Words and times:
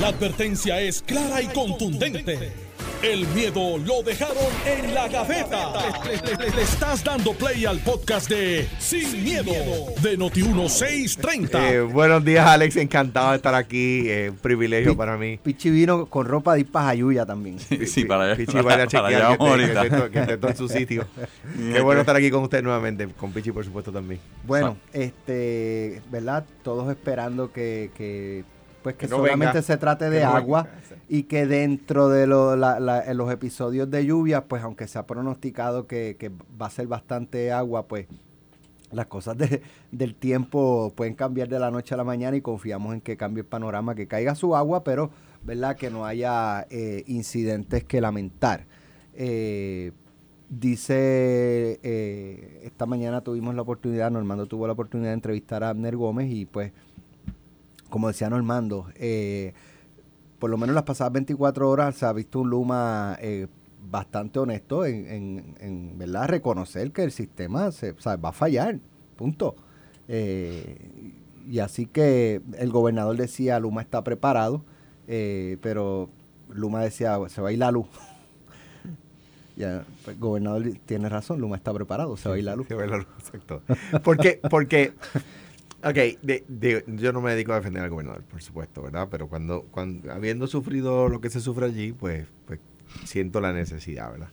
La 0.00 0.08
advertencia 0.08 0.80
es 0.80 1.02
clara 1.02 1.40
y 1.40 1.46
contundente. 1.46 2.52
El 3.02 3.26
miedo 3.28 3.76
lo 3.78 4.02
dejaron 4.02 4.36
en 4.66 4.94
la 4.94 5.08
gaveta. 5.08 5.72
Le, 6.04 6.36
le- 6.36 6.50
le 6.56 6.62
estás 6.62 7.04
dando 7.04 7.34
play 7.34 7.66
al 7.66 7.78
podcast 7.80 8.30
de 8.30 8.66
Sin, 8.78 9.22
miedo, 9.22 9.52
de 10.02 10.18
Noti1630. 10.18 11.50
Eh, 11.54 11.80
buenos 11.82 12.24
días, 12.24 12.46
Alex. 12.46 12.76
Encantado 12.76 13.30
de 13.30 13.36
estar 13.36 13.54
aquí. 13.54 14.08
eh, 14.08 14.30
un 14.30 14.36
privilegio 14.38 14.96
para 14.96 15.18
mí. 15.18 15.38
Pichi 15.42 15.68
vino 15.70 16.06
con 16.06 16.26
ropa 16.26 16.54
de 16.54 16.60
ir 16.60 16.66
para 16.70 16.86
Jayuya 16.86 17.26
también. 17.26 17.58
Sí, 17.86 18.04
para 18.06 18.24
allá. 18.24 18.36
Pichi, 18.36 18.52
vaya 18.54 18.60
a 18.60 18.62
para 18.62 18.82
allá 18.82 18.86
chequear 18.86 19.20
que, 19.20 19.38
vamos 19.44 19.58
esté- 19.60 19.72
que 20.10 20.18
ahorita. 20.18 20.38
que 20.40 20.48
en 20.48 20.56
su 20.56 20.68
sitio. 20.68 21.06
Qué 21.72 21.80
bueno 21.82 22.00
estar 22.00 22.16
aquí 22.16 22.30
con 22.30 22.42
usted 22.42 22.62
nuevamente. 22.62 23.06
Con 23.08 23.32
Pichi, 23.32 23.52
por 23.52 23.64
supuesto, 23.66 23.92
también. 23.92 24.18
Bueno, 24.46 24.78
este, 24.94 26.00
¿verdad? 26.10 26.46
Todos 26.62 26.90
esperando 26.90 27.52
que, 27.52 27.90
que, 27.94 28.44
pues 28.84 28.94
que, 28.96 29.06
Que 29.06 29.10
no 29.10 29.16
solamente 29.16 29.46
venga. 29.54 29.62
se 29.62 29.76
trate 29.78 30.10
de 30.10 30.20
no 30.20 30.26
venga. 30.26 30.36
agua 30.36 30.68
y 31.08 31.22
que 31.24 31.46
dentro 31.46 32.08
de 32.10 32.26
lo- 32.28 32.54
la- 32.54 32.78
la- 32.78 33.02
en 33.04 33.16
los 33.16 33.32
episodios 33.32 33.90
de 33.90 34.04
lluvia, 34.06 34.44
pues 34.44 34.62
aunque 34.62 34.86
se 34.86 34.98
ha 34.98 35.06
pronosticado 35.06 35.86
que, 35.88 36.16
que 36.18 36.28
va 36.30 36.66
a 36.66 36.70
ser 36.70 36.86
bastante 36.86 37.50
agua, 37.50 37.88
pues 37.88 38.06
las 38.92 39.06
cosas 39.06 39.36
de- 39.38 39.62
del 39.90 40.14
tiempo 40.14 40.92
pueden 40.94 41.14
cambiar 41.14 41.48
de 41.48 41.58
la 41.58 41.70
noche 41.70 41.94
a 41.94 41.96
la 41.96 42.04
mañana 42.04 42.36
y 42.36 42.42
confiamos 42.42 42.92
en 42.94 43.00
que 43.00 43.16
cambie 43.16 43.40
el 43.40 43.46
panorama, 43.46 43.94
que 43.94 44.06
caiga 44.06 44.34
su 44.34 44.54
agua, 44.54 44.84
pero 44.84 45.10
verdad 45.42 45.76
que 45.76 45.88
no 45.90 46.04
haya 46.04 46.66
eh, 46.70 47.02
incidentes 47.06 47.84
que 47.84 48.00
lamentar. 48.02 48.66
Eh, 49.14 49.92
dice, 50.50 51.80
eh, 51.82 52.60
esta 52.64 52.86
mañana 52.86 53.20
tuvimos 53.22 53.54
la 53.54 53.62
oportunidad, 53.62 54.10
Normando 54.10 54.46
tuvo 54.46 54.66
la 54.66 54.72
oportunidad 54.74 55.10
de 55.10 55.14
entrevistar 55.14 55.64
a 55.64 55.70
Abner 55.70 55.96
Gómez 55.96 56.30
y 56.30 56.44
pues, 56.46 56.72
como 57.94 58.08
decía 58.08 58.28
Normando, 58.28 58.88
eh, 58.96 59.52
por 60.40 60.50
lo 60.50 60.56
menos 60.58 60.74
las 60.74 60.82
pasadas 60.82 61.12
24 61.12 61.70
horas 61.70 61.94
se 61.94 62.04
ha 62.04 62.12
visto 62.12 62.40
un 62.40 62.50
Luma 62.50 63.16
eh, 63.20 63.46
bastante 63.88 64.40
honesto 64.40 64.84
en, 64.84 65.06
en- 65.06 65.54
en, 65.60 65.96
¿verdad? 65.96 66.26
reconocer 66.26 66.90
que 66.90 67.04
el 67.04 67.12
sistema 67.12 67.70
se, 67.70 67.92
o 67.92 68.00
sea, 68.00 68.16
va 68.16 68.30
a 68.30 68.32
fallar, 68.32 68.80
punto. 69.14 69.54
Eh, 70.08 71.12
y 71.48 71.60
así 71.60 71.86
que 71.86 72.42
el 72.58 72.70
gobernador 72.72 73.16
decía, 73.16 73.60
Luma 73.60 73.80
está 73.82 74.02
preparado, 74.02 74.64
pero 75.06 76.08
Luma 76.48 76.82
decía, 76.82 77.16
se 77.28 77.40
va 77.40 77.50
a 77.50 77.52
ir 77.52 77.60
la 77.60 77.70
luz. 77.70 77.86
ya, 79.56 79.84
pues, 80.04 80.16
el 80.16 80.20
gobernador 80.20 80.64
tiene 80.84 81.08
razón, 81.08 81.40
Luma 81.40 81.54
está 81.54 81.72
preparado, 81.72 82.16
se 82.16 82.28
va 82.28 82.34
a 82.34 82.38
ir 82.38 82.44
la 82.44 82.56
luz. 82.56 82.66
Se 82.66 82.74
va 82.74 82.86
la 82.86 82.96
luz, 82.96 83.06
exacto. 83.20 83.62
Porque, 84.02 84.40
porque, 84.50 84.94
ok, 85.84 85.94
de- 86.22 86.44
de- 86.48 86.84
yo 86.96 87.12
no 87.12 87.20
me 87.20 87.32
dedico 87.32 87.52
a 87.52 87.56
defender 87.56 87.82
al 87.82 87.90
gobernador, 87.90 88.22
por 88.24 88.42
supuesto, 88.42 88.82
¿verdad? 88.82 89.08
Pero 89.10 89.28
cuando, 89.28 89.62
cuando 89.70 90.12
habiendo 90.12 90.46
sufrido 90.46 91.08
lo 91.08 91.20
que 91.20 91.30
se 91.30 91.40
sufre 91.40 91.66
allí, 91.66 91.92
pues, 91.92 92.26
pues 92.46 92.58
siento 93.04 93.40
la 93.40 93.52
necesidad, 93.52 94.10
¿verdad? 94.10 94.28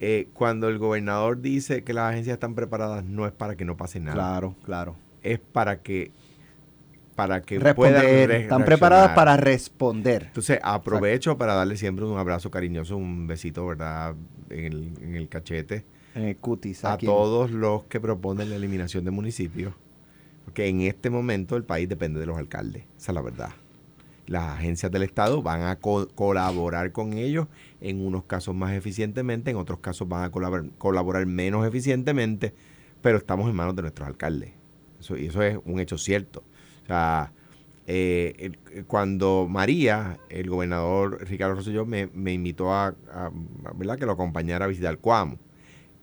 Eh, 0.00 0.28
cuando 0.34 0.68
el 0.68 0.78
gobernador 0.78 1.40
dice 1.40 1.84
que 1.84 1.92
las 1.92 2.10
agencias 2.12 2.34
están 2.34 2.54
preparadas, 2.54 3.04
no 3.04 3.24
es 3.26 3.32
para 3.32 3.56
que 3.56 3.64
no 3.64 3.76
pase 3.76 4.00
nada. 4.00 4.14
Claro, 4.14 4.56
claro. 4.64 4.96
Es 5.22 5.38
para 5.38 5.80
que, 5.80 6.10
para 7.14 7.42
que 7.42 7.60
puedan 7.74 8.04
están 8.32 8.64
preparadas 8.64 9.10
para 9.10 9.36
responder. 9.36 10.24
Entonces 10.26 10.58
aprovecho 10.62 11.38
para 11.38 11.54
darle 11.54 11.76
siempre 11.76 12.04
un 12.04 12.18
abrazo 12.18 12.50
cariñoso, 12.50 12.96
un 12.96 13.26
besito, 13.28 13.64
¿verdad? 13.66 14.16
En 14.50 14.64
el, 14.64 14.92
en 15.02 15.14
el 15.14 15.28
cachete 15.28 15.84
En 16.14 16.24
el 16.24 16.36
cutis. 16.36 16.84
a 16.84 16.94
aquí. 16.94 17.06
todos 17.06 17.50
los 17.52 17.84
que 17.84 18.00
proponen 18.00 18.50
la 18.50 18.56
eliminación 18.56 19.04
de 19.04 19.12
municipios. 19.12 19.74
Porque 20.44 20.66
en 20.68 20.80
este 20.82 21.10
momento 21.10 21.56
el 21.56 21.64
país 21.64 21.88
depende 21.88 22.20
de 22.20 22.26
los 22.26 22.36
alcaldes, 22.38 22.84
esa 22.98 23.12
es 23.12 23.14
la 23.14 23.22
verdad. 23.22 23.50
Las 24.26 24.58
agencias 24.58 24.90
del 24.92 25.02
Estado 25.02 25.42
van 25.42 25.62
a 25.62 25.76
co- 25.76 26.08
colaborar 26.14 26.92
con 26.92 27.12
ellos 27.14 27.48
en 27.80 28.04
unos 28.04 28.24
casos 28.24 28.54
más 28.54 28.72
eficientemente, 28.72 29.50
en 29.50 29.56
otros 29.56 29.80
casos 29.80 30.08
van 30.08 30.24
a 30.24 30.30
colaborar, 30.30 31.26
menos 31.26 31.66
eficientemente, 31.66 32.54
pero 33.02 33.18
estamos 33.18 33.48
en 33.50 33.56
manos 33.56 33.74
de 33.76 33.82
nuestros 33.82 34.06
alcaldes. 34.08 34.52
Eso, 35.00 35.16
y 35.16 35.26
eso 35.26 35.42
es 35.42 35.58
un 35.64 35.80
hecho 35.80 35.98
cierto. 35.98 36.44
O 36.84 36.86
sea, 36.86 37.32
eh, 37.88 38.52
eh, 38.72 38.84
cuando 38.86 39.48
María, 39.50 40.18
el 40.28 40.48
gobernador 40.48 41.18
Ricardo 41.28 41.56
Rosselló, 41.56 41.84
me, 41.84 42.08
invitó 42.32 42.72
a, 42.72 42.94
a- 43.12 43.26
a- 43.26 43.72
¿verdad? 43.74 43.98
que 43.98 44.06
lo 44.06 44.12
acompañara 44.12 44.66
a 44.66 44.68
visitar 44.68 44.98
Cuamo. 44.98 45.38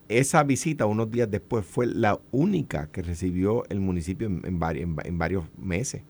Esa 0.10 0.44
visita, 0.44 0.86
unos 0.86 1.10
días 1.12 1.30
después, 1.32 1.66
fue 1.66 1.86
la 1.88 2.20
única 2.32 2.88
que 2.92 3.02
recibió 3.02 3.64
el 3.70 3.80
municipio 3.80 4.28
en, 4.28 4.42
en 4.44 4.60
vari- 4.60 4.82
en 4.82 4.98
va- 4.98 5.04
en 5.06 5.18
varios 5.18 5.46
meses. 5.58 6.02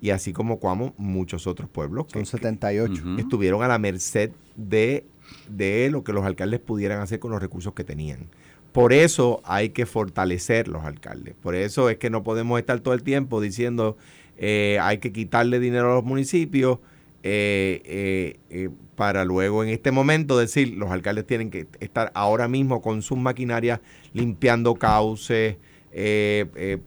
Y 0.00 0.10
así 0.10 0.32
como 0.32 0.58
Cuamo, 0.58 0.94
muchos 0.96 1.46
otros 1.46 1.68
pueblos 1.68 2.06
que, 2.06 2.14
Son 2.14 2.26
78. 2.26 3.02
Ujú. 3.02 3.18
estuvieron 3.18 3.62
a 3.62 3.68
la 3.68 3.78
merced 3.78 4.30
de, 4.56 5.04
de 5.48 5.90
lo 5.90 6.02
que 6.04 6.12
los 6.12 6.24
alcaldes 6.24 6.60
pudieran 6.60 7.00
hacer 7.00 7.18
con 7.20 7.30
los 7.30 7.40
recursos 7.42 7.72
que 7.74 7.84
tenían. 7.84 8.28
Por 8.72 8.92
eso 8.92 9.42
hay 9.44 9.68
que 9.70 9.84
fortalecer 9.86 10.66
los 10.66 10.84
alcaldes. 10.84 11.34
Por 11.40 11.54
eso 11.54 11.90
es 11.90 11.98
que 11.98 12.10
no 12.10 12.22
podemos 12.22 12.58
estar 12.58 12.80
todo 12.80 12.94
el 12.94 13.02
tiempo 13.02 13.40
diciendo 13.40 13.96
eh, 14.38 14.78
hay 14.80 14.98
que 14.98 15.12
quitarle 15.12 15.60
dinero 15.60 15.92
a 15.92 15.94
los 15.96 16.04
municipios 16.04 16.78
eh, 17.24 17.80
eh, 17.84 18.40
eh, 18.50 18.68
para 18.96 19.24
luego 19.24 19.62
en 19.62 19.70
este 19.70 19.90
momento 19.92 20.38
decir 20.38 20.74
los 20.76 20.90
alcaldes 20.90 21.26
tienen 21.26 21.50
que 21.50 21.66
estar 21.80 22.10
ahora 22.14 22.48
mismo 22.48 22.82
con 22.82 23.02
sus 23.02 23.18
maquinarias 23.18 23.80
limpiando 24.12 24.74
cauces 24.74 25.56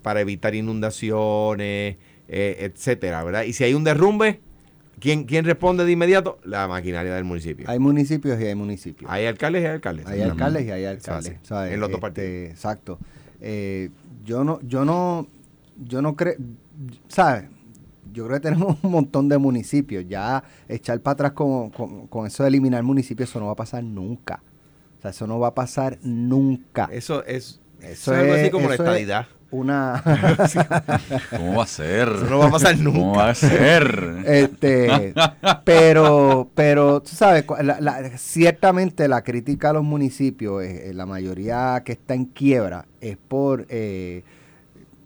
para 0.02 0.22
evitar 0.22 0.56
inundaciones, 0.56 1.98
etcétera, 2.28 3.24
¿verdad? 3.24 3.44
Y 3.44 3.54
si 3.54 3.64
hay 3.64 3.74
un 3.74 3.84
derrumbe, 3.84 4.40
¿quién, 5.00 5.26
¿quién 5.26 5.46
responde 5.46 5.86
de 5.86 5.92
inmediato? 5.92 6.40
La 6.44 6.68
maquinaria 6.68 7.14
del 7.14 7.24
municipio. 7.24 7.70
Hay 7.70 7.80
municipios 7.80 8.40
y 8.42 8.46
hay 8.46 8.56
municipios. 8.56 9.10
Hay 9.12 9.26
alcaldes 9.26 9.64
y 9.64 9.66
hay 9.66 9.72
alcaldes. 9.74 10.08
Hay 10.08 10.22
alcaldes 10.22 10.66
y 10.66 10.72
hay 10.72 10.86
alcaldes. 10.86 11.38
¿sabes? 11.44 11.74
En 11.74 11.80
los 11.80 11.90
dos 11.90 11.98
Este, 11.98 12.02
partidos. 12.02 12.50
Exacto. 12.52 13.00
Eh, 13.42 13.90
yo 14.24 14.44
no, 14.44 14.60
yo 14.64 14.86
no, 14.86 15.28
yo 15.84 16.02
no 16.02 16.16
creo, 16.16 16.36
¿sabes? 17.08 17.46
Yo 18.16 18.26
creo 18.26 18.38
que 18.40 18.50
tenemos 18.50 18.78
un 18.82 18.92
montón 18.92 19.30
de 19.30 19.38
municipios. 19.38 20.06
Ya 20.08 20.44
echar 20.68 21.00
para 21.02 21.14
atrás 21.14 21.32
con, 21.34 21.70
con- 21.70 22.08
con 22.08 22.26
eso 22.26 22.42
de 22.44 22.50
eliminar 22.50 22.82
municipios, 22.82 23.30
eso 23.30 23.40
no 23.40 23.46
va 23.48 23.52
a 23.52 23.56
pasar 23.56 23.84
nunca. 23.84 24.42
O 24.98 25.02
sea, 25.02 25.12
eso 25.12 25.28
no 25.28 25.38
va 25.40 25.50
a 25.50 25.54
pasar 25.54 26.00
nunca. 26.02 26.90
Eso 26.92 27.24
es, 27.26 27.60
Eso 27.82 28.14
eso 28.14 28.14
es 28.16 28.20
algo 28.22 28.34
así 28.34 28.50
como 28.50 28.68
la 28.70 28.74
es- 28.76 28.80
estadidad. 28.80 29.28
Una, 29.52 30.02
¿Cómo 31.30 31.58
va 31.58 31.64
a 31.64 31.68
ser? 31.68 32.10
Eso 32.10 32.26
no 32.30 32.40
va 32.40 32.48
a 32.48 32.52
pasar 32.52 32.76
¿Cómo 32.78 32.92
nunca. 32.92 33.20
va 33.20 33.30
a 33.30 33.36
ser? 33.36 34.18
Este, 34.26 35.14
pero, 35.64 36.50
pero, 36.56 37.02
tú 37.02 37.10
sabes, 37.16 37.46
la- 37.62 37.80
la- 37.80 38.18
ciertamente 38.18 39.08
la 39.08 39.24
crítica 39.24 39.70
a 39.70 39.74
los 39.74 39.84
municipios, 39.84 40.64
eh, 40.64 40.90
eh, 40.90 40.94
la 40.94 41.06
mayoría 41.06 41.82
que 41.86 41.94
está 41.94 42.16
en 42.16 42.26
quiebra, 42.26 42.86
es 43.02 43.18
por, 43.18 43.66
eh, 43.70 44.24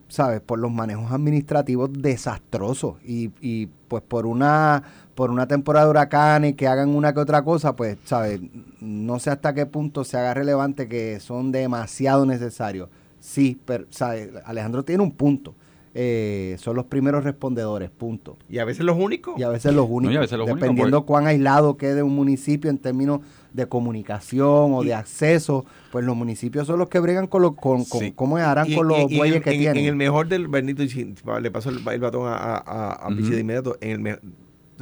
sabes, 0.10 0.42
por 0.42 0.60
los 0.60 0.72
manejos 0.72 1.12
administrativos 1.12 1.92
desastrosos 1.94 2.96
y, 3.06 3.32
y 3.40 3.68
pues 3.88 4.04
por 4.04 4.26
una, 4.26 4.84
por 5.16 5.32
una 5.32 5.48
temporada 5.48 5.86
de 5.86 5.92
huracanes 5.92 6.56
que 6.56 6.68
hagan 6.68 6.90
una 6.90 7.14
que 7.14 7.20
otra 7.20 7.44
cosa, 7.44 7.76
pues, 7.76 7.98
sabes, 8.04 8.42
no 8.82 9.20
sé 9.20 9.30
hasta 9.30 9.54
qué 9.54 9.66
punto 9.66 10.04
se 10.04 10.18
haga 10.18 10.34
relevante 10.34 10.88
que 10.88 11.20
son 11.20 11.52
demasiado 11.52 12.26
necesarios. 12.26 12.90
Sí, 13.20 13.60
pero, 13.66 13.86
sabes, 13.90 14.30
Alejandro 14.46 14.84
tiene 14.84 15.04
un 15.04 15.12
punto. 15.12 15.56
Eh, 15.96 16.56
son 16.60 16.76
los 16.76 16.86
primeros 16.86 17.24
respondedores, 17.24 17.90
punto. 17.90 18.38
Y 18.48 18.60
a 18.60 18.66
veces 18.66 18.86
los 18.86 18.98
únicos. 18.98 19.40
Y 19.40 19.44
a 19.44 19.50
veces 19.50 19.74
los 19.74 19.88
únicos. 19.90 20.14
y 20.14 20.18
a 20.18 20.20
veces 20.20 20.38
los 20.38 20.48
únicos, 20.48 20.62
dependiendo 20.62 21.02
pues. 21.02 21.08
cuán 21.08 21.28
aislado 21.28 21.78
quede 21.78 22.04
un 22.04 22.16
municipio 22.16 22.70
en 22.70 22.78
términos 22.78 23.22
de 23.54 23.68
comunicación 23.68 24.74
o 24.74 24.84
Y- 24.84 24.88
de 24.88 24.94
acceso, 24.94 25.66
pues 25.92 26.06
los 26.06 26.16
municipios 26.16 26.68
son 26.68 26.80
los 26.80 26.90
que 26.90 27.00
bregan 27.00 27.28
con, 27.28 27.42
lo, 27.42 27.56
con, 27.56 27.84
con- 27.86 28.00
Sí. 28.02 28.14
cómo 28.16 28.38
harán 28.38 28.70
Y- 28.70 28.76
con 28.76 28.88
los 28.88 29.12
y- 29.12 29.18
bueyes 29.18 29.38
en, 29.38 29.44
que 29.44 29.52
en- 29.52 29.60
tienen. 29.60 29.78
en 29.84 29.90
el 29.90 29.96
mejor 29.96 30.28
del 30.28 30.48
Bernito, 30.48 30.84
y 30.84 31.16
le 31.42 31.52
paso 31.52 31.70
el, 31.70 31.86
el 31.88 32.00
batón 32.00 32.28
a, 32.28 32.36
a, 32.36 32.92
a- 32.94 33.08
Pichi 33.10 33.22
Ujú. 33.24 33.32
de 33.32 33.40
inmediato. 33.40 33.78
En 33.82 34.06
el 34.08 34.20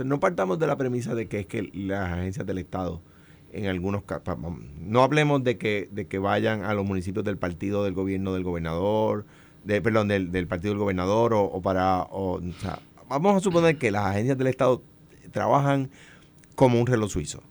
no 0.06 0.20
partamos 0.20 0.60
de 0.60 0.68
la 0.68 0.76
premisa 0.78 1.16
de 1.16 1.28
que 1.28 1.40
es 1.40 1.46
que 1.48 1.64
las 1.74 2.12
agencias 2.12 2.46
del 2.46 2.60
Estado, 2.60 3.02
en 3.52 3.66
algunos 3.66 4.04
casos, 4.04 4.38
no 4.80 5.02
hablemos 5.02 5.44
de 5.44 5.58
que, 5.58 5.90
de 5.92 6.06
que 6.06 6.20
vayan 6.20 6.64
a 6.64 6.74
los 6.76 6.86
municipios 6.86 7.26
del 7.26 7.38
partido 7.38 7.84
del 7.84 7.94
gobierno 7.96 8.34
del 8.34 8.44
gobernador, 8.44 9.26
de, 9.64 9.82
perdón, 9.82 10.08
del, 10.08 10.32
del 10.32 10.46
partido 10.48 10.72
del 10.74 10.80
gobernador 10.80 11.34
o, 11.34 11.44
o 11.46 11.62
para. 11.62 12.04
o, 12.04 12.34
o 12.36 12.42
sea, 12.62 12.80
vamos 13.10 13.36
a 13.36 13.40
suponer 13.40 13.78
que 13.80 13.90
las 13.90 14.06
agencias 14.06 14.38
del 14.38 14.48
Estado 14.48 14.84
trabajan 15.32 15.90
como 16.56 16.80
un 16.80 16.86
reloj 16.86 17.10
suizo. 17.10 17.42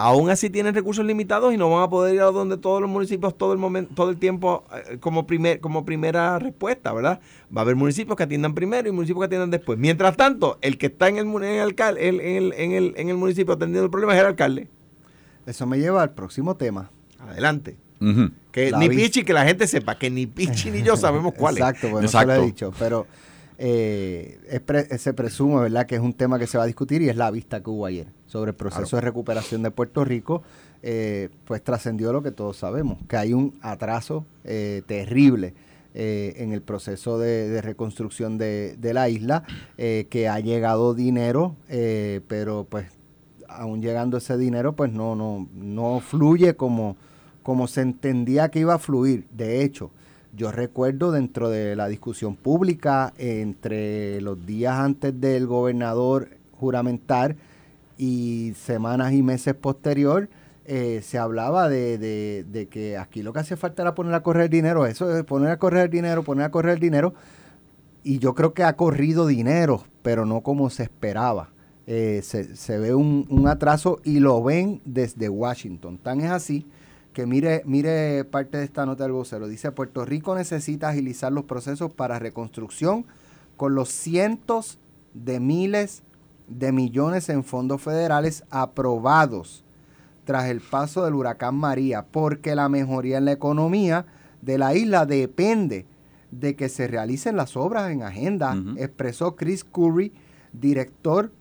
Aún 0.00 0.30
así 0.30 0.48
tienen 0.48 0.74
recursos 0.74 1.04
limitados 1.04 1.52
y 1.52 1.56
no 1.56 1.68
van 1.68 1.82
a 1.82 1.90
poder 1.90 2.14
ir 2.14 2.20
a 2.22 2.26
donde 2.26 2.56
todos 2.56 2.80
los 2.80 2.88
municipios 2.88 3.36
todo 3.36 3.52
el 3.52 3.58
momento, 3.58 3.92
todo 3.94 4.10
el 4.10 4.16
tiempo 4.16 4.64
eh, 4.72 4.96
como 5.00 5.26
primer, 5.26 5.60
como 5.60 5.84
primera 5.84 6.38
respuesta, 6.38 6.92
¿verdad? 6.92 7.20
Va 7.54 7.60
a 7.60 7.64
haber 7.64 7.74
municipios 7.76 8.16
que 8.16 8.22
atiendan 8.22 8.54
primero 8.54 8.88
y 8.88 8.92
municipios 8.92 9.20
que 9.22 9.26
atiendan 9.26 9.50
después. 9.50 9.78
Mientras 9.78 10.16
tanto, 10.16 10.56
el 10.62 10.78
que 10.78 10.86
está 10.86 11.08
en 11.08 11.18
el, 11.18 11.26
en 11.26 11.42
el, 11.42 11.68
alcal- 11.68 11.98
el- 11.98 12.20
en 12.20 12.36
el, 12.36 12.52
en 12.56 12.72
el, 12.72 12.94
en 12.96 13.08
el 13.10 13.16
municipio 13.16 13.54
atendiendo 13.54 13.84
el 13.84 13.90
problema 13.90 14.14
es 14.14 14.20
el 14.20 14.26
alcalde. 14.26 14.68
Eso 15.46 15.66
me 15.66 15.78
lleva 15.78 16.02
al 16.02 16.10
próximo 16.14 16.56
tema. 16.56 16.90
Adelante. 17.18 17.76
Que 18.52 18.70
La 18.70 18.78
ni 18.78 18.88
Pichi, 18.88 19.24
que 19.24 19.32
la 19.32 19.44
gente 19.44 19.66
sepa 19.66 19.98
que 19.98 20.08
ni 20.08 20.26
Pichi 20.28 20.70
ni 20.70 20.82
yo 20.82 20.96
sabemos 20.96 21.34
cuál 21.34 21.56
Exacto, 21.56 21.86
es. 21.88 21.92
bueno, 21.92 22.06
eso 22.06 22.16
lo 22.18 22.22
he 22.22 22.24
Exacto. 22.36 22.46
dicho. 22.46 22.72
Pero 22.78 23.06
eh, 23.58 24.38
es 24.48 24.60
pre- 24.60 24.98
se 24.98 25.12
presume, 25.14 25.60
¿verdad?, 25.62 25.86
que 25.86 25.96
es 25.96 26.00
un 26.00 26.12
tema 26.14 26.38
que 26.38 26.46
se 26.46 26.56
va 26.58 26.64
a 26.64 26.66
discutir 26.66 27.02
y 27.02 27.08
es 27.08 27.16
la 27.16 27.30
vista 27.30 27.62
que 27.62 27.70
hubo 27.70 27.86
ayer 27.86 28.06
sobre 28.26 28.50
el 28.50 28.56
proceso 28.56 28.82
Claro. 28.90 28.96
de 28.96 29.00
recuperación 29.10 29.62
de 29.62 29.70
Puerto 29.70 30.04
Rico. 30.04 30.42
eh, 30.80 31.28
pues 31.44 31.62
trascendió 31.64 32.12
lo 32.12 32.22
que 32.22 32.30
todos 32.30 32.56
sabemos, 32.56 32.98
que 33.08 33.16
hay 33.16 33.32
un 33.32 33.58
atraso 33.62 34.24
eh, 34.44 34.82
terrible 34.86 35.52
eh, 35.94 36.34
en 36.36 36.52
el 36.52 36.62
proceso 36.62 37.18
de, 37.18 37.48
de 37.48 37.60
reconstrucción 37.62 38.38
de, 38.38 38.76
de 38.78 38.94
la 38.94 39.08
isla, 39.08 39.42
que 39.76 40.28
ha 40.28 40.38
llegado 40.38 40.94
dinero, 40.94 41.56
pero 42.28 42.64
pues 42.70 42.86
aún 43.48 43.82
llegando 43.82 44.18
ese 44.18 44.36
dinero, 44.38 44.74
pues 44.76 44.92
no, 44.92 45.16
no, 45.16 45.48
no 45.52 45.98
fluye 46.00 46.54
como, 46.54 46.96
como 47.42 47.66
se 47.66 47.80
entendía 47.80 48.50
que 48.50 48.60
iba 48.60 48.74
a 48.74 48.78
fluir. 48.78 49.26
De 49.32 49.64
hecho, 49.64 49.90
yo 50.36 50.52
recuerdo 50.52 51.10
dentro 51.12 51.48
de 51.50 51.74
la 51.76 51.88
discusión 51.88 52.36
pública 52.36 53.12
entre 53.18 54.20
los 54.20 54.44
días 54.46 54.74
antes 54.78 55.18
del 55.20 55.46
gobernador 55.46 56.28
juramentar 56.52 57.36
y 57.96 58.52
semanas 58.56 59.12
y 59.12 59.22
meses 59.22 59.54
posterior, 59.54 60.28
eh, 60.66 61.00
se 61.02 61.18
hablaba 61.18 61.68
de, 61.68 61.98
de- 61.98 62.44
de 62.50 62.66
que 62.66 62.96
aquí 62.98 63.22
lo 63.22 63.32
que 63.32 63.40
hacía 63.40 63.56
falta 63.56 63.82
era 63.82 63.94
poner 63.94 64.14
a 64.14 64.22
correr 64.22 64.50
dinero, 64.50 64.86
eso 64.86 65.16
es 65.16 65.24
poner 65.24 65.50
a 65.50 65.58
correr 65.58 65.88
dinero, 65.90 66.22
poner 66.22 66.44
a 66.44 66.50
correr 66.50 66.78
dinero, 66.78 67.14
y 68.04 68.18
yo 68.18 68.34
creo 68.34 68.52
que 68.54 68.64
ha 68.64 68.74
corrido 68.76 69.26
dinero, 69.26 69.84
pero 70.02 70.24
no 70.26 70.40
como 70.42 70.70
se 70.70 70.84
esperaba. 70.84 71.48
Eh, 71.86 72.20
se, 72.22 72.54
se 72.54 72.78
ve 72.78 72.94
un, 72.94 73.26
un 73.30 73.48
atraso 73.48 73.98
y 74.04 74.20
lo 74.20 74.42
ven 74.42 74.80
desde 74.84 75.28
Washington. 75.30 75.96
Tan 75.98 76.20
es 76.20 76.30
así 76.30 76.66
que 77.18 77.26
mire, 77.26 77.62
mire 77.66 78.24
parte 78.24 78.58
de 78.58 78.64
esta 78.64 78.86
nota 78.86 79.02
del 79.02 79.10
vocero. 79.10 79.48
Dice, 79.48 79.72
Puerto 79.72 80.04
Rico 80.04 80.36
necesita 80.36 80.90
agilizar 80.90 81.32
los 81.32 81.46
procesos 81.46 81.92
para 81.92 82.20
reconstrucción 82.20 83.06
con 83.56 83.74
los 83.74 83.88
cientos 83.88 84.78
de 85.14 85.40
miles 85.40 86.04
de 86.46 86.70
millones 86.70 87.28
en 87.28 87.42
fondos 87.42 87.82
federales 87.82 88.44
aprobados 88.50 89.64
tras 90.26 90.44
el 90.44 90.60
paso 90.60 91.04
del 91.04 91.14
huracán 91.14 91.56
María, 91.56 92.06
porque 92.06 92.54
la 92.54 92.68
mejoría 92.68 93.18
en 93.18 93.24
la 93.24 93.32
economía 93.32 94.06
de 94.40 94.56
la 94.56 94.76
isla 94.76 95.04
depende 95.04 95.86
de 96.30 96.54
que 96.54 96.68
se 96.68 96.86
realicen 96.86 97.34
las 97.34 97.56
obras 97.56 97.90
en 97.90 98.04
agenda, 98.04 98.56
expresó 98.76 99.34
Chris 99.34 99.64
Curry, 99.64 100.12
director 100.52 101.32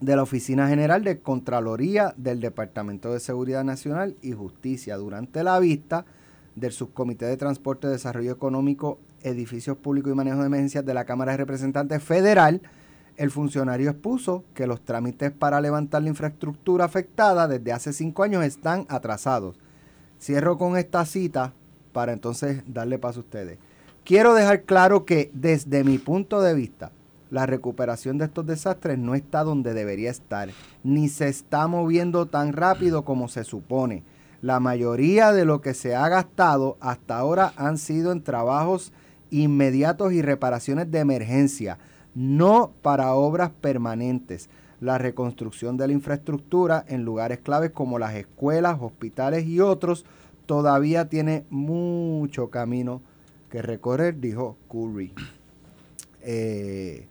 de 0.00 0.16
la 0.16 0.22
Oficina 0.22 0.68
General 0.68 1.02
de 1.02 1.20
Contraloría 1.20 2.14
del 2.16 2.40
Departamento 2.40 3.12
de 3.12 3.20
Seguridad 3.20 3.64
Nacional 3.64 4.16
y 4.22 4.32
Justicia 4.32 4.96
durante 4.96 5.42
la 5.42 5.58
vista 5.58 6.04
del 6.54 6.72
Subcomité 6.72 7.26
de 7.26 7.36
Transporte, 7.36 7.88
Desarrollo 7.88 8.32
Económico, 8.32 8.98
Edificios 9.22 9.76
Públicos 9.78 10.12
y 10.12 10.14
Manejo 10.14 10.40
de 10.40 10.46
Emergencias 10.46 10.84
de 10.84 10.94
la 10.94 11.04
Cámara 11.04 11.32
de 11.32 11.38
Representantes 11.38 12.02
Federal. 12.02 12.60
El 13.16 13.30
funcionario 13.30 13.90
expuso 13.90 14.44
que 14.54 14.66
los 14.66 14.82
trámites 14.82 15.32
para 15.32 15.60
levantar 15.60 16.02
la 16.02 16.10
infraestructura 16.10 16.84
afectada 16.84 17.48
desde 17.48 17.72
hace 17.72 17.92
cinco 17.92 18.22
años 18.22 18.44
están 18.44 18.86
atrasados. 18.88 19.58
Cierro 20.20 20.58
con 20.58 20.76
esta 20.76 21.04
cita 21.06 21.54
para 21.92 22.12
entonces 22.12 22.62
darle 22.66 22.98
paso 22.98 23.20
a 23.20 23.22
ustedes. 23.22 23.58
Quiero 24.04 24.34
dejar 24.34 24.62
claro 24.62 25.06
que 25.06 25.30
desde 25.32 25.82
mi 25.82 25.98
punto 25.98 26.42
de 26.42 26.54
vista, 26.54 26.92
la 27.30 27.46
recuperación 27.46 28.18
de 28.18 28.26
estos 28.26 28.46
desastres 28.46 28.98
no 28.98 29.14
está 29.14 29.42
donde 29.42 29.74
debería 29.74 30.10
estar, 30.10 30.48
ni 30.84 31.08
se 31.08 31.28
está 31.28 31.66
moviendo 31.66 32.26
tan 32.26 32.52
rápido 32.52 33.04
como 33.04 33.28
se 33.28 33.44
supone. 33.44 34.04
La 34.42 34.60
mayoría 34.60 35.32
de 35.32 35.44
lo 35.44 35.60
que 35.60 35.74
se 35.74 35.96
ha 35.96 36.08
gastado 36.08 36.76
hasta 36.80 37.18
ahora 37.18 37.52
han 37.56 37.78
sido 37.78 38.12
en 38.12 38.22
trabajos 38.22 38.92
inmediatos 39.30 40.12
y 40.12 40.22
reparaciones 40.22 40.90
de 40.90 41.00
emergencia, 41.00 41.78
no 42.14 42.72
para 42.82 43.12
obras 43.14 43.50
permanentes. 43.60 44.48
La 44.80 44.98
reconstrucción 44.98 45.76
de 45.76 45.86
la 45.86 45.94
infraestructura 45.94 46.84
en 46.86 47.04
lugares 47.04 47.38
claves 47.38 47.70
como 47.70 47.98
las 47.98 48.14
escuelas, 48.14 48.76
hospitales 48.80 49.46
y 49.46 49.60
otros 49.60 50.04
todavía 50.44 51.08
tiene 51.08 51.44
mucho 51.50 52.50
camino 52.50 53.00
que 53.50 53.62
recorrer, 53.62 54.20
dijo 54.20 54.56
Curry. 54.70 55.12
Eh, 56.22 57.08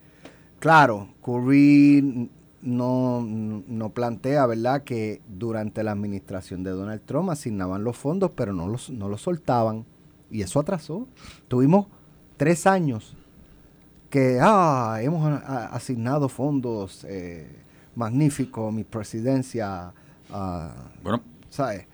claro, 0.60 1.10
Curry 1.24 2.30
no, 2.62 3.22
no 3.22 3.90
plantea, 3.90 4.46
¿verdad?, 4.48 4.84
que 4.84 5.22
durante 5.28 5.84
la 5.84 5.92
administración 5.92 6.64
de 6.64 6.72
Donald 6.72 7.02
Trump 7.06 7.30
asignaban 7.30 7.84
los 7.84 7.96
fondos, 7.98 8.32
pero 8.36 8.54
no 8.54 8.68
los, 8.68 8.90
no 8.90 9.08
los 9.10 9.22
soltaban. 9.22 9.86
Y 10.32 10.42
eso 10.42 10.60
atrasó. 10.60 11.08
Tuvimos 11.48 11.88
tres 12.38 12.66
años 12.66 13.16
que, 14.10 14.40
ah, 14.42 14.98
hemos 15.02 15.24
asignado 15.44 16.30
fondos 16.30 17.06
eh, 17.08 17.48
magníficos, 17.96 18.74
mi 18.74 18.84
presidencia, 18.84 19.94
ah, 20.32 20.74
Bueno, 21.04 21.22
¿sabes? 21.50 21.86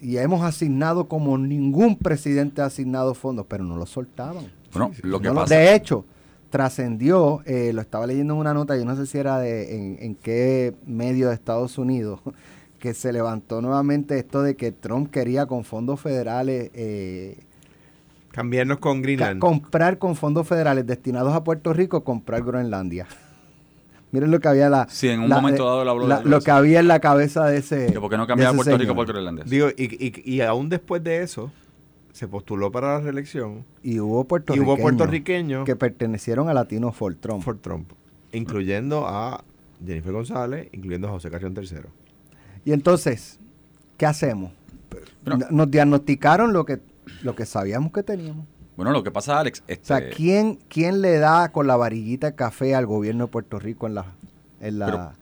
Y 0.00 0.16
hemos 0.16 0.42
asignado 0.42 1.06
como 1.06 1.38
ningún 1.38 1.96
presidente 1.96 2.60
ha 2.62 2.64
asignado 2.66 3.14
fondos, 3.14 3.46
pero 3.48 3.62
no 3.62 3.76
los 3.76 3.90
soltaban. 3.90 4.46
bueno 4.72 4.90
lo 5.02 5.20
que 5.20 5.28
No 5.28 5.34
pasa. 5.34 5.54
de 5.54 5.74
hecho, 5.74 6.04
trascendió, 6.52 7.40
eh, 7.46 7.72
lo 7.72 7.80
estaba 7.80 8.06
leyendo 8.06 8.34
en 8.34 8.40
una 8.40 8.52
nota, 8.54 8.76
yo 8.76 8.84
no 8.84 8.94
sé 8.94 9.06
si 9.06 9.16
era 9.18 9.38
de 9.40 9.74
en, 9.74 9.96
en 10.00 10.14
qué 10.14 10.74
medio 10.86 11.28
de 11.28 11.34
Estados 11.34 11.78
Unidos, 11.78 12.20
que 12.78 12.94
se 12.94 13.12
levantó 13.12 13.60
nuevamente 13.62 14.18
esto 14.18 14.42
de 14.42 14.54
que 14.54 14.70
Trump 14.70 15.10
quería 15.10 15.46
con 15.46 15.64
fondos 15.64 15.98
federales 16.00 16.70
eh, 16.74 17.38
Cambiarnos 18.32 18.78
con 18.78 19.02
Greenland. 19.02 19.40
comprar 19.40 19.98
con 19.98 20.14
fondos 20.14 20.46
federales 20.46 20.86
destinados 20.86 21.34
a 21.34 21.42
Puerto 21.42 21.72
Rico, 21.72 22.04
comprar 22.04 22.42
Groenlandia. 22.42 23.06
Miren 24.12 24.30
lo 24.30 24.40
que 24.40 24.48
había 24.48 24.68
la, 24.68 24.86
Sí, 24.90 25.08
en 25.08 25.20
un 25.20 25.30
la- 25.30 25.36
momento 25.36 25.64
dado 25.64 25.84
la- 26.06 26.20
lo 26.22 26.40
que 26.42 26.50
había 26.50 26.80
en 26.80 26.88
la 26.88 27.00
cabeza 27.00 27.46
de 27.46 27.56
ese 27.58 27.86
Que 27.92 27.98
¿Por 28.00 28.10
qué 28.10 28.16
no 28.18 28.26
cambiaba 28.26 28.54
Puerto 28.54 28.76
Rico 28.76 28.94
por 28.94 29.06
Groenlandia? 29.06 29.44
Digo, 29.46 29.68
y, 29.76 29.84
y, 30.06 30.12
y 30.34 30.40
aún 30.42 30.68
después 30.68 31.02
de 31.02 31.22
eso, 31.22 31.50
se 32.12 32.28
postuló 32.28 32.70
para 32.70 32.94
la 32.94 33.00
reelección 33.00 33.64
Y 33.82 33.98
hubo 34.00 34.20
y 34.20 34.24
puertorriqueños, 34.24 34.74
hubo 34.74 34.82
puertorriqueños 34.82 35.64
que 35.64 35.76
pertenecieron 35.76 36.48
a 36.48 36.54
Latino 36.54 36.92
for 36.92 37.14
Trump. 37.14 37.44
por 37.44 37.58
Trump, 37.58 37.90
incluyendo 38.32 39.06
a 39.08 39.42
Jennifer 39.84 40.12
González, 40.12 40.68
incluyendo 40.72 41.08
a 41.08 41.10
José 41.12 41.30
Carrión 41.30 41.54
III. 41.56 41.80
Y 42.64 42.72
entonces, 42.72 43.40
¿qué 43.96 44.06
hacemos? 44.06 44.52
Pero- 45.24 45.38
Nos 45.50 45.70
diagnosticaron 45.70 46.52
lo 46.52 46.64
que, 46.64 46.80
lo 47.22 47.34
que 47.34 47.46
sabíamos 47.46 47.92
que 47.92 48.02
teníamos. 48.02 48.46
Bueno, 48.76 48.92
lo 48.92 49.02
que 49.02 49.10
pasa, 49.10 49.38
Alex, 49.40 49.60
O 49.60 49.64
este, 49.68 49.84
sea, 49.86 50.10
¿quién, 50.10 50.58
¿quién 50.68 51.00
le 51.02 51.18
da 51.18 51.50
con 51.50 51.66
la 51.66 51.76
varillita 51.76 52.28
de 52.30 52.34
café 52.36 52.74
al 52.74 52.86
gobierno 52.86 53.24
de 53.26 53.30
Puerto 53.30 53.58
Rico 53.58 53.86
en, 53.86 53.94
la, 53.94 54.06
en, 54.60 54.78
la, 54.78 54.86
Pero- 54.86 55.12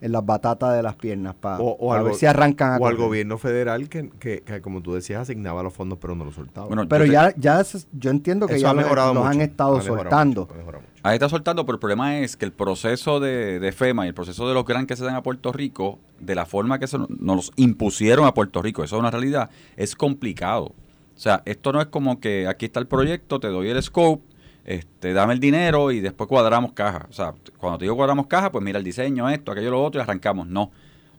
en 0.00 0.12
las 0.12 0.24
batatas 0.24 0.74
de 0.76 0.82
las 0.82 0.96
piernas 0.96 1.34
para 1.34 1.58
O, 1.60 1.76
o 1.78 1.92
al 1.92 2.04
ver 2.04 2.14
si 2.14 2.26
arrancan 2.26 2.72
a 2.72 2.78
o 2.78 2.86
al 2.86 2.96
gobierno 2.96 3.36
federal 3.38 3.88
que, 3.88 4.08
que, 4.18 4.40
que, 4.40 4.60
como 4.62 4.80
tú 4.80 4.94
decías, 4.94 5.20
asignaba 5.22 5.62
los 5.62 5.72
fondos 5.74 5.98
pero 6.00 6.14
no 6.14 6.24
los 6.24 6.34
soltaba. 6.34 6.66
Bueno, 6.68 6.88
Pero 6.88 7.04
yo 7.04 7.10
te- 7.10 7.14
ya, 7.14 7.34
ya 7.36 7.60
es- 7.60 7.86
yo 7.92 8.10
entiendo 8.10 8.46
que 8.46 8.54
Eso 8.54 8.62
ya 8.62 8.70
ha 8.70 8.74
los, 8.74 8.82
mejorado 8.84 9.14
los 9.14 9.24
han 9.26 9.34
mucho, 9.36 9.44
estado 9.44 9.76
ha 9.76 9.82
soltando. 9.82 10.40
mucho, 10.42 10.54
ha 10.54 10.56
mejorado 10.56 10.82
mucho. 10.82 10.90
Ahí 11.02 11.14
está 11.14 11.28
soltando, 11.28 11.64
pero 11.64 11.76
el 11.76 11.80
problema 11.80 12.18
es 12.18 12.36
que 12.36 12.44
el 12.44 12.52
proceso 12.52 13.20
de, 13.20 13.58
de 13.60 13.72
FEMA 13.72 14.04
y 14.04 14.08
el 14.08 14.14
proceso 14.14 14.46
de 14.48 14.54
los 14.54 14.64
grants 14.66 14.86
que 14.88 14.96
se 14.96 15.04
dan 15.04 15.14
a 15.14 15.22
Puerto 15.22 15.52
Rico, 15.52 15.98
de 16.18 16.34
la 16.34 16.44
forma 16.46 16.78
que 16.78 16.86
se 16.86 16.98
nos 16.98 17.08
los 17.18 17.52
impusieron 17.56 18.26
a 18.26 18.34
Puerto 18.34 18.60
Rico, 18.62 18.84
eso 18.84 18.96
es 18.96 19.00
una 19.00 19.10
realidad, 19.10 19.48
es 19.76 19.94
complicado. 19.96 20.66
O 21.16 21.22
sea, 21.22 21.42
esto 21.44 21.72
no 21.72 21.80
es 21.82 21.86
como 21.88 22.20
que 22.20 22.46
aquí 22.48 22.66
está 22.66 22.80
el 22.80 22.86
proyecto, 22.86 23.40
te 23.40 23.48
doy 23.48 23.68
el 23.68 23.82
scope, 23.82 24.22
este, 24.64 25.12
dame 25.12 25.34
el 25.34 25.40
dinero 25.40 25.90
y 25.90 26.00
después 26.00 26.28
cuadramos 26.28 26.72
caja. 26.72 27.06
O 27.08 27.12
sea, 27.12 27.34
cuando 27.58 27.78
te 27.78 27.84
digo 27.84 27.96
cuadramos 27.96 28.26
caja, 28.26 28.50
pues 28.52 28.64
mira 28.64 28.78
el 28.78 28.84
diseño, 28.84 29.28
esto, 29.28 29.52
aquello, 29.52 29.70
lo 29.70 29.82
otro 29.82 30.00
y 30.00 30.02
arrancamos. 30.02 30.46
No. 30.46 30.70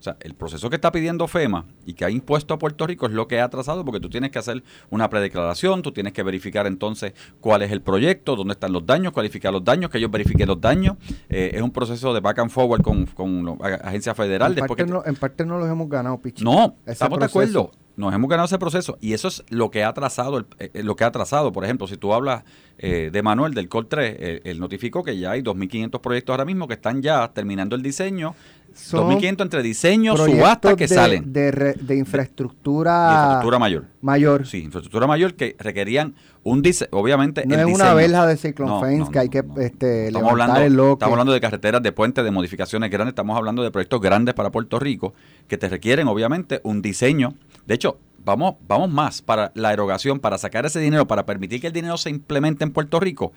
O 0.02 0.04
sea, 0.04 0.18
el 0.22 0.34
proceso 0.34 0.68
que 0.72 0.78
está 0.78 0.92
pidiendo 0.92 1.28
FEMA 1.28 1.64
y 1.86 1.94
que 1.94 2.04
ha 2.06 2.10
impuesto 2.10 2.56
a 2.56 2.58
Puerto 2.58 2.88
Rico 2.88 3.06
es 3.06 3.12
lo 3.12 3.28
que 3.28 3.40
ha 3.40 3.44
atrasado 3.44 3.86
porque 3.86 4.00
tú 4.00 4.10
tienes 4.10 4.32
que 4.32 4.40
hacer 4.40 4.64
una 4.90 5.12
predeclaración, 5.12 5.84
tú 5.84 5.92
tienes 5.92 6.12
que 6.12 6.24
verificar 6.24 6.66
entonces 6.66 7.14
cuál 7.40 7.62
es 7.62 7.72
el 7.72 7.82
proyecto, 7.84 8.36
dónde 8.36 8.54
están 8.54 8.74
los 8.74 8.84
daños, 8.84 9.14
cualificar 9.14 9.54
los 9.54 9.64
daños, 9.64 9.92
que 9.92 10.00
ellos 10.00 10.10
verifiquen 10.10 10.48
los 10.48 10.60
daños. 10.60 10.98
Eh, 11.30 11.52
es 11.54 11.62
un 11.62 11.70
proceso 11.70 12.16
de 12.16 12.20
back 12.20 12.40
and 12.40 12.50
forward 12.50 12.82
con, 12.82 13.06
con 13.06 13.46
la 13.46 13.76
agencia 13.76 14.16
federal. 14.16 14.54
En 14.58 14.66
parte, 14.68 14.86
que- 14.86 14.92
no, 14.92 15.04
en 15.06 15.16
parte 15.16 15.46
no 15.46 15.60
los 15.60 15.70
hemos 15.70 15.88
ganado, 15.88 16.18
Pichi. 16.20 16.44
no, 16.44 16.76
estamos 16.88 17.20
de 17.20 17.26
acuerdo. 17.26 17.72
Nos 17.98 18.14
hemos 18.14 18.30
ganado 18.30 18.46
ese 18.46 18.58
proceso 18.58 18.98
y 19.02 19.14
eso 19.14 19.28
es 19.28 19.44
lo 19.50 19.70
que 19.70 19.84
ha 19.84 19.90
atrasado, 19.90 20.38
el- 20.40 20.46
eh, 20.60 20.82
lo 20.82 20.96
que 20.96 21.04
ha 21.04 21.08
atrasado. 21.08 21.52
Por 21.52 21.64
ejemplo, 21.66 21.86
si 21.88 21.98
tú 21.98 22.14
hablas 22.14 22.44
eh, 22.80 23.10
de 23.14 23.22
Manuel 23.22 23.54
del 23.54 23.70
COL 23.70 23.88
3, 23.88 24.16
eh, 24.18 24.42
él 24.46 24.60
notificó 24.60 25.04
que 25.04 25.16
ya 25.20 25.32
hay 25.32 25.42
2.500 25.44 26.00
proyectos 26.02 26.34
ahora 26.34 26.46
mismo 26.46 26.68
que 26.68 26.74
están 26.74 27.04
ya 27.04 27.28
terminando 27.34 27.76
el 27.76 27.84
diseño. 27.84 28.34
Son 28.74 29.10
2.500 29.12 29.42
entre 29.42 29.62
diseño, 29.64 30.16
subasta 30.18 30.76
que 30.76 30.88
de, 30.88 30.96
salen. 30.96 31.34
De, 31.34 31.52
re- 31.52 31.74
de 31.74 31.98
infraestructura, 31.98 33.08
de 33.08 33.14
infraestructura 33.14 33.60
mayor. 33.60 33.86
mayor. 34.02 34.48
Sí, 34.48 34.60
infraestructura 34.64 35.08
mayor 35.08 35.34
que 35.36 35.56
requerían 35.60 36.16
un 36.44 36.62
diseño, 36.62 36.90
obviamente 36.92 37.46
No 37.46 37.56
el 37.56 37.60
es 37.68 37.76
una 37.76 37.94
verja 37.94 38.26
de 38.26 38.38
Cyclone 38.38 38.72
No, 38.72 38.80
Fence 38.82 38.98
no, 39.00 39.12
que 39.12 39.20
hay 39.20 39.30
que 39.30 39.40
este, 39.60 40.08
Estamos 40.08 40.32
levantar 40.32 40.32
hablando, 40.32 40.62
el 40.62 40.74
loque. 40.74 40.94
estamos 40.94 41.14
hablando 41.14 41.34
de 41.34 41.42
carreteras, 41.42 41.84
de 41.84 41.92
puentes, 41.92 42.24
de 42.24 42.32
modificaciones 42.32 42.90
grandes, 42.90 43.12
estamos 43.12 43.38
hablando 43.38 43.62
de 43.64 43.72
proyectos 43.72 44.02
grandes 44.02 44.34
para 44.34 44.50
Puerto 44.52 44.80
Rico 44.80 45.14
que 45.48 45.58
te 45.58 45.68
requieren 45.70 46.08
obviamente 46.08 46.62
un 46.64 46.82
diseño. 46.82 47.34
De 47.68 47.76
hecho, 47.76 48.00
vamos, 48.24 48.56
vamos 48.68 48.90
más 48.90 49.22
para 49.22 49.52
la 49.56 49.72
erogación, 49.74 50.20
para 50.20 50.38
sacar 50.38 50.66
ese 50.66 50.80
dinero, 50.80 51.08
para 51.08 51.26
permitir 51.26 51.62
que 51.62 51.68
el 51.68 51.74
dinero 51.74 51.98
se 51.98 52.10
implemente 52.10 52.64
en 52.64 52.72
Puerto 52.72 53.00
Rico. 53.00 53.34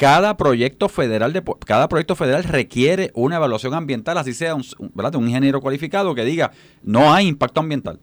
Cada 0.00 0.38
proyecto 0.38 0.88
federal 0.88 1.34
de, 1.34 1.42
cada 1.66 1.86
proyecto 1.86 2.16
federal 2.16 2.42
requiere 2.44 3.10
una 3.12 3.36
evaluación 3.36 3.74
ambiental, 3.74 4.16
así 4.16 4.32
sea 4.32 4.54
un, 4.54 4.64
¿verdad? 4.94 5.14
un 5.16 5.26
ingeniero 5.26 5.60
cualificado 5.60 6.14
que 6.14 6.24
diga 6.24 6.52
no 6.82 7.12
hay 7.12 7.26
impacto 7.26 7.60
ambiental. 7.60 8.00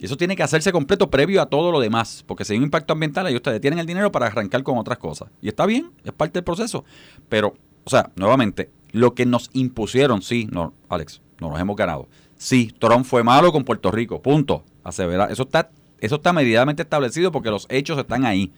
Y 0.00 0.06
eso 0.06 0.16
tiene 0.16 0.34
que 0.34 0.42
hacerse 0.42 0.72
completo 0.72 1.08
previo 1.08 1.40
a 1.40 1.46
todo 1.46 1.70
lo 1.70 1.78
demás, 1.78 2.24
porque 2.26 2.44
si 2.44 2.54
hay 2.54 2.58
un 2.58 2.64
impacto 2.64 2.94
ambiental, 2.94 3.26
ahí 3.26 3.36
ustedes 3.36 3.60
tienen 3.60 3.78
el 3.78 3.86
dinero 3.86 4.10
para 4.10 4.26
arrancar 4.26 4.64
con 4.64 4.76
otras 4.76 4.98
cosas. 4.98 5.28
Y 5.40 5.46
está 5.46 5.66
bien, 5.66 5.92
es 6.02 6.10
parte 6.10 6.32
del 6.32 6.44
proceso. 6.44 6.84
Pero, 7.28 7.54
o 7.84 7.90
sea, 7.90 8.10
nuevamente, 8.16 8.68
lo 8.90 9.14
que 9.14 9.24
nos 9.24 9.50
impusieron, 9.52 10.20
sí, 10.20 10.48
no, 10.50 10.74
Alex, 10.88 11.22
no 11.40 11.50
nos 11.50 11.60
hemos 11.60 11.76
ganado. 11.76 12.08
Sí, 12.36 12.74
Trump 12.76 13.04
fue 13.04 13.22
malo 13.22 13.52
con 13.52 13.62
Puerto 13.62 13.92
Rico, 13.92 14.20
punto. 14.20 14.64
Eso 14.84 15.42
está, 15.44 15.70
eso 16.00 16.16
está 16.16 16.32
medidamente 16.32 16.82
establecido 16.82 17.30
porque 17.30 17.50
los 17.50 17.66
hechos 17.70 17.98
están 17.98 18.24
ahí. 18.24 18.52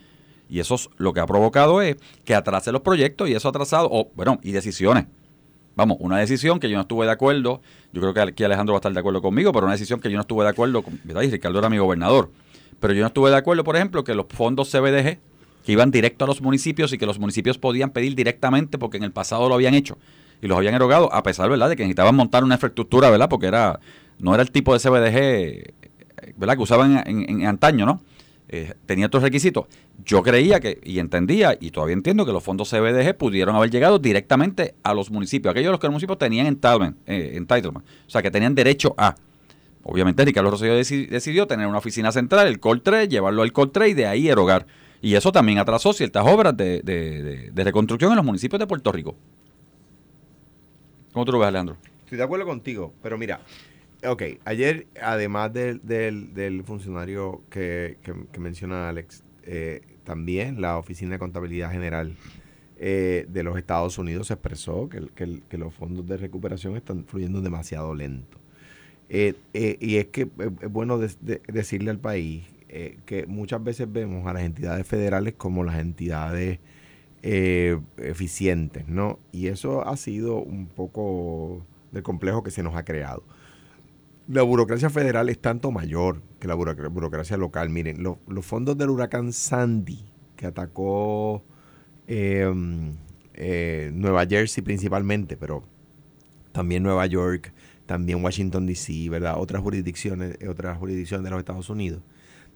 Y 0.50 0.58
eso 0.58 0.76
lo 0.96 1.12
que 1.12 1.20
ha 1.20 1.26
provocado 1.26 1.80
es 1.80 1.96
que 2.24 2.34
atrase 2.34 2.72
los 2.72 2.82
proyectos 2.82 3.28
y 3.28 3.34
eso 3.34 3.48
ha 3.48 3.50
atrasado, 3.50 3.88
o, 3.90 4.10
bueno, 4.16 4.40
y 4.42 4.50
decisiones. 4.50 5.06
Vamos, 5.76 5.98
una 6.00 6.18
decisión 6.18 6.58
que 6.58 6.68
yo 6.68 6.74
no 6.76 6.82
estuve 6.82 7.06
de 7.06 7.12
acuerdo, 7.12 7.62
yo 7.92 8.00
creo 8.00 8.12
que 8.12 8.20
aquí 8.20 8.44
Alejandro 8.44 8.74
va 8.74 8.78
a 8.78 8.80
estar 8.80 8.92
de 8.92 8.98
acuerdo 8.98 9.22
conmigo, 9.22 9.52
pero 9.52 9.66
una 9.66 9.74
decisión 9.74 10.00
que 10.00 10.10
yo 10.10 10.16
no 10.16 10.22
estuve 10.22 10.42
de 10.42 10.50
acuerdo, 10.50 10.82
con, 10.82 11.00
¿verdad? 11.04 11.22
Y 11.22 11.30
Ricardo 11.30 11.60
era 11.60 11.70
mi 11.70 11.78
gobernador. 11.78 12.32
Pero 12.80 12.92
yo 12.94 13.00
no 13.00 13.06
estuve 13.06 13.30
de 13.30 13.36
acuerdo, 13.36 13.62
por 13.62 13.76
ejemplo, 13.76 14.02
que 14.02 14.14
los 14.14 14.26
fondos 14.28 14.70
CBDG, 14.70 15.20
que 15.64 15.72
iban 15.72 15.92
directo 15.92 16.24
a 16.24 16.28
los 16.28 16.42
municipios 16.42 16.92
y 16.92 16.98
que 16.98 17.06
los 17.06 17.20
municipios 17.20 17.56
podían 17.56 17.90
pedir 17.90 18.16
directamente 18.16 18.76
porque 18.76 18.96
en 18.96 19.04
el 19.04 19.12
pasado 19.12 19.48
lo 19.48 19.54
habían 19.54 19.74
hecho 19.74 19.98
y 20.42 20.48
los 20.48 20.58
habían 20.58 20.74
erogado, 20.74 21.12
a 21.12 21.22
pesar, 21.22 21.48
¿verdad?, 21.48 21.68
de 21.68 21.76
que 21.76 21.84
necesitaban 21.84 22.16
montar 22.16 22.42
una 22.42 22.56
infraestructura, 22.56 23.08
¿verdad?, 23.08 23.28
porque 23.28 23.46
era 23.46 23.78
no 24.18 24.34
era 24.34 24.42
el 24.42 24.50
tipo 24.50 24.76
de 24.76 24.80
CBDG, 24.80 26.34
¿verdad?, 26.36 26.56
que 26.56 26.62
usaban 26.62 27.02
en 27.06 27.46
antaño, 27.46 27.86
¿no? 27.86 28.02
Eh, 28.52 28.74
tenía 28.84 29.06
otros 29.06 29.22
requisitos. 29.22 29.66
Yo 30.04 30.24
creía 30.24 30.58
que, 30.58 30.80
y 30.82 30.98
entendía, 30.98 31.56
y 31.60 31.70
todavía 31.70 31.94
entiendo 31.94 32.26
que 32.26 32.32
los 32.32 32.42
fondos 32.42 32.68
CBDG 32.68 33.16
pudieron 33.16 33.54
haber 33.54 33.70
llegado 33.70 34.00
directamente 34.00 34.74
a 34.82 34.92
los 34.92 35.08
municipios, 35.12 35.52
aquellos 35.52 35.70
los 35.70 35.78
que 35.78 35.86
los 35.86 35.92
municipios 35.92 36.18
tenían 36.18 36.46
entitlement, 36.46 36.96
eh, 37.06 37.34
entitlement 37.34 37.86
o 37.86 38.10
sea, 38.10 38.22
que 38.22 38.30
tenían 38.32 38.56
derecho 38.56 38.92
a. 38.98 39.14
Obviamente, 39.84 40.24
Ricardo 40.24 40.50
Rosselló 40.50 40.74
decidió 40.74 41.46
tener 41.46 41.68
una 41.68 41.78
oficina 41.78 42.10
central, 42.10 42.48
el 42.48 42.58
COL 42.58 42.82
3, 42.82 43.08
llevarlo 43.08 43.42
al 43.42 43.52
COL 43.52 43.70
3 43.70 43.90
y 43.90 43.94
de 43.94 44.06
ahí 44.06 44.28
erogar. 44.28 44.66
Y 45.00 45.14
eso 45.14 45.30
también 45.30 45.58
atrasó 45.58 45.92
ciertas 45.92 46.26
obras 46.26 46.56
de, 46.56 46.82
de 46.82 47.64
reconstrucción 47.64 48.10
en 48.10 48.16
los 48.16 48.24
municipios 48.24 48.58
de 48.58 48.66
Puerto 48.66 48.90
Rico. 48.90 49.14
¿Cómo 51.12 51.24
tú 51.24 51.32
lo 51.32 51.38
ves, 51.38 51.48
Alejandro? 51.48 51.76
Estoy 52.04 52.18
de 52.18 52.24
acuerdo 52.24 52.44
contigo, 52.44 52.92
pero 53.00 53.16
mira, 53.16 53.40
Ok, 54.06 54.22
ayer, 54.46 54.86
además 55.02 55.52
del, 55.52 55.80
del, 55.84 56.64
funcionario 56.64 57.42
que, 57.50 57.98
menciona 58.38 58.88
Alex, 58.88 59.22
eh, 59.42 59.82
también 60.04 60.60
la 60.60 60.78
Oficina 60.78 61.12
de 61.12 61.18
Contabilidad 61.18 61.70
General 61.70 62.16
eh, 62.78 63.26
de 63.28 63.42
los 63.42 63.58
Estados 63.58 63.98
Unidos 63.98 64.30
expresó 64.30 64.88
que, 64.88 65.06
que, 65.14 65.58
los 65.58 65.74
fondos 65.74 66.06
de 66.06 66.16
recuperación 66.16 66.76
están 66.76 67.04
fluyendo 67.04 67.42
demasiado 67.42 67.94
lento. 67.94 68.38
Eh, 69.10 69.34
y 69.52 69.96
es 69.96 70.06
que 70.06 70.30
es 70.62 70.72
bueno 70.72 70.98
decirle 70.98 71.90
al 71.90 71.98
país 71.98 72.46
que 73.04 73.26
muchas 73.26 73.62
veces 73.62 73.92
vemos 73.92 74.26
a 74.28 74.32
las 74.32 74.44
entidades 74.44 74.86
federales 74.86 75.34
como 75.36 75.64
las 75.64 75.78
entidades 75.78 76.58
eficientes, 77.22 78.88
¿no? 78.88 79.18
Y 79.32 79.48
eso 79.48 79.86
ha 79.86 79.96
sido 79.96 80.36
un 80.36 80.68
poco 80.68 81.66
del 81.92 82.02
complejo 82.02 82.42
que 82.42 82.52
se 82.52 82.62
nos 82.62 82.76
ha 82.76 82.84
creado 82.84 83.24
la 84.30 84.42
burocracia 84.42 84.90
federal 84.90 85.28
es 85.28 85.40
tanto 85.40 85.72
mayor 85.72 86.22
que 86.38 86.46
la 86.46 86.54
burocracia 86.54 87.36
local. 87.36 87.68
Miren, 87.68 88.02
los 88.02 88.46
fondos 88.46 88.78
del 88.78 88.90
huracán 88.90 89.32
Sandy, 89.32 90.04
que 90.36 90.46
atacó 90.46 91.42
em, 92.06 92.94
eh, 93.34 93.90
Nueva 93.92 94.24
Jersey 94.26 94.62
principalmente, 94.62 95.36
pero 95.36 95.64
también 96.52 96.84
Nueva 96.84 97.06
York, 97.06 97.52
también 97.86 98.22
Washington 98.22 98.66
DC, 98.66 99.08
¿verdad? 99.10 99.34
Otras 99.36 99.62
jurisdicciones, 99.62 100.38
otras 100.48 100.78
jurisdicciones 100.78 101.24
de 101.24 101.30
los 101.30 101.40
Estados 101.40 101.68
Unidos, 101.68 102.00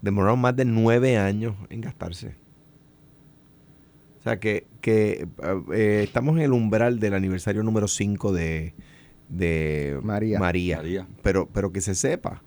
demoraron 0.01 0.39
más 0.39 0.55
de 0.55 0.63
nueve 0.63 1.17
años 1.17 1.55
en 1.69 1.81
gastarse. 1.81 2.35
O 4.19 4.23
sea 4.23 4.39
que, 4.39 4.65
eh, 4.81 6.01
estamos 6.03 6.37
en 6.37 6.43
el 6.43 6.53
umbral 6.53 6.99
del 6.99 7.15
aniversario 7.15 7.63
número 7.63 7.89
5 7.89 8.31
de, 8.31 8.73
de 9.29 9.99
María. 10.03 10.39
María. 10.39 11.07
Pero, 11.21 11.47
pero 11.51 11.71
que 11.71 11.81
se 11.81 11.95
sepa, 11.95 12.41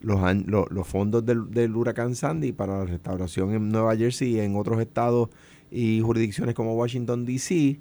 los, 0.00 0.20
los, 0.70 0.86
fondos 0.86 1.24
del, 1.24 1.76
huracán 1.76 2.14
Sandy 2.14 2.52
para 2.52 2.78
la 2.78 2.84
restauración 2.84 3.54
en 3.54 3.68
Nueva 3.70 3.96
Jersey 3.96 4.36
y 4.36 4.40
en 4.40 4.56
otros 4.56 4.80
estados 4.80 5.28
y 5.70 6.00
jurisdicciones 6.00 6.54
como 6.54 6.74
Washington, 6.74 7.24
D.C., 7.24 7.80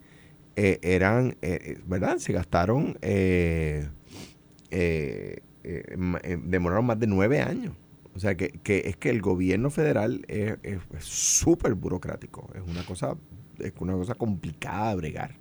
eh, 0.57 0.79
eran, 0.81 1.37
eh, 1.41 1.79
¿verdad? 1.85 2.17
Se 2.17 2.33
gastaron, 2.33 2.97
eh, 3.01 3.87
demoraron 6.43 6.85
más 6.85 6.99
de 6.99 7.07
nueve 7.07 7.41
años. 7.41 7.73
O 8.13 8.19
sea, 8.19 8.35
que, 8.35 8.49
que 8.49 8.83
es 8.85 8.97
que 8.97 9.09
el 9.09 9.21
gobierno 9.21 9.69
federal 9.69 10.25
es 10.27 10.59
súper 10.99 11.73
burocrático. 11.75 12.49
Es 12.53 12.61
una 12.69 12.85
cosa, 12.85 13.15
es 13.59 13.71
una 13.79 13.93
cosa 13.93 14.15
complicada 14.15 14.89
de 14.89 14.95
bregar. 14.97 15.40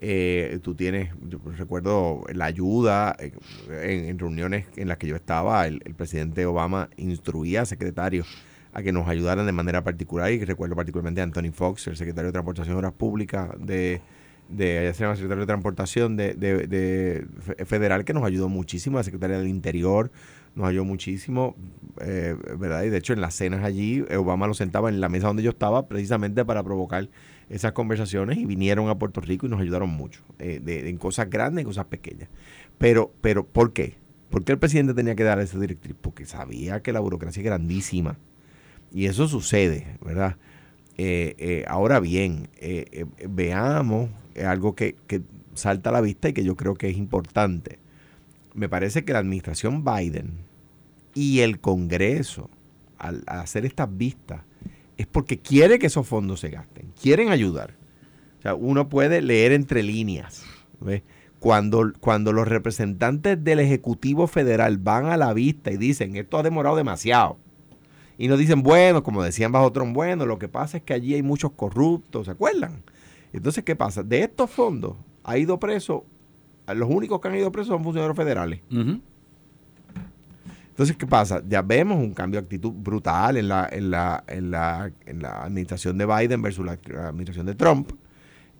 Eh, 0.00 0.60
tú 0.62 0.76
tienes, 0.76 1.10
yo 1.28 1.40
recuerdo 1.56 2.22
la 2.32 2.44
ayuda 2.44 3.16
eh, 3.18 4.06
en, 4.08 4.16
reuniones 4.16 4.66
en 4.76 4.86
las 4.86 4.96
que 4.96 5.08
yo 5.08 5.16
estaba, 5.16 5.66
el, 5.66 5.80
presidente 5.96 6.46
Obama 6.46 6.88
instruía 6.96 7.62
a 7.62 7.66
secretarios 7.66 8.28
a 8.72 8.82
que 8.82 8.92
nos 8.92 9.08
ayudaran 9.08 9.44
de 9.46 9.50
manera 9.50 9.82
particular 9.82 10.30
y 10.30 10.44
recuerdo 10.44 10.76
particularmente 10.76 11.20
a 11.20 11.24
Anthony 11.24 11.50
Fox, 11.52 11.88
el 11.88 11.96
secretario 11.96 12.28
de 12.28 12.32
Transportación 12.32 12.76
y 12.76 12.78
Obras 12.78 12.92
Públicas 12.92 13.50
de, 13.58 14.00
de 14.48 14.78
allá 14.78 14.94
se 14.94 15.02
llama 15.02 15.16
secretario 15.16 15.40
de 15.40 15.46
Transportación 15.46 16.16
de, 16.16 16.34
de, 16.34 17.26
federal 17.66 18.04
que 18.04 18.14
nos 18.14 18.22
ayudó 18.22 18.48
muchísimo, 18.48 18.98
la 18.98 19.04
secretaria 19.04 19.38
del 19.38 19.48
Interior 19.48 20.12
nos 20.54 20.68
ayudó 20.68 20.84
muchísimo, 20.84 21.56
eh, 22.00 22.36
¿verdad? 22.56 22.84
Y 22.84 22.90
de 22.90 22.98
hecho 22.98 23.14
en 23.14 23.20
las 23.20 23.34
cenas 23.34 23.64
allí 23.64 24.04
Obama 24.16 24.46
lo 24.46 24.54
sentaba 24.54 24.90
en 24.90 25.00
la 25.00 25.08
mesa 25.08 25.26
donde 25.26 25.42
yo 25.42 25.50
estaba 25.50 25.88
precisamente 25.88 26.44
para 26.44 26.62
provocar 26.62 27.08
esas 27.50 27.72
conversaciones 27.72 28.38
y 28.38 28.44
vinieron 28.44 28.88
a 28.88 28.98
Puerto 28.98 29.20
Rico 29.20 29.46
y 29.46 29.48
nos 29.48 29.60
ayudaron 29.60 29.90
mucho, 29.90 30.22
eh, 30.38 30.60
de, 30.62 30.88
en 30.88 30.98
cosas 30.98 31.30
grandes 31.30 31.62
y 31.62 31.66
cosas 31.66 31.86
pequeñas. 31.86 32.28
Pero, 32.78 33.12
pero, 33.20 33.46
¿por 33.46 33.72
qué? 33.72 33.94
¿Por 34.30 34.44
qué 34.44 34.52
el 34.52 34.58
presidente 34.58 34.94
tenía 34.94 35.14
que 35.14 35.24
dar 35.24 35.40
esa 35.40 35.58
directriz? 35.58 35.96
Porque 36.00 36.26
sabía 36.26 36.82
que 36.82 36.92
la 36.92 37.00
burocracia 37.00 37.40
es 37.40 37.46
grandísima. 37.46 38.18
Y 38.92 39.06
eso 39.06 39.28
sucede, 39.28 39.96
¿verdad? 40.04 40.36
Eh, 40.96 41.34
eh, 41.38 41.64
ahora 41.68 42.00
bien, 42.00 42.48
veamos 43.28 44.10
algo 44.44 44.74
que, 44.74 44.96
que 45.06 45.22
salta 45.54 45.90
a 45.90 45.92
la 45.92 46.00
vista 46.00 46.28
y 46.28 46.32
que 46.32 46.44
yo 46.44 46.56
creo 46.56 46.74
que 46.74 46.88
es 46.88 46.96
importante. 46.96 47.78
Me 48.54 48.68
parece 48.68 49.04
que 49.04 49.12
la 49.12 49.18
administración 49.20 49.84
Biden 49.84 50.32
y 51.14 51.40
el 51.40 51.60
Congreso, 51.60 52.50
al 52.98 53.24
hacer 53.26 53.66
estas 53.66 53.96
vistas, 53.96 54.42
es 54.98 55.06
porque 55.06 55.38
quiere 55.38 55.78
que 55.78 55.86
esos 55.86 56.06
fondos 56.06 56.40
se 56.40 56.50
gasten, 56.50 56.92
quieren 57.00 57.30
ayudar. 57.30 57.74
O 58.38 58.42
sea, 58.42 58.54
uno 58.54 58.88
puede 58.88 59.22
leer 59.22 59.52
entre 59.52 59.82
líneas. 59.82 60.44
Cuando, 61.38 61.92
cuando 62.00 62.32
los 62.32 62.48
representantes 62.48 63.42
del 63.42 63.60
Ejecutivo 63.60 64.26
Federal 64.26 64.76
van 64.78 65.06
a 65.06 65.16
la 65.16 65.32
vista 65.32 65.70
y 65.70 65.76
dicen, 65.76 66.16
esto 66.16 66.36
ha 66.36 66.42
demorado 66.42 66.76
demasiado, 66.76 67.38
y 68.18 68.26
nos 68.26 68.40
dicen, 68.40 68.64
bueno, 68.64 69.04
como 69.04 69.22
decían 69.22 69.52
bajo 69.52 69.70
bueno, 69.70 70.26
lo 70.26 70.40
que 70.40 70.48
pasa 70.48 70.78
es 70.78 70.82
que 70.82 70.92
allí 70.92 71.14
hay 71.14 71.22
muchos 71.22 71.52
corruptos, 71.52 72.26
¿se 72.26 72.32
acuerdan? 72.32 72.82
Entonces, 73.32 73.62
¿qué 73.62 73.76
pasa? 73.76 74.02
De 74.02 74.24
estos 74.24 74.50
fondos 74.50 74.96
ha 75.22 75.38
ido 75.38 75.60
preso, 75.60 76.04
los 76.66 76.90
únicos 76.90 77.20
que 77.20 77.28
han 77.28 77.36
ido 77.36 77.52
presos 77.52 77.68
son 77.68 77.84
funcionarios 77.84 78.16
federales. 78.16 78.60
Entonces, 80.78 80.96
¿qué 80.96 81.08
pasa? 81.08 81.42
Ya 81.48 81.60
vemos 81.60 81.98
un 81.98 82.14
cambio 82.14 82.40
de 82.40 82.44
actitud 82.44 82.70
brutal 82.70 83.36
en 83.36 83.48
la, 83.48 83.68
en 83.68 83.90
la, 83.90 84.22
en 84.28 84.52
la, 84.52 84.92
en 85.06 85.20
la 85.20 85.42
administración 85.42 85.98
de 85.98 86.06
Biden 86.06 86.40
versus 86.40 86.64
la, 86.64 86.78
administración 87.08 87.46
de 87.46 87.56
Trump. 87.56 87.90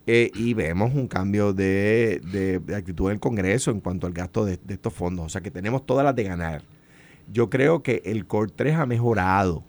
Eh, 0.04 0.28
y 0.34 0.52
vemos 0.52 0.92
un 0.96 1.06
cambio 1.06 1.52
de, 1.52 2.20
de, 2.32 2.74
actitud 2.74 3.06
en 3.06 3.12
el 3.12 3.20
Congreso 3.20 3.70
en 3.70 3.78
cuanto 3.78 4.08
al 4.08 4.14
gasto 4.14 4.44
de, 4.44 4.58
estos 4.68 4.92
fondos. 4.92 5.26
O 5.26 5.28
sea 5.28 5.42
que 5.42 5.52
tenemos 5.52 5.86
todas 5.86 6.04
las 6.04 6.16
de 6.16 6.24
ganar. 6.24 6.62
Yo 7.32 7.50
creo 7.50 7.84
que 7.84 8.02
el 8.04 8.26
COR 8.26 8.50
3 8.50 8.74
ha 8.74 8.86
mejorado 8.86 9.62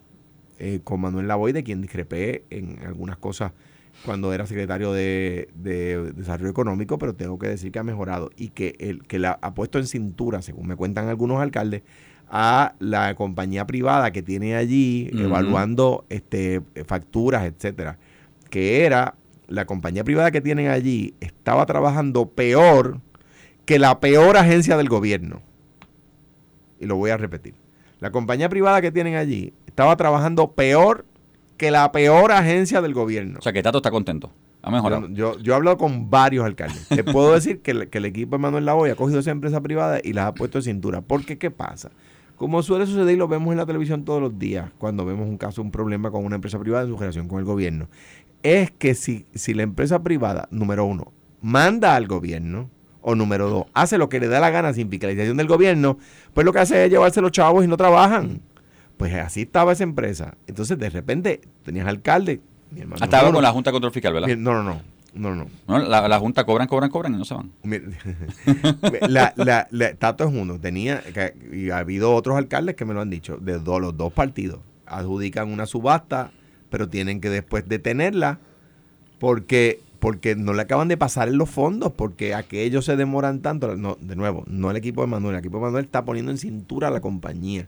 eh, 0.57 0.79
con 0.83 1.01
Manuel 1.01 1.27
Lavoy, 1.27 1.51
de 1.51 1.63
quien 1.63 1.83
discrepé 1.83 2.45
en 2.49 2.79
algunas 2.83 3.17
cosas 3.17 3.51
cuando 4.03 4.33
era 4.33 4.47
secretario 4.47 4.91
de, 4.91 5.49
Desarrollo 6.15 6.49
Económico, 6.49 6.97
pero 6.97 7.13
tengo 7.13 7.37
que 7.37 7.47
decir 7.47 7.71
que 7.71 7.77
ha 7.77 7.83
mejorado 7.83 8.31
y 8.35 8.49
que, 8.49 8.75
el, 8.79 9.03
que 9.03 9.19
la 9.19 9.37
ha 9.39 9.53
puesto 9.53 9.77
en 9.77 9.85
cintura, 9.85 10.41
según 10.41 10.67
me 10.67 10.75
cuentan 10.75 11.09
algunos 11.09 11.39
alcaldes, 11.39 11.83
a 12.29 12.75
la 12.79 13.15
compañía 13.15 13.65
privada 13.65 14.11
que 14.11 14.21
tiene 14.21 14.55
allí 14.55 15.09
evaluando 15.13 16.05
este, 16.09 16.61
facturas, 16.85 17.43
etcétera, 17.45 17.97
que 18.49 18.85
era 18.85 19.15
la 19.47 19.65
compañía 19.65 20.03
privada 20.03 20.29
que 20.31 20.41
tienen 20.41 20.67
allí 20.67 21.15
estaba 21.21 21.65
trabajando 21.65 22.27
peor 22.29 22.99
que 23.65 23.79
la 23.79 23.99
peor 23.99 24.37
agencia 24.37 24.77
del 24.77 24.89
gobierno. 24.89 25.41
Y 26.79 26.85
lo 26.85 26.95
voy 26.95 27.09
a 27.11 27.17
repetir. 27.17 27.53
La 27.99 28.11
compañía 28.11 28.47
privada 28.49 28.81
que 28.81 28.91
tienen 28.91 29.15
allí 29.15 29.53
estaba 29.67 29.95
trabajando 29.97 30.51
peor 30.51 31.05
que 31.57 31.71
la 31.71 31.91
peor 31.91 32.31
agencia 32.31 32.81
del 32.81 32.93
gobierno. 32.93 33.39
O 33.39 33.41
sea, 33.41 33.51
que 33.51 33.61
Tato 33.61 33.79
está 33.79 33.91
contento. 33.91 34.31
Ha 34.61 34.71
mejorado. 34.71 35.07
Yo, 35.09 35.35
yo, 35.35 35.39
yo 35.39 35.53
he 35.53 35.55
hablado 35.55 35.77
con 35.77 36.09
varios 36.09 36.45
alcaldes. 36.45 36.87
Te 36.87 37.03
puedo 37.03 37.33
decir 37.35 37.61
que, 37.61 37.71
el- 37.71 37.89
que 37.89 37.97
el 37.97 38.05
equipo 38.05 38.37
de 38.37 38.41
Manuel 38.41 38.65
Lavoy 38.65 38.89
ha 38.91 38.95
cogido 38.95 39.19
esa 39.19 39.31
empresa 39.31 39.61
privada 39.61 39.99
y 40.03 40.13
las 40.13 40.27
ha 40.27 40.33
puesto 40.33 40.57
de 40.59 40.63
cintura. 40.63 41.01
Porque, 41.01 41.37
¿qué 41.37 41.51
pasa? 41.51 41.91
Como 42.39 42.63
suele 42.63 42.85
suceder 42.87 43.13
y 43.13 43.17
lo 43.17 43.27
vemos 43.27 43.51
en 43.51 43.57
la 43.57 43.65
televisión 43.65 44.05
todos 44.05 44.21
los 44.21 44.39
días, 44.39 44.71
cuando 44.77 45.05
vemos 45.05 45.27
un 45.27 45.37
caso, 45.37 45.61
un 45.61 45.71
problema 45.71 46.09
con 46.09 46.23
una 46.25 46.35
empresa 46.35 46.57
privada 46.57 46.85
en 46.85 46.89
su 46.89 46.97
relación 46.97 47.27
con 47.27 47.37
el 47.39 47.45
gobierno, 47.45 47.89
es 48.43 48.71
que 48.71 48.95
si, 48.95 49.25
si 49.35 49.53
la 49.53 49.63
empresa 49.63 50.01
privada, 50.01 50.47
número 50.49 50.85
uno, 50.85 51.11
manda 51.41 51.95
al 51.95 52.07
gobierno, 52.07 52.69
o 53.01 53.13
número 53.13 53.49
dos, 53.49 53.65
hace 53.73 53.97
lo 53.97 54.07
que 54.09 54.19
le 54.21 54.27
da 54.29 54.39
la 54.39 54.49
gana 54.51 54.73
sin 54.73 54.89
fiscalización 54.89 55.35
del 55.37 55.47
gobierno, 55.47 55.97
pues 56.33 56.45
lo 56.45 56.53
que 56.53 56.59
hace 56.59 56.85
es 56.85 56.89
llevarse 56.91 57.21
los 57.21 57.31
chavos 57.31 57.63
y 57.63 57.67
no 57.67 57.75
trabajan. 57.77 58.41
Pues 58.97 59.13
así 59.15 59.41
estaba 59.41 59.71
esa 59.73 59.83
empresa. 59.83 60.35
Entonces, 60.47 60.77
de 60.79 60.89
repente, 60.89 61.41
tenías 61.63 61.87
alcalde, 61.87 62.41
mi 62.71 62.81
hermano. 62.81 63.03
Estaba 63.03 63.23
Bruno, 63.23 63.35
con 63.37 63.43
la 63.43 63.51
Junta 63.51 63.69
de 63.69 63.73
Control 63.73 63.91
Fiscal, 63.93 64.13
¿verdad? 64.13 64.27
mi- 64.27 64.35
no, 64.35 64.53
no, 64.53 64.63
no, 64.63 64.81
no, 65.13 65.33
no. 65.35 65.47
No, 65.67 65.79
la, 65.79 66.07
la 66.07 66.19
Junta 66.19 66.45
cobran, 66.45 66.67
cobran, 66.67 66.89
cobran 66.89 67.13
y 67.13 67.17
no 67.17 67.25
se 67.25 67.33
van. 67.33 67.51
La, 69.09 69.33
la, 69.35 69.67
la- 69.71 69.93
Tato 69.95 70.23
es 70.27 70.33
uno. 70.33 70.59
Tenía, 70.59 71.01
que- 71.01 71.33
y 71.51 71.69
ha 71.69 71.79
habido 71.79 72.13
otros 72.13 72.37
alcaldes 72.37 72.75
que 72.75 72.85
me 72.85 72.93
lo 72.93 73.01
han 73.01 73.09
dicho, 73.09 73.37
de 73.37 73.59
los 73.59 73.97
dos 73.97 74.13
partidos. 74.13 74.59
Adjudican 74.85 75.51
una 75.51 75.65
subasta, 75.65 76.31
pero 76.69 76.89
tienen 76.89 77.21
que 77.21 77.29
después 77.29 77.67
detenerla 77.67 78.39
porque, 79.19 79.81
porque 79.99 80.35
no 80.35 80.53
le 80.53 80.61
acaban 80.61 80.87
de 80.87 80.97
pasar 80.97 81.27
en 81.27 81.37
los 81.37 81.49
fondos, 81.49 81.91
porque 81.93 82.33
aquellos 82.33 82.85
se 82.85 82.95
demoran 82.95 83.41
tanto. 83.41 83.75
No, 83.75 83.97
de 83.99 84.15
nuevo, 84.15 84.43
no 84.47 84.71
el 84.71 84.77
equipo 84.77 85.01
de 85.01 85.07
Manuel. 85.07 85.35
El 85.35 85.39
equipo 85.39 85.57
de 85.57 85.63
Manuel 85.63 85.85
está 85.85 86.05
poniendo 86.05 86.31
en 86.31 86.37
cintura 86.37 86.87
a 86.87 86.91
la 86.91 87.01
compañía 87.01 87.67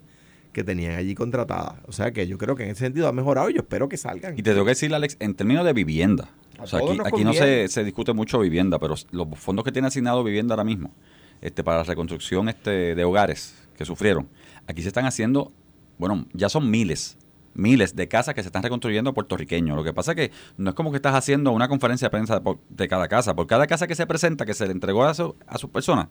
que 0.51 0.63
tenían 0.63 0.95
allí 0.95 1.15
contratada. 1.15 1.81
O 1.87 1.91
sea 1.91 2.11
que 2.11 2.27
yo 2.27 2.37
creo 2.37 2.55
que 2.55 2.63
en 2.63 2.69
ese 2.71 2.85
sentido 2.85 3.07
ha 3.07 3.11
mejorado 3.13 3.49
y 3.49 3.53
yo 3.53 3.61
espero 3.61 3.87
que 3.89 3.97
salgan. 3.97 4.33
Y 4.37 4.43
te 4.43 4.51
tengo 4.51 4.65
que 4.65 4.71
decir, 4.71 4.93
Alex, 4.93 5.17
en 5.19 5.33
términos 5.35 5.65
de 5.65 5.73
vivienda. 5.73 6.29
O 6.59 6.67
sea, 6.67 6.79
aquí, 7.05 7.23
no 7.23 7.31
se, 7.33 7.67
se 7.69 7.83
discute 7.83 8.13
mucho 8.13 8.39
vivienda, 8.39 8.77
pero 8.79 8.95
los 9.11 9.27
fondos 9.39 9.65
que 9.65 9.71
tiene 9.71 9.87
asignado 9.87 10.23
vivienda 10.23 10.53
ahora 10.53 10.63
mismo 10.63 10.93
este, 11.41 11.63
para 11.63 11.77
la 11.77 11.83
reconstrucción 11.83 12.49
este, 12.49 12.93
de 12.95 13.03
hogares 13.03 13.55
que 13.77 13.85
sufrieron, 13.85 14.27
aquí 14.67 14.81
se 14.83 14.89
están 14.89 15.05
haciendo, 15.05 15.51
bueno, 15.97 16.27
ya 16.33 16.49
son 16.49 16.69
miles, 16.69 17.17
miles 17.55 17.95
de 17.95 18.07
casas 18.07 18.35
que 18.35 18.43
se 18.43 18.49
están 18.49 18.61
reconstruyendo 18.61 19.11
puertorriqueños. 19.13 19.75
Lo 19.75 19.83
que 19.83 19.91
pasa 19.93 20.11
es 20.11 20.15
que 20.17 20.31
no 20.57 20.69
es 20.69 20.75
como 20.75 20.91
que 20.91 20.97
estás 20.97 21.15
haciendo 21.15 21.51
una 21.51 21.67
conferencia 21.67 22.07
de 22.07 22.09
prensa 22.11 22.43
por- 22.43 22.59
de 22.69 22.87
cada 22.87 23.07
casa. 23.07 23.33
Por 23.35 23.47
cada 23.47 23.65
casa 23.65 23.87
que 23.87 23.95
se 23.95 24.05
presenta, 24.05 24.45
que 24.45 24.53
se 24.53 24.65
le 24.67 24.71
entregó 24.73 25.03
a, 25.05 25.13
su- 25.15 25.35
a 25.47 25.57
sus 25.57 25.69
personas, 25.71 26.09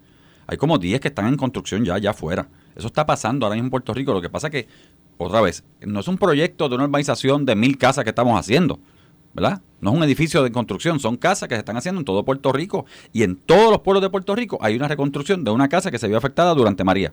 hay 0.50 0.56
como 0.56 0.78
10 0.78 1.00
que 1.00 1.06
están 1.06 1.28
en 1.28 1.36
construcción 1.36 1.84
ya, 1.84 1.96
ya 1.98 2.10
afuera. 2.10 2.48
Eso 2.74 2.88
está 2.88 3.06
pasando 3.06 3.46
ahora 3.46 3.54
mismo 3.54 3.66
en 3.66 3.70
Puerto 3.70 3.94
Rico. 3.94 4.12
Lo 4.12 4.20
que 4.20 4.28
pasa 4.28 4.48
es 4.48 4.50
que, 4.50 4.68
otra 5.16 5.40
vez, 5.40 5.62
no 5.80 6.00
es 6.00 6.08
un 6.08 6.18
proyecto 6.18 6.68
de 6.68 6.74
una 6.74 6.86
urbanización 6.86 7.46
de 7.46 7.54
mil 7.54 7.78
casas 7.78 8.02
que 8.02 8.10
estamos 8.10 8.36
haciendo. 8.36 8.80
¿verdad? 9.32 9.62
No 9.80 9.90
es 9.90 9.96
un 9.96 10.02
edificio 10.02 10.42
de 10.42 10.50
construcción, 10.50 10.98
son 10.98 11.16
casas 11.16 11.48
que 11.48 11.54
se 11.54 11.60
están 11.60 11.76
haciendo 11.76 12.00
en 12.00 12.04
todo 12.04 12.24
Puerto 12.24 12.52
Rico 12.52 12.84
y 13.12 13.22
en 13.22 13.36
todos 13.36 13.70
los 13.70 13.78
pueblos 13.82 14.02
de 14.02 14.10
Puerto 14.10 14.34
Rico 14.34 14.58
hay 14.60 14.74
una 14.74 14.88
reconstrucción 14.88 15.44
de 15.44 15.52
una 15.52 15.68
casa 15.68 15.92
que 15.92 16.00
se 16.00 16.08
vio 16.08 16.16
afectada 16.16 16.52
durante 16.52 16.82
María, 16.82 17.12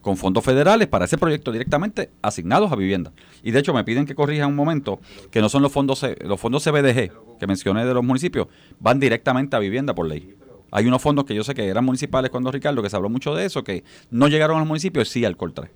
con 0.00 0.16
fondos 0.16 0.44
federales 0.44 0.86
para 0.86 1.06
ese 1.06 1.18
proyecto 1.18 1.50
directamente 1.50 2.10
asignados 2.22 2.70
a 2.70 2.76
vivienda. 2.76 3.12
Y 3.42 3.50
de 3.50 3.58
hecho 3.58 3.74
me 3.74 3.82
piden 3.82 4.06
que 4.06 4.14
corrija 4.14 4.46
un 4.46 4.54
momento 4.54 5.00
que 5.32 5.40
no 5.40 5.48
son 5.48 5.62
los 5.62 5.72
fondos 5.72 6.06
los 6.20 6.38
fondos 6.38 6.62
CBDG 6.62 7.10
que 7.40 7.46
mencioné 7.48 7.84
de 7.84 7.94
los 7.94 8.04
municipios, 8.04 8.46
van 8.78 9.00
directamente 9.00 9.56
a 9.56 9.58
vivienda 9.58 9.92
por 9.92 10.06
ley. 10.06 10.36
Hay 10.70 10.86
unos 10.86 11.02
fondos 11.02 11.24
que 11.24 11.34
yo 11.34 11.42
sé 11.44 11.54
que 11.54 11.66
eran 11.66 11.84
municipales 11.84 12.30
cuando 12.30 12.50
Ricardo, 12.50 12.82
que 12.82 12.90
se 12.90 12.96
habló 12.96 13.08
mucho 13.08 13.34
de 13.34 13.44
eso, 13.46 13.64
que 13.64 13.82
no 14.10 14.28
llegaron 14.28 14.56
a 14.56 14.60
los 14.60 14.68
municipios, 14.68 15.08
sí 15.08 15.24
al 15.24 15.36
Col 15.36 15.52
3. 15.52 15.70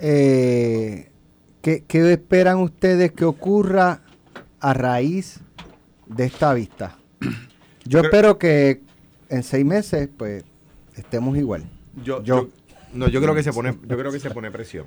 Eh, 0.00 1.10
¿qué, 1.62 1.84
qué 1.86 2.12
esperan 2.12 2.58
ustedes 2.58 3.12
que 3.12 3.24
ocurra 3.24 4.00
a 4.60 4.74
raíz 4.74 5.40
de 6.06 6.24
esta 6.24 6.52
vista? 6.54 6.98
Yo 7.84 8.00
espero 8.00 8.38
que 8.38 8.80
en 9.28 9.42
seis 9.42 9.64
meses, 9.64 10.08
pues, 10.16 10.44
estemos 10.96 11.36
igual. 11.36 11.64
Yo, 12.02 12.22
Yo- 12.22 12.42
yo- 12.42 12.48
no, 12.94 13.08
yo 13.08 13.20
creo 13.20 13.34
que 13.34 13.42
se 13.42 13.52
pone, 13.52 13.76
yo 13.88 13.98
creo 13.98 14.12
que 14.12 14.20
se 14.20 14.30
pone 14.30 14.52
presión. 14.52 14.86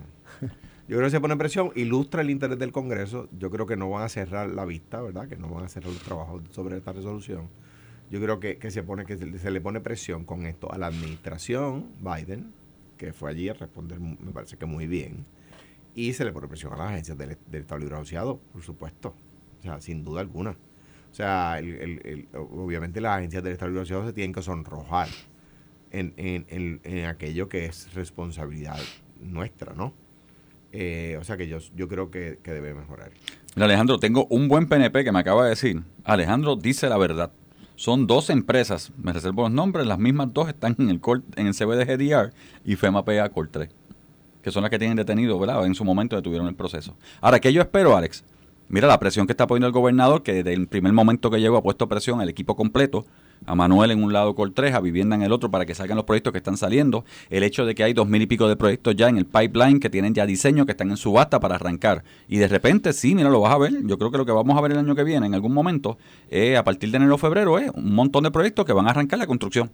Yo 0.87 0.95
creo 0.95 1.03
que 1.07 1.09
se 1.11 1.19
pone 1.19 1.35
presión, 1.35 1.71
ilustra 1.75 2.21
el 2.21 2.29
interés 2.29 2.57
del 2.57 2.71
Congreso. 2.71 3.27
Yo 3.37 3.51
creo 3.51 3.65
que 3.65 3.75
no 3.75 3.89
van 3.89 4.03
a 4.03 4.07
cerrar 4.09 4.47
la 4.47 4.63
vista, 4.63 5.01
¿verdad? 5.01 5.27
Que 5.27 5.35
no 5.35 5.49
van 5.49 5.65
a 5.65 5.67
cerrar 5.67 5.91
los 5.91 6.01
trabajos 6.01 6.41
sobre 6.51 6.77
esta 6.77 6.93
resolución. 6.93 7.49
Yo 8.09 8.21
creo 8.21 8.39
que, 8.39 8.57
que 8.57 8.71
se 8.71 8.83
pone, 8.83 9.05
que 9.05 9.17
se, 9.17 9.51
le 9.51 9.61
pone 9.61 9.81
presión 9.81 10.23
con 10.23 10.45
esto 10.45 10.71
a 10.71 10.77
la 10.77 10.87
administración 10.87 11.87
Biden, 11.99 12.51
que 12.97 13.11
fue 13.13 13.31
allí 13.31 13.49
a 13.49 13.53
responder, 13.53 13.99
me 13.99 14.31
parece 14.31 14.57
que 14.57 14.65
muy 14.65 14.87
bien. 14.87 15.25
Y 15.93 16.13
se 16.13 16.23
le 16.25 16.31
pone 16.31 16.47
presión 16.47 16.73
a 16.73 16.77
las 16.77 16.91
agencias 16.91 17.17
del, 17.17 17.37
del 17.49 17.61
Estado 17.61 17.79
Libre 17.79 17.95
Asociado, 17.95 18.39
por 18.53 18.61
supuesto. 18.63 19.13
O 19.59 19.63
sea, 19.63 19.81
sin 19.81 20.03
duda 20.03 20.21
alguna. 20.21 20.51
O 20.51 21.15
sea, 21.17 21.57
el- 21.59 21.69
el- 21.75 22.01
el- 22.05 22.27
obviamente 22.35 23.01
las 23.01 23.17
agencias 23.17 23.43
del 23.43 23.53
Estado 23.53 23.69
Libre 23.71 23.81
Asociado 23.81 24.05
se 24.05 24.13
tienen 24.13 24.33
que 24.33 24.41
sonrojar 24.41 25.07
en, 25.91 26.13
en- 26.17 26.45
en- 26.49 26.79
en 26.83 27.05
aquello 27.05 27.49
que 27.49 27.65
es 27.65 27.93
responsabilidad 27.93 28.77
nuestra, 29.21 29.73
¿no? 29.73 29.93
Eh, 30.71 31.17
o 31.19 31.23
sea 31.23 31.37
que 31.37 31.47
yo, 31.47 31.57
yo 31.75 31.87
creo 31.87 32.11
que, 32.11 32.37
debe 32.43 32.73
mejorar. 32.73 33.11
Alejandro, 33.55 33.99
tengo 33.99 34.27
un 34.29 34.47
buen 34.47 34.67
PNP 34.67 35.03
que 35.03 35.11
me 35.11 35.19
acaba 35.19 35.43
de 35.45 35.49
decir. 35.51 35.81
Alejandro 36.03 36.55
dice 36.55 36.87
la 36.89 36.97
verdad. 36.97 37.31
Son 37.77 38.07
dos 38.07 38.29
empresas, 38.31 38.91
me 38.97 39.13
reservo 39.13 39.43
los 39.43 39.51
nombres, 39.51 39.85
las 39.85 39.99
mismas 39.99 40.33
dos 40.33 40.49
están 40.49 40.75
en 40.79 40.89
el 40.89 40.99
col- 40.99 41.23
en 41.35 41.45
el 41.45 41.53
CBDGDR 41.53 42.33
y 42.65 42.75
FEMA-PA 42.75 43.29
Col 43.29 43.49
3, 43.49 43.69
que 44.41 44.51
son 44.51 44.63
las 44.63 44.71
que 44.71 44.79
tienen 44.79 44.97
detenido, 44.97 45.37
¿verdad? 45.37 45.63
En 45.63 45.75
su 45.75 45.85
momento 45.85 46.15
detuvieron 46.15 46.47
el 46.47 46.55
proceso. 46.55 46.95
Ahora, 47.21 47.39
¿qué 47.39 47.53
yo 47.53 47.61
espero, 47.61 47.95
Alex? 47.95 48.23
Mira 48.67 48.87
la 48.87 48.99
presión 48.99 49.27
que 49.27 49.33
está 49.33 49.45
poniendo 49.45 49.67
el 49.67 49.73
gobernador, 49.73 50.23
que 50.23 50.33
desde 50.33 50.53
el 50.53 50.67
primer 50.67 50.91
momento 50.91 51.29
que 51.29 51.39
llegó 51.39 51.55
ha 51.57 51.61
puesto 51.63 51.87
presión 51.87 52.19
al 52.19 52.29
equipo 52.29 52.55
completo, 52.55 53.05
a 53.45 53.55
Manuel 53.55 53.91
en 53.91 54.03
un 54.03 54.13
lado 54.13 54.35
Col 54.35 54.53
3, 54.53 54.73
a 54.73 54.79
Vivienda 54.79 55.15
en 55.15 55.21
el 55.21 55.31
otro, 55.31 55.51
para 55.51 55.65
que 55.65 55.75
salgan 55.75 55.95
los 55.95 56.05
proyectos 56.05 56.31
que 56.31 56.37
están 56.37 56.57
saliendo. 56.57 57.05
El 57.29 57.43
hecho 57.43 57.65
de 57.65 57.75
que 57.75 57.83
hay 57.83 57.93
dos 57.93 58.07
mil 58.07 58.21
y 58.21 58.27
pico 58.27 58.47
de 58.47 58.55
proyectos 58.55 58.95
ya 58.95 59.09
en 59.09 59.17
el 59.17 59.25
pipeline, 59.25 59.79
que 59.79 59.89
tienen 59.89 60.13
ya 60.13 60.25
diseño, 60.25 60.65
que 60.65 60.71
están 60.71 60.89
en 60.89 60.97
subasta 60.97 61.39
para 61.39 61.55
arrancar. 61.55 62.03
Y 62.27 62.37
de 62.37 62.47
repente, 62.47 62.93
sí, 62.93 63.15
mira, 63.15 63.29
lo 63.29 63.41
vas 63.41 63.53
a 63.53 63.57
ver. 63.57 63.73
Yo 63.85 63.97
creo 63.97 64.11
que 64.11 64.17
lo 64.17 64.25
que 64.25 64.31
vamos 64.31 64.57
a 64.57 64.61
ver 64.61 64.71
el 64.71 64.79
año 64.79 64.95
que 64.95 65.03
viene, 65.03 65.27
en 65.27 65.33
algún 65.33 65.53
momento, 65.53 65.97
eh, 66.29 66.57
a 66.57 66.63
partir 66.63 66.91
de 66.91 66.97
enero 66.97 67.15
o 67.15 67.17
febrero, 67.17 67.59
es 67.59 67.69
un 67.73 67.93
montón 67.93 68.23
de 68.23 68.31
proyectos 68.31 68.65
que 68.65 68.73
van 68.73 68.87
a 68.87 68.91
arrancar 68.91 69.19
la 69.19 69.27
construcción. 69.27 69.71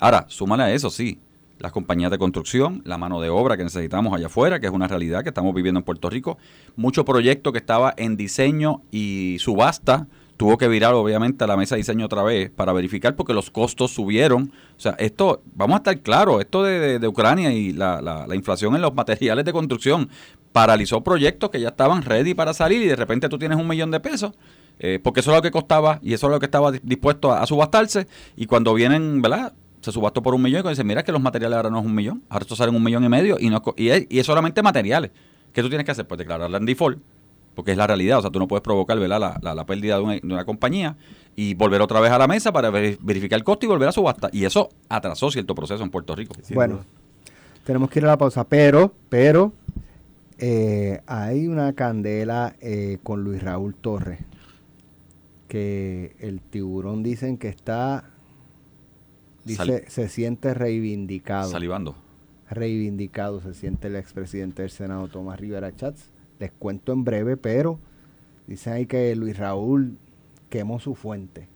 Ahora, 0.00 0.26
súmale 0.28 0.64
a 0.64 0.72
eso, 0.72 0.90
sí, 0.90 1.18
las 1.62 1.70
compañías 1.70 2.10
de 2.10 2.18
construcción, 2.18 2.82
la 2.84 2.98
mano 2.98 3.20
de 3.20 3.28
obra 3.28 3.56
que 3.56 3.62
necesitamos 3.62 4.12
allá 4.12 4.26
afuera, 4.26 4.58
que 4.58 4.66
es 4.66 4.72
una 4.72 4.88
realidad 4.88 5.22
que 5.22 5.28
estamos 5.28 5.54
viviendo 5.54 5.78
en 5.78 5.84
Puerto 5.84 6.10
Rico, 6.10 6.36
mucho 6.74 7.04
proyecto 7.04 7.52
que 7.52 7.58
estaba 7.58 7.94
en 7.96 8.16
diseño 8.16 8.82
y 8.90 9.36
subasta, 9.38 10.08
tuvo 10.42 10.58
que 10.58 10.66
virar 10.66 10.92
obviamente 10.94 11.44
a 11.44 11.46
la 11.46 11.56
mesa 11.56 11.76
de 11.76 11.82
diseño 11.82 12.06
otra 12.06 12.24
vez 12.24 12.50
para 12.50 12.72
verificar 12.72 13.14
porque 13.14 13.32
los 13.32 13.48
costos 13.52 13.92
subieron. 13.92 14.52
O 14.76 14.80
sea, 14.80 14.96
esto, 14.98 15.40
vamos 15.54 15.74
a 15.74 15.78
estar 15.78 16.00
claros, 16.00 16.40
esto 16.40 16.64
de, 16.64 16.98
de- 16.98 17.06
Ucrania 17.06 17.52
y 17.52 17.72
la, 17.72 18.02
la- 18.02 18.26
la 18.26 18.34
inflación 18.34 18.74
en 18.74 18.82
los 18.82 18.92
materiales 18.92 19.44
de 19.44 19.52
construcción 19.52 20.08
paralizó 20.50 21.00
proyectos 21.04 21.50
que 21.50 21.60
ya 21.60 21.68
estaban 21.68 22.02
ready 22.02 22.34
para 22.34 22.54
salir 22.54 22.82
y 22.82 22.86
de 22.86 22.96
repente 22.96 23.28
tú 23.28 23.38
tienes 23.38 23.56
un 23.56 23.68
millón 23.68 23.92
de 23.92 24.00
pesos. 24.00 24.32
eh, 24.80 24.98
porque 25.00 25.20
eso 25.20 25.30
es 25.30 25.36
lo 25.36 25.42
que 25.42 25.52
costaba 25.52 26.00
y 26.02 26.12
eso 26.12 26.26
es 26.26 26.32
lo 26.32 26.40
que 26.40 26.46
estaba 26.46 26.72
di- 26.72 26.80
dispuesto 26.82 27.30
a, 27.32 27.46
subastarse. 27.46 28.08
Y 28.36 28.46
cuando 28.46 28.74
vienen, 28.74 29.22
¿verdad? 29.22 29.52
Se 29.80 29.92
subastó 29.92 30.22
por 30.22 30.34
un 30.34 30.42
millón 30.42 30.66
y 30.66 30.70
dicen, 30.70 30.86
mira 30.88 31.04
que 31.04 31.12
los 31.12 31.20
materiales 31.22 31.56
ahora 31.56 31.70
no 31.70 31.78
es 31.78 31.86
un 31.86 31.94
millón, 31.94 32.24
ahora 32.28 32.42
esto 32.42 32.56
salen 32.56 32.74
un 32.74 32.82
millón 32.82 33.04
y 33.04 33.08
medio 33.08 33.36
y, 33.38 33.48
no, 33.48 33.62
y, 33.76 33.90
es, 33.90 34.06
y 34.10 34.18
es 34.18 34.26
solamente 34.26 34.60
materiales. 34.60 35.12
¿Qué 35.52 35.62
tú 35.62 35.68
tienes 35.68 35.84
que 35.84 35.92
hacer? 35.92 36.06
Pues 36.08 36.18
declararla 36.18 36.58
en 36.58 36.66
default, 36.66 36.98
porque 37.54 37.72
es 37.72 37.76
la 37.76 37.86
realidad. 37.86 38.18
O 38.18 38.22
sea, 38.22 38.30
tú 38.30 38.38
no 38.38 38.48
puedes 38.48 38.62
provocar 38.62 38.98
¿verdad? 38.98 39.20
La, 39.20 39.38
la, 39.42 39.54
la 39.54 39.66
pérdida 39.66 39.96
de 39.96 40.02
una, 40.02 40.14
de 40.14 40.20
una 40.24 40.44
compañía 40.44 40.96
y 41.36 41.54
volver 41.54 41.80
otra 41.82 42.00
vez 42.00 42.10
a 42.12 42.18
la 42.18 42.26
mesa 42.28 42.52
para 42.52 42.70
ver- 42.70 42.98
verificar 43.00 43.38
el 43.38 43.44
costo 43.44 43.66
y 43.66 43.68
volver 43.68 43.88
a 43.88 43.92
subasta. 43.92 44.28
Y 44.32 44.44
eso 44.44 44.68
atrasó 44.88 45.30
cierto 45.30 45.54
proceso 45.54 45.82
en 45.82 45.90
Puerto 45.90 46.14
Rico. 46.14 46.34
Bueno, 46.54 46.74
duda. 46.76 46.84
tenemos 47.64 47.90
que 47.90 47.98
ir 48.00 48.04
a 48.04 48.08
la 48.08 48.18
pausa, 48.18 48.44
pero, 48.44 48.92
pero, 49.08 49.52
eh, 50.38 51.00
hay 51.06 51.46
una 51.46 51.72
candela 51.74 52.54
eh, 52.60 52.98
con 53.02 53.22
Luis 53.24 53.42
Raúl 53.42 53.74
Torres, 53.74 54.18
que 55.48 56.16
el 56.18 56.40
tiburón 56.40 57.02
dicen 57.02 57.36
que 57.38 57.48
está, 57.48 58.04
dice, 59.44 59.56
Sal- 59.64 59.84
se 59.88 60.08
siente 60.08 60.54
reivindicado. 60.54 61.50
Salivando. 61.50 61.94
reivindicado 62.50 63.40
se 63.40 63.54
siente 63.54 63.88
el 63.88 63.96
expresidente 63.96 64.62
del 64.62 64.70
Senado 64.70 65.08
Tomás 65.08 65.38
Rivera 65.40 65.74
Chats. 65.74 66.08
Les 66.42 66.50
cuento 66.50 66.92
en 66.92 67.04
breve, 67.04 67.36
pero 67.36 67.78
dicen 68.48 68.72
ahí 68.72 68.86
que 68.86 69.14
Luis 69.14 69.38
Raúl 69.38 69.96
quemó 70.50 70.80
su 70.80 70.96
fuente. 70.96 71.46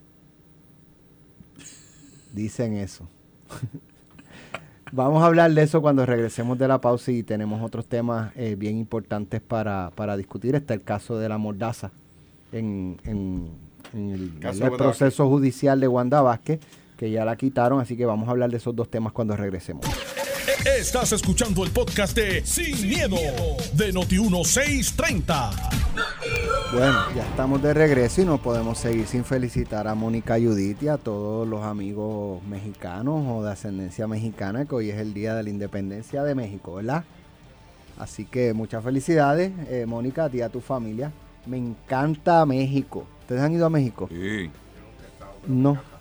Dicen 2.33 2.75
eso. 2.75 3.09
Vamos 4.93 5.25
a 5.25 5.27
hablar 5.27 5.51
de 5.53 5.63
eso 5.65 5.83
cuando 5.83 6.07
regresemos 6.07 6.57
de 6.57 6.69
la 6.69 6.81
pausa 6.81 7.11
y 7.11 7.25
tenemos 7.25 7.61
otros 7.61 7.87
temas 7.87 8.31
eh, 8.37 8.55
bien 8.57 8.77
importantes 8.79 9.41
para, 9.41 9.91
para 9.97 10.17
discutir. 10.17 10.55
Está 10.55 10.75
el 10.75 10.83
caso 10.83 11.19
de 11.19 11.29
la 11.29 11.37
mordaza 11.39 11.91
en, 12.53 12.97
en- 13.05 13.49
en 13.93 14.11
el, 14.11 14.31
proceso 14.77 15.29
judicial 15.29 15.81
de 15.81 15.89
Wanda 15.89 16.23
Vázquez, 16.23 16.61
que 16.97 17.11
ya 17.11 17.25
la 17.25 17.37
quitaron, 17.37 17.81
así 17.81 17.97
que 17.97 18.07
vamos 18.07 18.29
a 18.29 18.33
hablar 18.33 18.51
de 18.51 18.57
esos 18.57 18.75
dos 18.75 18.91
temas 18.91 19.13
cuando 19.13 19.37
regresemos. 19.37 19.85
Estás 20.79 21.13
escuchando 21.13 21.65
el 21.65 21.71
podcast 21.71 22.17
de 22.17 22.45
Sin, 22.45 22.89
miedo, 22.89 23.17
de 23.75 23.93
Noti1630. 23.93 25.51
Bueno, 26.73 26.99
ya 27.15 27.23
estamos 27.23 27.63
de 27.63 27.73
regreso 27.75 28.23
y 28.23 28.25
no 28.25 28.39
podemos 28.39 28.79
seguir 28.79 29.07
sin 29.07 29.25
felicitar 29.25 29.87
a 29.87 29.95
Mónica 29.95 30.35
Judith 30.35 30.83
y 30.83 30.89
a 30.89 30.97
todos 30.97 31.47
los 31.47 31.63
amigos 31.63 32.43
mexicanos 32.45 33.25
o 33.29 33.45
de 33.45 33.53
ascendencia 33.53 34.07
mexicana, 34.07 34.65
que 34.65 34.75
hoy 34.75 34.91
es 34.91 34.99
el 34.99 35.15
Día 35.15 35.35
de 35.35 35.43
la 35.43 35.51
Independencia 35.51 36.23
de 36.23 36.35
México, 36.35 36.75
¿verdad? 36.75 37.05
Así 37.99 38.25
que 38.25 38.53
muchas 38.53 38.85
felicidades, 38.85 39.53
eh, 39.69 39.87
Mónica, 39.87 40.25
a 40.25 40.31
ti 40.31 40.39
y 40.39 40.43
a 40.43 40.49
tu 40.49 40.61
familia. 40.61 41.13
Me 41.47 41.57
encanta 41.57 42.45
México. 42.45 43.07
¿Ustedes 43.21 43.41
han 43.41 43.53
ido 43.53 43.67
a 43.67 43.71
México? 43.71 44.09
Sí, 44.11 44.51
No. 45.47 45.96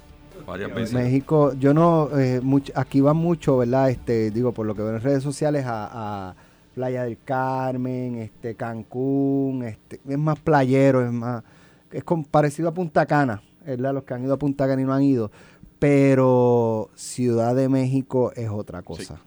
Varias 0.46 0.74
veces. 0.74 0.94
México, 0.94 1.54
yo 1.54 1.74
no, 1.74 2.10
eh, 2.18 2.42
much- 2.42 2.72
aquí 2.76 3.02
van 3.02 3.18
mucho, 3.18 3.58
¿verdad? 3.58 3.90
Este, 3.90 4.32
digo, 4.32 4.52
por 4.54 4.66
lo 4.66 4.76
que 4.76 4.82
veo 4.82 4.96
en 4.96 5.02
redes 5.02 5.24
sociales, 5.24 5.66
a, 5.66 6.30
a 6.30 6.36
Playa 6.74 7.04
del 7.04 7.18
Carmen, 7.24 8.16
este, 8.18 8.56
Cancún, 8.56 9.64
este, 9.64 10.00
es 10.08 10.18
más 10.18 10.40
playero, 10.40 11.06
es 11.06 11.12
más, 11.12 11.44
es 11.92 12.04
con- 12.04 12.24
parecido 12.26 12.70
a 12.70 12.74
Punta 12.74 13.06
Cana, 13.06 13.42
¿verdad? 13.66 13.94
Los 13.94 14.04
que 14.04 14.14
han 14.14 14.24
ido 14.24 14.34
a 14.34 14.38
Punta 14.38 14.68
Cana 14.68 14.82
y 14.82 14.86
no 14.86 14.94
han 14.94 15.04
ido, 15.04 15.32
pero 15.80 16.90
Ciudad 16.96 17.56
de 17.56 17.70
México 17.70 18.32
es 18.36 18.50
otra 18.50 18.82
cosa. 18.82 19.22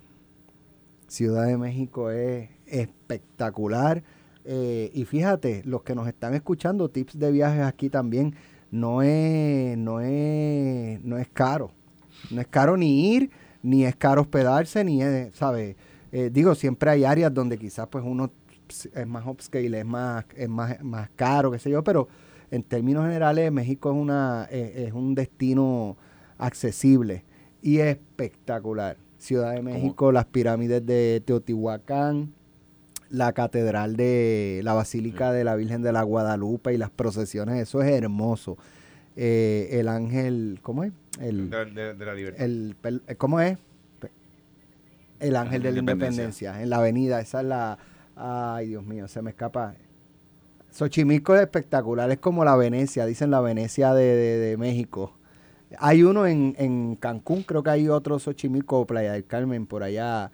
Ciudad 1.07 1.47
de 1.47 1.57
México 1.57 2.11
es 2.11 2.51
espectacular. 2.67 4.03
eh, 4.51 4.91
y 4.95 5.05
fíjate, 5.05 5.63
los 5.67 5.83
que 5.83 5.95
nos 5.95 6.09
están 6.09 6.33
escuchando, 6.35 6.89
tips 6.89 7.19
de 7.19 7.31
viajes 7.33 7.63
aquí 7.65 7.91
también, 7.91 8.35
no 8.71 9.03
es, 9.03 9.77
no 9.79 10.01
es, 10.01 11.03
no 11.03 11.19
es 11.19 11.29
caro. 11.29 11.71
No 12.31 12.41
es 12.41 12.47
caro 12.49 12.77
ni 12.77 13.15
ir, 13.15 13.31
ni 13.63 13.85
es 13.85 13.97
caro 13.97 14.23
hospedarse, 14.23 14.85
ni 14.85 15.03
es, 15.03 15.35
¿sabes? 15.35 15.77
Eh, 16.13 16.31
digo, 16.33 16.55
siempre 16.55 16.91
hay 16.91 17.05
áreas 17.05 17.33
donde 17.33 17.59
quizás 17.59 17.87
pues 17.89 18.05
uno 18.07 18.31
es 18.95 19.07
más 19.07 19.27
upscale, 19.27 19.81
es 19.81 19.87
más, 19.87 20.25
es 20.37 20.49
más, 20.49 20.83
más 20.83 21.09
caro, 21.17 21.51
qué 21.51 21.59
sé 21.59 21.71
yo, 21.71 21.83
pero 21.83 22.09
en 22.51 22.63
términos 22.63 23.05
generales 23.05 23.51
México 23.53 23.91
es 23.91 23.97
una, 23.97 24.47
es, 24.51 24.89
es 24.89 24.93
un 24.93 25.15
destino 25.15 25.97
accesible 26.39 27.25
y 27.63 27.79
espectacular. 27.79 28.97
Ciudad 29.19 29.55
de 29.55 29.63
México, 29.63 30.13
las 30.13 30.27
pirámides 30.27 30.85
de 30.87 31.21
Teotihuacán, 31.25 32.33
la 33.11 33.33
catedral 33.33 33.97
de 33.97 34.61
la 34.65 34.75
Basílica 34.75 35.33
de 35.33 35.45
la 35.45 35.57
Virgen 35.57 35.83
de 35.83 35.93
la 35.93 36.03
Guadalupe 36.03 36.75
y 36.75 36.77
las 36.79 36.91
procesiones, 36.91 37.61
eso 37.63 37.83
es 37.83 37.91
hermoso. 37.91 38.57
Eh, 39.17 39.69
el 39.73 39.89
ángel, 39.89 40.59
¿cómo 40.63 40.85
es? 40.85 40.93
El, 41.21 41.51
De, 41.51 41.65
de- 41.67 41.95
de 41.95 42.05
la 42.07 42.15
libertad. 42.15 42.45
el, 42.45 42.77
¿Cómo 43.17 43.41
es? 43.41 43.59
El 45.21 45.35
ángel 45.37 45.63
de 45.63 45.73
la 45.73 45.79
Independencia. 45.81 46.63
en 46.63 46.71
la 46.71 46.77
avenida, 46.77 47.21
esa 47.21 47.41
es 47.41 47.47
la... 47.47 47.79
Ay, 48.15 48.69
Dios 48.69 48.85
mío, 48.85 49.09
se 49.09 49.21
me 49.23 49.31
escapa. 49.31 49.75
Xochimilco 50.71 51.35
es 51.35 51.41
espectacular, 51.43 52.11
es 52.11 52.19
como 52.19 52.45
la 52.45 52.55
Venecia, 52.57 53.07
dicen 53.07 53.31
la 53.31 53.41
Venecia 53.41 53.95
de, 53.95 54.05
de- 54.05 54.39
de 54.39 54.57
México. 54.57 55.15
Hay 55.79 56.03
uno 56.03 56.27
en, 56.27 56.55
en 56.59 56.95
Cancún, 56.97 57.43
creo 57.43 57.63
que 57.63 57.71
hay 57.71 57.89
otro 57.89 58.19
Xochimilco 58.19 58.87
Playa 58.87 59.13
del 59.13 59.25
Carmen 59.27 59.67
por 59.67 59.83
allá, 59.83 60.31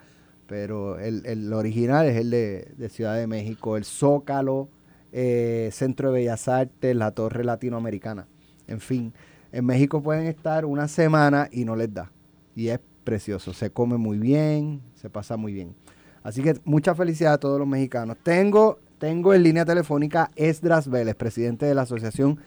pero 0.46 0.98
el, 0.98 1.24
el 1.26 1.52
original 1.52 2.07
es 2.07 2.16
el 2.16 2.30
de, 2.30 2.72
de 2.76 2.88
Ciudad 2.88 3.16
de 3.16 3.26
México, 3.26 3.76
el 3.76 3.85
Zócalo, 3.85 4.68
eh, 5.12 5.70
Centro 5.72 6.11
de 6.11 6.20
Bellas 6.20 6.48
Artes, 6.48 6.94
la 6.96 7.12
Torre 7.12 7.44
Latinoamericana. 7.44 8.26
En 8.66 8.80
fin, 8.80 9.12
en 9.52 9.64
México 9.64 10.02
pueden 10.02 10.26
estar 10.26 10.64
una 10.64 10.88
semana 10.88 11.48
y 11.52 11.64
no 11.64 11.76
les 11.76 11.92
da. 11.94 12.11
Y 12.57 12.68
es 12.68 12.80
precioso, 13.04 13.52
se 13.52 13.70
come 13.70 13.96
muy 13.96 14.18
bien, 14.18 14.83
se 14.94 15.09
pasa 15.09 15.37
muy 15.37 15.52
bien. 15.52 15.74
Así 16.22 16.42
que 16.42 16.59
mucha 16.64 16.94
felicidad 16.94 17.35
a 17.35 17.38
todos 17.38 17.59
los 17.59 17.68
mexicanos. 17.68 18.16
Tengo, 18.22 18.80
tengo 18.98 19.35
en 19.35 19.42
línea 19.42 19.64
telefónica 19.64 20.30
Esdras 20.37 20.88
Vélez, 20.88 21.14
presidente 21.14 21.66
de 21.66 21.74
la 21.74 21.83
Asociación 21.83 22.40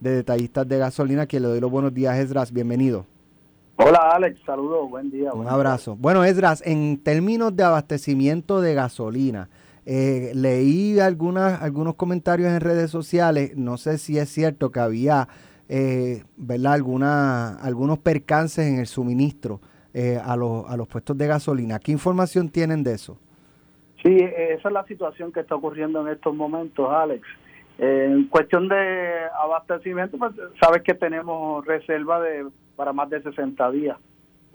de 0.00 0.10
Detallistas 0.10 0.66
de 0.66 0.78
Gasolina, 0.78 1.22
a 1.22 1.26
quien 1.26 1.42
le 1.42 1.48
doy 1.48 1.60
los 1.60 1.70
buenos 1.70 1.92
días, 1.92 2.18
Esdras, 2.18 2.52
bienvenido. 2.52 3.06
Hola 3.80 4.10
Alex, 4.12 4.40
saludos, 4.44 4.90
buen 4.90 5.10
día. 5.10 5.32
Un 5.32 5.44
buen 5.44 5.48
abrazo. 5.48 5.96
Bueno, 5.96 6.24
Esdras, 6.24 6.62
en 6.66 7.00
términos 7.02 7.54
de 7.54 7.62
abastecimiento 7.62 8.60
de 8.60 8.74
gasolina, 8.74 9.48
eh, 9.86 10.32
leí 10.34 10.98
algunas, 10.98 11.62
algunos 11.62 11.94
comentarios 11.94 12.50
en 12.50 12.60
redes 12.60 12.90
sociales, 12.90 13.56
no 13.56 13.76
sé 13.76 13.98
si 13.98 14.18
es 14.18 14.28
cierto 14.30 14.72
que 14.72 14.80
había 14.80 15.28
eh, 15.68 16.24
¿verdad? 16.36 16.72
Alguna, 16.72 17.54
algunos 17.60 17.98
percances 17.98 18.66
en 18.66 18.80
el 18.80 18.86
suministro 18.86 19.60
eh, 19.92 20.18
a, 20.22 20.34
los, 20.34 20.68
a 20.68 20.76
los 20.76 20.88
puestos 20.88 21.16
de 21.16 21.26
gasolina. 21.26 21.78
¿Qué 21.78 21.92
información 21.92 22.48
tienen 22.48 22.82
de 22.82 22.94
eso? 22.94 23.18
Sí, 24.02 24.16
esa 24.18 24.68
es 24.68 24.74
la 24.74 24.84
situación 24.86 25.32
que 25.32 25.40
está 25.40 25.54
ocurriendo 25.54 26.00
en 26.00 26.12
estos 26.12 26.34
momentos, 26.34 26.88
Alex. 26.90 27.26
Eh, 27.78 28.06
en 28.08 28.28
cuestión 28.28 28.68
de 28.68 29.26
abastecimiento, 29.40 30.16
pues, 30.18 30.32
sabes 30.60 30.82
que 30.82 30.94
tenemos 30.94 31.64
reserva 31.66 32.20
de 32.20 32.46
para 32.78 32.92
más 32.92 33.10
de 33.10 33.20
60 33.20 33.70
días. 33.72 33.98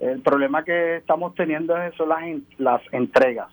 El 0.00 0.22
problema 0.22 0.64
que 0.64 0.96
estamos 0.96 1.34
teniendo 1.34 1.74
son 1.96 2.08
las, 2.08 2.20
las 2.58 2.80
entregas 2.90 3.48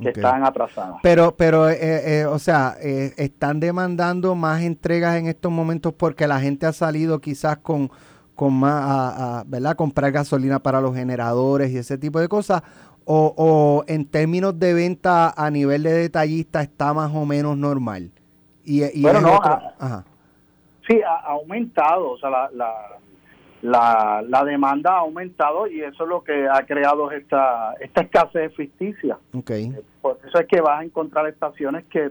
que 0.00 0.10
están 0.10 0.44
atrasadas. 0.44 0.96
Pero, 1.02 1.34
pero 1.36 1.68
eh, 1.68 1.76
eh, 2.20 2.26
o 2.26 2.38
sea, 2.38 2.74
eh, 2.82 3.12
están 3.16 3.60
demandando 3.60 4.34
más 4.34 4.62
entregas 4.62 5.16
en 5.16 5.26
estos 5.26 5.50
momentos 5.50 5.92
porque 5.94 6.26
la 6.28 6.38
gente 6.38 6.66
ha 6.66 6.72
salido 6.72 7.18
quizás 7.18 7.58
con, 7.58 7.90
con 8.34 8.52
más, 8.54 8.82
a, 8.82 9.40
a, 9.40 9.44
¿verdad? 9.46 9.74
Comprar 9.76 10.12
gasolina 10.12 10.58
para 10.58 10.80
los 10.80 10.94
generadores 10.94 11.70
y 11.70 11.78
ese 11.78 11.96
tipo 11.98 12.20
de 12.20 12.28
cosas. 12.28 12.62
O, 13.04 13.34
o 13.36 13.84
en 13.88 14.04
términos 14.04 14.58
de 14.58 14.72
venta 14.74 15.32
a 15.36 15.50
nivel 15.50 15.82
de 15.82 15.92
detallista 15.92 16.60
está 16.62 16.92
más 16.94 17.10
o 17.14 17.24
menos 17.26 17.56
normal. 17.56 18.10
Y, 18.64 18.84
y 18.84 19.02
Bueno, 19.02 19.20
no, 19.22 19.36
otro- 19.36 19.58
ajá. 19.78 20.04
Sí, 20.86 21.00
ha 21.02 21.14
ha 21.26 21.32
aumentado, 21.32 22.10
o 22.12 22.18
sea, 22.18 22.30
la, 22.30 22.50
la, 22.54 22.72
la, 23.62 24.22
la 24.26 24.44
demanda 24.44 24.92
ha 24.94 24.98
aumentado 25.00 25.66
y 25.66 25.80
eso 25.82 26.04
es 26.04 26.08
lo 26.08 26.22
que 26.24 26.48
ha 26.48 26.64
creado 26.66 27.10
esta, 27.10 27.74
esta 27.80 28.00
escasez 28.02 28.54
ficticia. 28.54 29.18
Ok. 29.34 29.50
Por 30.00 30.18
eso 30.26 30.38
es 30.40 30.46
que 30.46 30.60
vas 30.60 30.80
a 30.80 30.84
encontrar 30.84 31.26
estaciones 31.26 31.84
que 31.86 32.10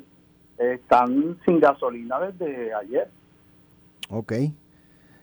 están 0.59 1.37
sin 1.45 1.59
gasolina 1.59 2.19
desde 2.19 2.73
ayer. 2.73 3.09
Ok. 4.09 4.33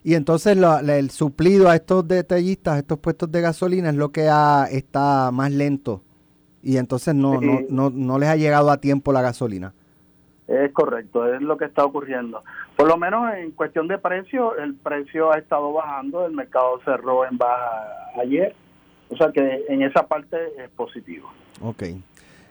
Y 0.02 0.14
entonces 0.14 0.56
la- 0.56 0.82
la- 0.82 0.96
el 0.98 1.10
suplido 1.10 1.68
a 1.68 1.74
estos 1.76 2.06
detallistas, 2.06 2.74
a 2.74 2.78
estos 2.78 2.98
puestos 2.98 3.30
de 3.30 3.40
gasolina, 3.40 3.90
es 3.90 3.96
lo 3.96 4.10
que 4.10 4.28
ha- 4.28 4.66
está 4.70 5.30
más 5.32 5.50
lento. 5.52 6.02
Y 6.62 6.76
entonces 6.78 7.14
no, 7.14 7.38
Sí. 7.40 7.46
no, 7.46 7.60
no, 7.68 7.90
no 7.90 8.18
les 8.18 8.28
ha 8.28 8.36
llegado 8.36 8.70
a 8.70 8.78
tiempo 8.80 9.12
la 9.12 9.22
gasolina. 9.22 9.72
Es 10.48 10.72
correcto, 10.72 11.32
es 11.34 11.42
lo 11.42 11.56
que 11.56 11.64
está 11.64 11.84
ocurriendo. 11.84 12.44
Por 12.76 12.86
lo 12.86 12.96
menos 12.96 13.34
en 13.34 13.50
cuestión 13.50 13.88
de 13.88 13.98
precio, 13.98 14.56
el 14.56 14.74
precio 14.74 15.32
ha 15.32 15.38
estado 15.38 15.72
bajando, 15.72 16.24
el 16.24 16.32
mercado 16.32 16.80
cerró 16.84 17.26
en 17.26 17.36
baja 17.36 17.82
ayer. 18.20 18.54
O 19.08 19.16
sea 19.16 19.32
que 19.32 19.64
en 19.68 19.82
esa 19.82 20.06
parte 20.06 20.36
es 20.62 20.70
positivo. 20.70 21.30
Ok. 21.60 21.84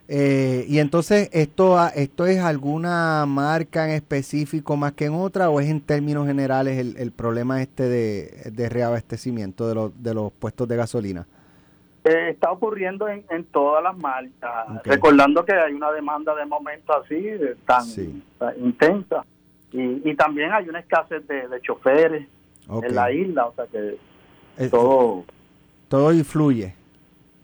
Eh, 0.08 0.66
y 0.68 0.80
entonces, 0.80 1.30
¿esto, 1.34 1.78
¿esto 1.96 2.26
es 2.28 2.40
alguna 2.40 3.26
marca 3.26 3.86
en 3.86 3.96
específico 3.96 4.78
más 4.78 4.94
que 4.94 5.06
en 5.06 5.14
otra 5.14 5.50
o 5.50 5.60
es 5.60 5.70
en 5.70 5.82
términos 5.82 6.28
generales 6.28 6.78
el, 6.78 6.96
el 6.98 7.12
problema 7.12 7.62
este 7.62 7.84
de, 7.84 8.52
de 8.52 8.70
reabastecimiento 8.70 9.68
de 9.68 9.76
los, 9.76 10.04
de 10.04 10.14
los 10.14 10.32
puestos 10.32 10.68
de 10.68 10.76
gasolina? 10.76 11.28
Eh, 12.06 12.30
está 12.30 12.52
ocurriendo 12.52 13.08
en, 13.08 13.26
en 13.32 13.44
todas 13.46 13.82
las 13.84 13.98
marcas, 13.98 14.70
Ok. 14.78 14.86
recordando 14.86 15.44
que 15.44 15.54
hay 15.54 15.74
una 15.74 15.92
demanda 15.92 16.36
de 16.36 16.46
momento 16.46 16.94
así, 16.96 17.16
de 17.20 17.56
tan, 17.66 17.84
Sí. 17.84 18.24
tan 18.38 18.54
intensa. 18.64 19.26
Y, 19.72 20.08
y 20.10 20.16
también 20.16 20.52
hay 20.54 20.70
una 20.70 20.80
escasez 20.80 21.28
de, 21.28 21.48
de 21.48 21.62
choferes 21.62 22.28
en 22.70 22.96
la 22.96 23.12
isla, 23.12 23.48
o 23.48 23.54
sea 23.56 23.66
que 23.68 23.98
Eh, 24.58 24.70
todo 24.70 25.24
todo 25.90 26.14
influye. 26.14 26.74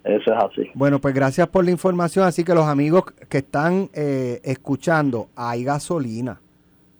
eso 0.03 0.31
es 0.33 0.43
así. 0.43 0.69
Bueno, 0.75 0.99
pues 0.99 1.13
gracias 1.15 1.47
por 1.47 1.65
la 1.65 1.71
información. 1.71 2.25
Así 2.25 2.43
que 2.43 2.53
los 2.53 2.65
amigos 2.67 3.03
que 3.29 3.39
están 3.39 3.89
eh, 3.93 4.39
escuchando, 4.43 5.27
hay 5.35 5.63
gasolina. 5.63 6.39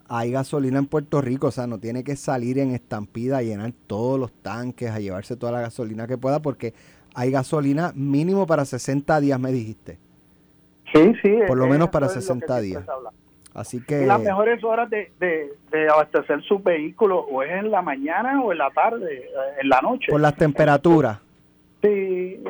Hay 0.08 0.30
gasolina 0.32 0.78
en 0.78 0.86
Puerto 0.86 1.20
Rico, 1.22 1.46
o 1.46 1.50
sea, 1.50 1.66
no 1.66 1.78
tiene 1.78 2.04
que 2.04 2.16
salir 2.16 2.58
en 2.58 2.72
estampida 2.74 3.38
a 3.38 3.42
llenar 3.42 3.72
todos 3.86 4.20
los 4.20 4.30
tanques, 4.32 4.90
a 4.90 4.98
llevarse 5.00 5.36
toda 5.36 5.52
la 5.52 5.60
gasolina 5.62 6.06
que 6.06 6.18
pueda, 6.18 6.40
porque 6.42 6.74
hay 7.14 7.30
gasolina 7.30 7.92
mínimo 7.94 8.46
para 8.46 8.64
60 8.64 9.20
días, 9.20 9.38
me 9.40 9.52
dijiste. 9.52 9.98
Sí, 10.92 11.12
sí. 11.22 11.38
Por 11.46 11.56
lo 11.58 11.66
eh, 11.66 11.70
menos 11.70 11.88
para 11.88 12.06
es 12.06 12.12
lo 12.12 12.20
que 12.20 12.22
60 12.22 12.60
siempre 12.60 12.62
días. 12.62 12.84
Así 13.54 13.76
Y 13.78 13.82
que, 13.82 14.06
las 14.06 14.20
mejores 14.20 14.62
horas 14.64 14.88
de, 14.88 15.12
de, 15.20 15.52
de 15.70 15.88
abastecer 15.90 16.42
su 16.44 16.58
vehículo 16.58 17.20
o 17.20 17.42
es 17.42 17.50
en 17.50 17.70
la 17.70 17.82
mañana 17.82 18.40
o 18.42 18.50
en 18.52 18.58
la 18.58 18.70
tarde, 18.70 19.14
eh, 19.14 19.30
en 19.60 19.68
la 19.68 19.80
noche. 19.82 20.06
por 20.10 20.20
las 20.20 20.34
temperaturas. 20.36 21.18
Sí, 21.82 22.42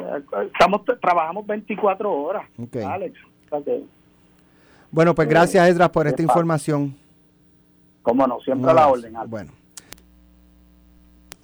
estamos, 0.52 0.82
trabajamos 1.00 1.46
24 1.46 2.12
horas, 2.12 2.44
Ok. 2.58 2.76
Alex. 2.76 3.18
O 3.46 3.48
sea 3.48 3.64
que, 3.64 3.82
Bueno, 4.90 5.14
pues 5.14 5.26
gracias, 5.28 5.68
Edras, 5.68 5.88
por 5.90 6.06
esta 6.06 6.22
información. 6.22 6.94
cómo 8.02 8.26
no, 8.26 8.38
siempre 8.40 8.70
a 8.70 8.74
la 8.74 8.88
orden. 8.88 9.16
Alex. 9.16 9.30
Bueno. 9.30 9.52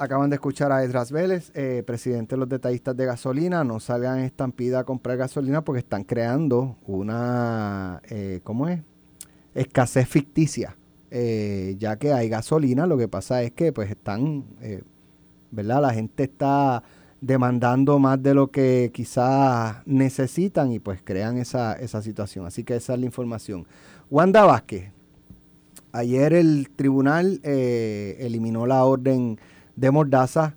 Acaban 0.00 0.30
de 0.30 0.36
escuchar 0.36 0.70
a 0.70 0.84
Edras 0.84 1.10
Vélez, 1.10 1.50
eh, 1.54 1.82
presidente 1.84 2.36
de 2.36 2.38
los 2.38 2.48
detallistas 2.48 2.96
de 2.96 3.04
gasolina. 3.04 3.64
No 3.64 3.80
salgan 3.80 4.20
en 4.20 4.26
estampida 4.26 4.78
a 4.78 4.84
comprar 4.84 5.16
gasolina 5.16 5.64
porque 5.64 5.80
están 5.80 6.04
creando 6.04 6.76
una, 6.86 8.00
eh, 8.08 8.38
¿cómo 8.44 8.68
es? 8.68 8.80
Escasez 9.54 10.06
ficticia 10.06 10.76
eh, 11.10 11.74
ya 11.80 11.96
que 11.96 12.12
hay 12.12 12.28
gasolina, 12.28 12.86
lo 12.86 12.96
que 12.96 13.08
pasa 13.08 13.42
es 13.42 13.50
que 13.52 13.72
pues 13.72 13.90
están, 13.90 14.44
¿verdad? 15.50 15.82
La 15.82 15.92
gente 15.92 16.24
está 16.24 16.84
demandando 17.20 17.98
más 17.98 18.22
de 18.22 18.34
lo 18.34 18.52
que 18.52 18.92
quizás 18.94 19.78
necesitan 19.84 20.70
y 20.70 20.78
pues 20.78 21.00
crean 21.02 21.38
esa, 21.38 21.72
esa 21.72 22.02
situación. 22.02 22.46
Así 22.46 22.62
que 22.62 22.76
esa 22.76 22.94
es 22.94 23.00
la 23.00 23.06
información. 23.06 23.66
Wanda 24.10 24.44
Vázquez, 24.44 24.92
ayer 25.90 26.34
el 26.34 26.70
tribunal 26.76 27.40
eliminó 27.42 28.64
la 28.64 28.84
orden 28.84 29.40
de 29.78 29.90
Mordaza. 29.92 30.56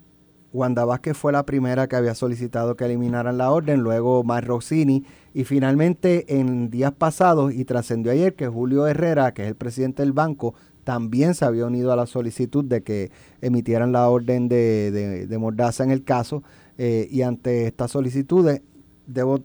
Wanda 0.52 0.84
Vázquez 0.84 1.16
fue 1.16 1.32
la 1.32 1.46
primera 1.46 1.86
que 1.86 1.96
había 1.96 2.14
solicitado 2.14 2.76
que 2.76 2.84
eliminaran 2.84 3.38
la 3.38 3.50
orden, 3.50 3.80
luego 3.80 4.22
Mar 4.22 4.44
Rossini 4.44 5.06
y 5.32 5.44
finalmente 5.44 6.38
en 6.38 6.70
días 6.70 6.92
pasados 6.92 7.54
y 7.54 7.64
trascendió 7.64 8.12
ayer 8.12 8.34
que 8.34 8.48
Julio 8.48 8.86
Herrera, 8.86 9.32
que 9.32 9.42
es 9.42 9.48
el 9.48 9.54
presidente 9.54 10.02
del 10.02 10.12
banco, 10.12 10.54
también 10.84 11.34
se 11.34 11.46
había 11.46 11.64
unido 11.64 11.92
a 11.92 11.96
la 11.96 12.06
solicitud 12.06 12.64
de 12.64 12.82
que 12.82 13.10
emitieran 13.40 13.92
la 13.92 14.08
orden 14.10 14.48
de, 14.48 14.90
de, 15.26 15.38
Mordaza 15.38 15.84
en 15.84 15.90
el 15.90 16.04
caso 16.04 16.42
eh, 16.76 17.08
y 17.10 17.22
ante 17.22 17.66
estas 17.66 17.92
solicitudes 17.92 18.60
debo 19.06 19.42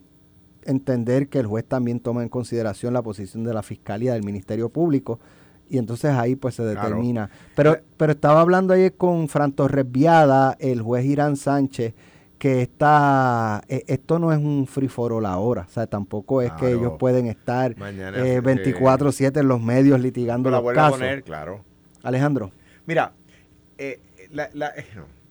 entender 0.66 1.30
que 1.30 1.40
el 1.40 1.46
juez 1.46 1.64
también 1.64 2.02
toma 2.02 2.24
en 2.24 2.30
consideración 2.30 2.94
la 2.94 3.04
posición 3.04 3.44
de 3.44 3.54
la 3.54 3.64
Fiscalía 3.64 4.14
del 4.14 4.24
Ministerio 4.24 4.70
Público 4.70 5.20
y 5.70 5.78
entonces 5.78 6.12
ahí 6.12 6.36
pues 6.36 6.56
se 6.56 6.64
determina. 6.64 7.30
Pero, 7.56 7.76
eh, 7.76 7.84
pero 7.98 8.12
estaba 8.14 8.42
hablando 8.42 8.74
ayer 8.74 8.94
con 8.96 9.28
Fran 9.28 9.52
Torres 9.52 9.86
el 10.60 10.82
juez 10.82 11.06
Irán 11.06 11.36
Sánchez, 11.36 11.94
que 12.38 12.62
está, 12.62 13.62
e, 13.68 13.84
esto 13.88 14.20
no 14.20 14.32
es 14.32 14.40
un 14.40 14.68
free 14.68 14.88
for 14.88 15.14
all 15.14 15.26
ahora, 15.26 15.66
o 15.68 15.72
sea, 15.72 15.88
tampoco 15.88 16.42
es 16.42 16.52
que 16.54 16.72
ellos 16.72 16.94
pueden 17.00 17.28
estar 17.28 17.76
24/7 17.76 19.40
eh, 19.40 19.42
en 19.42 19.48
los 19.48 19.62
medios 19.62 20.00
litigando 20.00 20.50
los 20.50 20.74
casos. 20.74 21.02
claro. 21.26 21.64
Alejandro. 22.04 22.52
Mira, 22.86 23.12
eh, 23.78 24.00
la, 24.32 24.50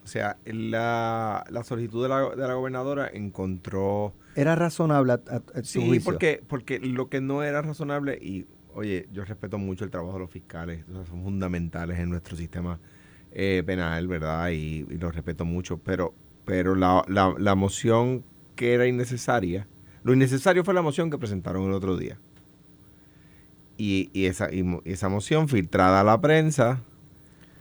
o 0.06 0.08
sea, 0.08 0.36
la, 0.44 1.44
solicitud 1.64 2.02
de 2.02 2.08
la, 2.08 2.30
de 2.30 2.46
la, 2.46 2.54
gobernadora 2.54 3.08
encontró... 3.12 4.12
¿Era 4.34 4.54
razonable 4.54 5.14
a, 5.14 5.20
sí, 5.62 6.00
porque, 6.00 6.42
porque 6.46 6.78
lo 6.78 7.08
que 7.08 7.20
no 7.20 7.42
era 7.42 7.62
razonable, 7.62 8.16
y 8.20 8.46
oye, 8.76 9.08
yo 9.12 9.24
respeto 9.24 9.58
mucho 9.58 9.84
el 9.84 9.90
trabajo 9.90 10.14
de 10.14 10.20
los 10.20 10.30
fiscales, 10.30 10.84
son 10.86 11.22
fundamentales 11.22 11.98
en 11.98 12.10
nuestro 12.10 12.36
sistema 12.36 12.78
eh, 13.32 13.62
penal, 13.66 14.06
¿verdad? 14.06 14.50
Y, 14.50 14.86
y 14.88 14.98
los 14.98 15.14
respeto 15.14 15.44
mucho, 15.44 15.78
pero 15.78 16.14
pero 16.46 16.76
la, 16.76 17.04
la, 17.08 17.54
moción 17.56 18.22
que 18.54 18.72
era 18.72 18.86
innecesaria, 18.86 19.66
lo 20.04 20.14
innecesario 20.14 20.64
fue 20.64 20.72
la 20.72 20.80
moción 20.80 21.10
que 21.10 21.18
presentaron 21.18 21.64
el 21.64 21.72
otro 21.72 21.96
día. 21.96 22.18
Y, 23.76 24.08
y 24.14 24.26
esa, 24.26 24.48
esa 24.84 25.08
moción 25.08 25.48
filtrada 25.48 26.00
a 26.00 26.04
la 26.04 26.20
prensa. 26.20 26.80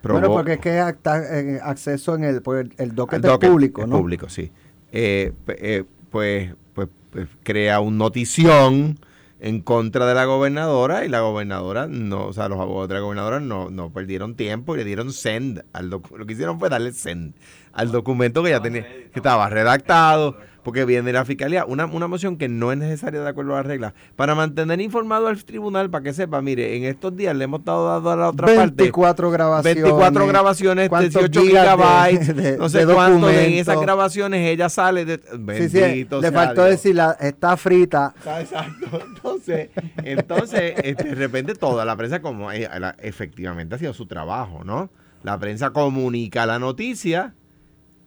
Bueno, 0.04 0.30
porque 0.30 0.54
es 0.54 0.60
que 0.60 0.80
está 0.80 1.40
en 1.40 1.60
acceso 1.64 2.14
en 2.14 2.26
el, 2.26 2.42
pues, 2.44 2.68
el 2.78 2.94
docket, 2.94 3.22
público, 3.42 3.88
¿no? 3.88 3.98
público, 3.98 4.30
sí. 4.30 4.52
Eh, 4.92 5.34
eh, 5.48 5.84
pues, 6.12 6.54
pues, 6.76 6.88
pues, 7.10 7.28
crea 7.44 7.80
un 7.80 7.98
notición 7.98 9.00
en 9.46 9.62
contra 9.62 10.08
de 10.08 10.16
la 10.16 10.26
gobernadora 10.26 11.06
y 11.06 11.08
la 11.08 11.20
gobernadora 11.20 11.86
no, 11.86 12.26
o 12.26 12.34
sea, 12.34 12.50
los 12.50 12.60
abogados 12.60 12.90
de 12.90 12.96
la 12.96 13.02
gobernadora 13.02 13.40
no, 13.40 13.70
no 13.70 13.92
perdieron 13.92 14.36
tiempo 14.36 14.74
y 14.74 14.80
le 14.80 14.84
dieron 14.86 15.14
send 15.14 15.64
al 15.72 15.88
lo 15.92 16.02
que 16.02 16.34
hicieron 16.34 16.60
fue 16.60 16.68
darle 16.68 16.92
send 16.94 17.36
al 17.72 17.92
documento 17.92 18.42
que 18.42 18.50
ya 18.50 18.60
tenía, 18.60 18.82
que 18.82 19.12
estaba 19.14 19.48
redactado, 19.48 20.40
porque 20.66 20.84
viene 20.84 21.04
de 21.04 21.14
la 21.14 21.24
fiscalía, 21.26 21.64
una, 21.64 21.86
una 21.86 22.08
moción 22.08 22.38
que 22.38 22.50
no 22.50 22.72
es 22.72 22.80
necesaria 22.80 23.22
de 23.22 23.30
acuerdo 23.30 23.54
a 23.54 23.58
las 23.58 23.68
reglas, 23.68 23.94
para 24.16 24.34
mantener 24.34 24.82
informado 24.82 25.28
al 25.28 25.42
tribunal, 25.46 25.92
para 25.92 26.04
que 26.04 26.12
sepa, 26.12 26.42
mire, 26.42 26.76
en 26.76 26.86
estos 26.86 27.16
días 27.16 27.36
le 27.36 27.44
hemos 27.44 27.60
estado 27.60 27.88
dando 27.88 28.10
a 28.10 28.16
la 28.16 28.30
otra 28.30 28.48
24 28.48 29.30
grabaciones. 29.30 29.84
24 29.84 30.26
grabaciones, 30.26 30.90
18 30.90 31.42
gigabytes, 31.44 32.58
no 32.58 32.68
sé 32.68 32.84
cuánto 32.88 33.28
de 33.28 33.60
esas 33.60 33.80
grabaciones 33.80 34.50
ella 34.50 34.68
sale 34.68 35.06
de... 35.06 35.22
Bendito 35.38 36.20
le 36.20 36.32
faltó 36.32 36.64
decir, 36.64 36.96
la, 36.96 37.12
está 37.12 37.56
frita. 37.58 38.16
Exacto. 38.40 39.02
Entonces, 39.06 39.70
entonces 39.98 40.74
este, 40.84 41.10
de 41.10 41.16
repente 41.16 41.54
toda 41.54 41.86
la 41.86 41.96
prensa 41.96 42.24
como 42.24 42.52
eh, 42.52 42.68
efectivamente 43.04 43.76
ha 43.76 43.78
sido 43.78 43.94
su 43.94 44.08
trabajo, 44.08 44.64
¿no? 44.64 44.90
La 45.22 45.38
prensa 45.38 45.70
comunica 45.70 46.48
la 46.48 46.58
noticia 46.58 47.36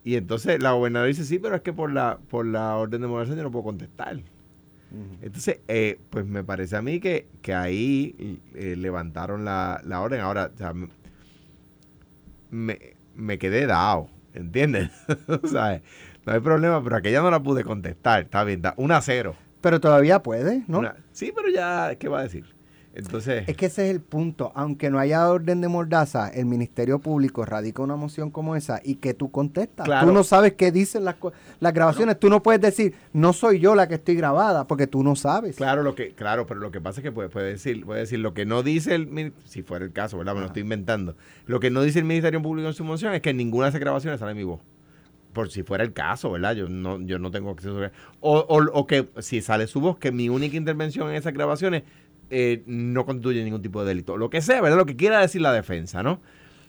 y 0.04 0.16
entonces 0.16 0.62
la 0.62 0.72
gobernadora 0.72 1.08
dice, 1.08 1.24
sí, 1.24 1.38
pero 1.38 1.56
es 1.56 1.62
que 1.62 1.72
por 1.72 1.92
la, 1.92 2.18
por 2.28 2.46
la 2.46 2.76
orden 2.76 3.00
de 3.00 3.06
moderación 3.06 3.36
yo 3.36 3.42
no 3.42 3.50
puedo 3.50 3.64
contestar. 3.64 4.20
Entonces, 5.20 5.60
eh, 5.68 6.00
pues 6.08 6.24
me 6.24 6.42
parece 6.44 6.76
a 6.76 6.82
mí 6.82 6.98
que, 6.98 7.28
que 7.42 7.52
ahí 7.52 8.40
eh, 8.54 8.74
levantaron 8.74 9.44
la, 9.44 9.82
la, 9.84 10.00
orden. 10.00 10.20
Ahora, 10.20 10.50
o 10.54 10.56
sea, 10.56 10.72
me, 12.50 12.78
me 13.14 13.38
quedé 13.38 13.66
dado, 13.66 14.08
¿entiendes? 14.32 14.90
o 15.42 15.46
sea, 15.46 15.82
no 16.24 16.32
hay 16.32 16.40
problema, 16.40 16.82
pero 16.82 16.96
aquella 16.96 17.20
no 17.20 17.30
la 17.30 17.42
pude 17.42 17.64
contestar, 17.64 18.22
está 18.22 18.44
bien, 18.44 18.62
da, 18.62 18.74
a 18.76 19.00
cero. 19.02 19.36
Pero 19.60 19.80
todavía 19.80 20.22
puede, 20.22 20.64
¿no? 20.68 20.82
sí, 21.12 21.32
pero 21.34 21.48
ya, 21.50 21.96
¿qué 21.96 22.08
va 22.08 22.20
a 22.20 22.22
decir? 22.22 22.46
Entonces, 22.98 23.44
es 23.46 23.56
que 23.56 23.66
ese 23.66 23.84
es 23.84 23.94
el 23.94 24.00
punto. 24.00 24.50
Aunque 24.56 24.90
no 24.90 24.98
haya 24.98 25.30
orden 25.30 25.60
de 25.60 25.68
mordaza, 25.68 26.28
el 26.28 26.46
Ministerio 26.46 26.98
Público 26.98 27.44
radica 27.44 27.80
una 27.80 27.94
moción 27.94 28.32
como 28.32 28.56
esa 28.56 28.80
y 28.84 28.96
que 28.96 29.14
tú 29.14 29.30
contestas. 29.30 29.86
Tú 30.04 30.12
no 30.12 30.24
sabes 30.24 30.54
qué 30.54 30.72
dicen 30.72 31.04
las, 31.04 31.14
las 31.60 31.72
grabaciones. 31.72 32.18
Tú 32.18 32.28
no 32.28 32.42
puedes 32.42 32.60
decir, 32.60 32.94
no 33.12 33.32
soy 33.32 33.60
yo 33.60 33.76
la 33.76 33.86
que 33.86 33.94
estoy 33.94 34.16
grabada, 34.16 34.66
porque 34.66 34.88
tú 34.88 35.04
no 35.04 35.14
sabes. 35.14 35.54
Claro, 35.54 35.84
lo 35.84 35.94
que, 35.94 36.12
claro, 36.12 36.48
pero 36.48 36.58
lo 36.58 36.72
que 36.72 36.80
pasa 36.80 36.98
es 36.98 37.04
que 37.04 37.12
puede, 37.12 37.28
puede 37.28 37.50
decir, 37.50 37.86
puede 37.86 38.00
decir 38.00 38.18
lo 38.18 38.34
que 38.34 38.44
no 38.44 38.64
dice 38.64 38.96
el 38.96 39.32
si 39.44 39.62
fuera 39.62 39.84
el 39.84 39.92
caso, 39.92 40.18
¿verdad? 40.18 40.34
Me 40.34 40.40
lo 40.40 40.46
estoy 40.46 40.62
inventando. 40.62 41.14
Lo 41.46 41.60
que 41.60 41.70
no 41.70 41.82
dice 41.82 42.00
el 42.00 42.04
Ministerio 42.04 42.42
Público 42.42 42.66
en 42.66 42.74
su 42.74 42.82
moción 42.82 43.14
es 43.14 43.22
que 43.22 43.32
ninguna 43.32 43.66
de 43.66 43.70
esas 43.70 43.80
grabaciones 43.80 44.18
sale 44.18 44.32
en 44.32 44.38
mi 44.38 44.44
voz 44.44 44.60
por 45.32 45.50
si 45.50 45.62
fuera 45.62 45.84
el 45.84 45.92
caso, 45.92 46.32
¿verdad? 46.32 46.56
Yo 46.56 46.68
no, 46.68 47.00
yo 47.00 47.20
no 47.20 47.30
tengo 47.30 47.50
acceso 47.50 47.80
a... 47.80 47.92
O, 48.18 48.38
o, 48.38 48.64
o 48.72 48.86
que 48.88 49.08
si 49.20 49.40
sale 49.40 49.68
su 49.68 49.80
voz, 49.80 49.98
que 49.98 50.10
mi 50.10 50.28
única 50.28 50.56
intervención 50.56 51.10
en 51.10 51.14
esas 51.14 51.32
grabaciones 51.32 51.84
eh, 52.30 52.62
no 52.66 53.06
constituye 53.06 53.42
ningún 53.44 53.62
tipo 53.62 53.82
de 53.82 53.88
delito. 53.88 54.16
Lo 54.16 54.30
que 54.30 54.40
sea, 54.40 54.60
¿verdad? 54.60 54.76
Lo 54.76 54.86
que 54.86 54.96
quiera 54.96 55.20
decir 55.20 55.40
la 55.40 55.52
defensa, 55.52 56.02
¿no? 56.02 56.20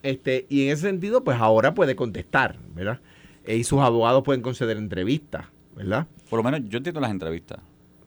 Este, 0.04 0.46
y 0.50 0.66
en 0.66 0.74
ese 0.74 0.84
sentido, 0.84 1.24
pues 1.24 1.38
ahora 1.40 1.74
puede 1.74 1.96
contestar, 1.96 2.58
¿verdad? 2.74 3.00
Eh, 3.46 3.58
y 3.58 3.64
sus 3.64 3.80
abogados 3.80 4.24
pueden 4.24 4.42
conceder 4.42 4.78
entrevistas, 4.78 5.46
¿verdad? 5.76 6.08
Por 6.30 6.38
lo 6.38 6.44
menos 6.44 6.70
yo 6.70 6.78
entiendo 6.78 7.02
las 7.02 7.12
entrevistas. 7.12 7.60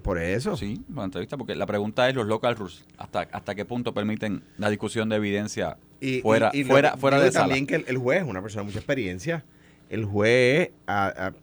Por 0.03 0.19
eso. 0.19 0.57
Sí, 0.57 0.81
las 0.95 1.05
entrevistas, 1.05 1.39
porque 1.39 1.55
la 1.55 1.67
pregunta 1.67 2.09
es 2.09 2.15
los 2.15 2.27
local 2.27 2.57
rules, 2.57 2.85
¿hasta, 2.99 3.21
hasta 3.21 3.55
qué 3.55 3.65
punto 3.65 3.95
permiten 3.95 4.43
la 4.59 4.69
discusión 4.69 5.09
de 5.09 5.17
evidencia 5.17 5.77
fuera, 6.23 6.51
fuera, 6.67 6.97
fuera 6.97 7.21
de 7.21 7.31
sala? 7.31 7.47
También 7.47 7.67
que 7.67 7.85
el, 7.87 7.99
juez 7.99 8.23
es 8.23 8.29
una 8.29 8.43
persona 8.43 8.63
de 8.63 8.67
mucha 8.67 8.79
experiencia. 8.79 9.45
El 9.91 10.05
juez 10.05 10.71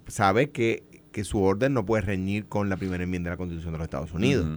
sabe 0.08 0.50
que, 0.50 0.84
que, 1.12 1.24
su 1.24 1.42
orden 1.42 1.74
no 1.74 1.86
puede 1.86 2.02
reñir 2.02 2.48
con 2.48 2.68
la 2.68 2.78
primera 2.78 3.04
enmienda 3.04 3.30
de 3.30 3.36
la 3.36 3.38
Constitución 3.38 3.74
de 3.74 3.78
los 3.78 3.86
Estados 3.86 4.12
Unidos. 4.12 4.48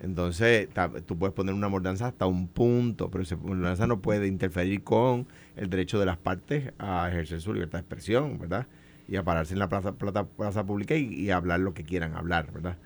Entonces, 0.00 0.68
tú 1.06 1.18
puedes 1.18 1.34
poner 1.34 1.54
una 1.54 1.68
mordanza 1.68 2.08
hasta 2.08 2.26
un 2.26 2.48
punto, 2.48 3.10
pero 3.10 3.22
esa 3.22 3.36
mordanza 3.36 3.86
no 3.86 4.00
puede 4.00 4.26
interferir 4.26 4.82
con 4.82 5.26
el 5.56 5.70
derecho 5.70 5.98
de 5.98 6.06
las 6.06 6.18
partes 6.18 6.72
a 6.78 7.08
ejercer 7.08 7.40
su 7.40 7.54
libertad 7.54 7.78
de 7.78 7.82
expresión, 7.82 8.38
¿verdad? 8.38 8.66
Y 9.08 9.16
a 9.16 9.22
pararse 9.22 9.54
en 9.54 9.58
la 9.58 9.68
plaza, 9.68 9.92
plaza, 9.92 10.66
pública 10.66 10.96
y, 10.96 11.30
hablar 11.30 11.60
lo 11.60 11.72
que 11.72 11.84
quieran 11.84 12.14
hablar, 12.14 12.52
¿verdad? 12.52 12.76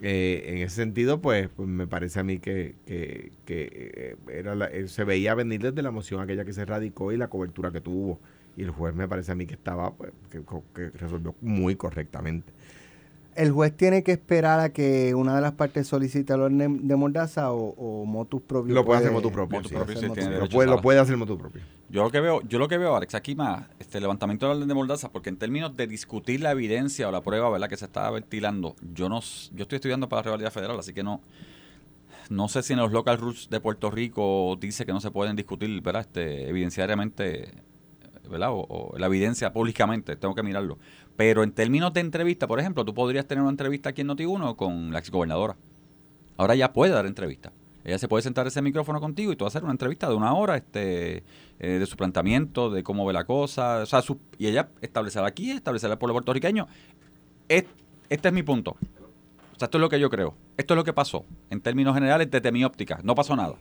Eh, 0.00 0.44
en 0.46 0.58
ese 0.58 0.76
sentido, 0.76 1.20
pues, 1.20 1.48
pues, 1.48 1.68
me 1.68 1.86
parece 1.86 2.20
a 2.20 2.22
mí 2.22 2.38
que, 2.38 2.76
que, 2.86 3.32
que 3.44 3.68
eh, 3.72 4.16
era 4.32 4.54
eh, 4.66 4.88
se 4.88 5.04
veía 5.04 5.34
venir 5.34 5.62
desde 5.62 5.82
la 5.82 5.90
moción 5.90 6.20
aquella 6.20 6.44
que 6.44 6.52
se 6.52 6.64
radicó 6.64 7.12
y 7.12 7.16
la 7.16 7.28
cobertura 7.28 7.70
que 7.70 7.80
tuvo. 7.80 8.20
Y 8.56 8.62
el 8.62 8.70
juez 8.70 8.94
me 8.94 9.06
parece 9.08 9.32
a 9.32 9.34
mí 9.34 9.46
que 9.46 9.54
estaba, 9.54 9.92
pues, 9.94 10.12
que 10.30 10.90
resolvió 10.90 11.34
muy 11.42 11.76
correctamente 11.76 12.52
el 13.36 13.52
juez 13.52 13.76
tiene 13.76 14.02
que 14.02 14.12
esperar 14.12 14.60
a 14.60 14.70
que 14.70 15.14
una 15.14 15.34
de 15.34 15.40
las 15.40 15.52
partes 15.52 15.86
solicite 15.86 16.32
el 16.32 16.40
orden 16.40 16.88
de 16.88 16.96
mordaza 16.96 17.52
o, 17.52 18.04
motus 18.04 18.42
propio. 18.42 18.74
Lo 18.74 18.84
puede, 18.84 19.00
hacer 19.00 19.12
motus 19.12 19.32
propio. 19.32 19.60
lo, 19.60 20.80
puede, 20.80 20.98
hacer 20.98 21.16
motus 21.16 21.38
propio. 21.38 21.62
Yo 21.88 22.02
lo 22.02 22.10
que 22.10 22.20
veo, 22.20 22.40
yo 22.42 22.58
lo 22.58 22.68
que 22.68 22.78
veo, 22.78 22.96
Alex, 22.96 23.14
aquí 23.14 23.34
más, 23.34 23.64
este 23.78 24.00
levantamiento 24.00 24.46
del 24.46 24.56
orden 24.56 24.68
de 24.68 24.74
mordaza, 24.74 25.10
porque 25.10 25.28
en 25.28 25.36
términos 25.36 25.76
de 25.76 25.86
discutir 25.86 26.40
la 26.40 26.52
evidencia 26.52 27.08
o 27.08 27.12
la 27.12 27.22
prueba, 27.22 27.50
¿verdad? 27.50 27.68
Que 27.68 27.76
se 27.76 27.84
está 27.84 28.10
ventilando, 28.10 28.74
yo 28.94 29.08
no, 29.08 29.20
yo 29.20 29.62
estoy 29.62 29.76
estudiando 29.76 30.08
para 30.08 30.20
la 30.20 30.24
rivalidad 30.24 30.52
federal, 30.52 30.78
así 30.78 30.92
que 30.92 31.02
no, 31.02 31.20
no 32.30 32.48
sé 32.48 32.62
si 32.62 32.72
en 32.72 32.80
los 32.80 32.92
local 32.92 33.18
rules 33.18 33.48
de 33.50 33.60
Puerto 33.60 33.90
Rico 33.90 34.56
dice 34.60 34.86
que 34.86 34.92
no 34.92 35.00
se 35.00 35.10
pueden 35.10 35.36
discutir, 35.36 35.80
¿verdad? 35.82 36.02
Este, 36.02 36.48
evidenciariamente, 36.48 37.52
¿verdad? 38.30 38.48
o 38.52 38.94
la 38.98 39.06
evidencia 39.06 39.52
públicamente, 39.52 40.16
tengo 40.16 40.34
que 40.34 40.42
mirarlo. 40.42 40.78
Pero 41.16 41.42
en 41.42 41.52
términos 41.52 41.92
de 41.92 42.00
entrevista, 42.00 42.46
por 42.46 42.60
ejemplo, 42.60 42.84
tú 42.84 42.94
podrías 42.94 43.26
tener 43.26 43.42
una 43.42 43.50
entrevista 43.50 43.90
aquí 43.90 44.02
en 44.02 44.08
Noti1 44.08 44.56
con 44.56 44.92
la 44.92 44.98
exgobernadora. 44.98 45.56
Ahora 46.36 46.54
ya 46.54 46.72
puede 46.72 46.92
dar 46.92 47.06
entrevista. 47.06 47.52
Ella 47.84 47.98
se 47.98 48.08
puede 48.08 48.22
sentar 48.22 48.46
ese 48.46 48.60
micrófono 48.62 49.00
contigo 49.00 49.32
y 49.32 49.36
tú 49.36 49.46
hacer 49.46 49.62
una 49.62 49.72
entrevista 49.72 50.08
de 50.08 50.14
una 50.14 50.34
hora 50.34 50.56
este, 50.56 51.22
eh, 51.58 51.78
de 51.78 51.86
su 51.86 51.96
planteamiento, 51.96 52.68
de 52.68 52.82
cómo 52.82 53.06
ve 53.06 53.12
la 53.12 53.24
cosa. 53.24 53.78
O 53.82 53.86
sea, 53.86 54.02
y 54.38 54.48
ella 54.48 54.68
establecerá 54.80 55.26
aquí, 55.26 55.52
establecerá 55.52 55.92
el 55.92 55.98
pueblo 55.98 56.14
puertorriqueño. 56.14 56.66
este 57.48 58.28
es 58.28 58.32
mi 58.32 58.42
punto. 58.42 58.72
O 58.72 59.58
sea, 59.58 59.66
esto 59.66 59.78
es 59.78 59.80
lo 59.80 59.88
que 59.88 60.00
yo 60.00 60.10
creo. 60.10 60.34
Esto 60.56 60.74
es 60.74 60.76
lo 60.76 60.84
que 60.84 60.92
pasó. 60.92 61.24
En 61.48 61.60
términos 61.60 61.94
generales, 61.94 62.30
desde 62.30 62.52
mi 62.52 62.64
óptica. 62.64 62.98
No 63.02 63.14
pasó 63.14 63.36
nada. 63.36 63.54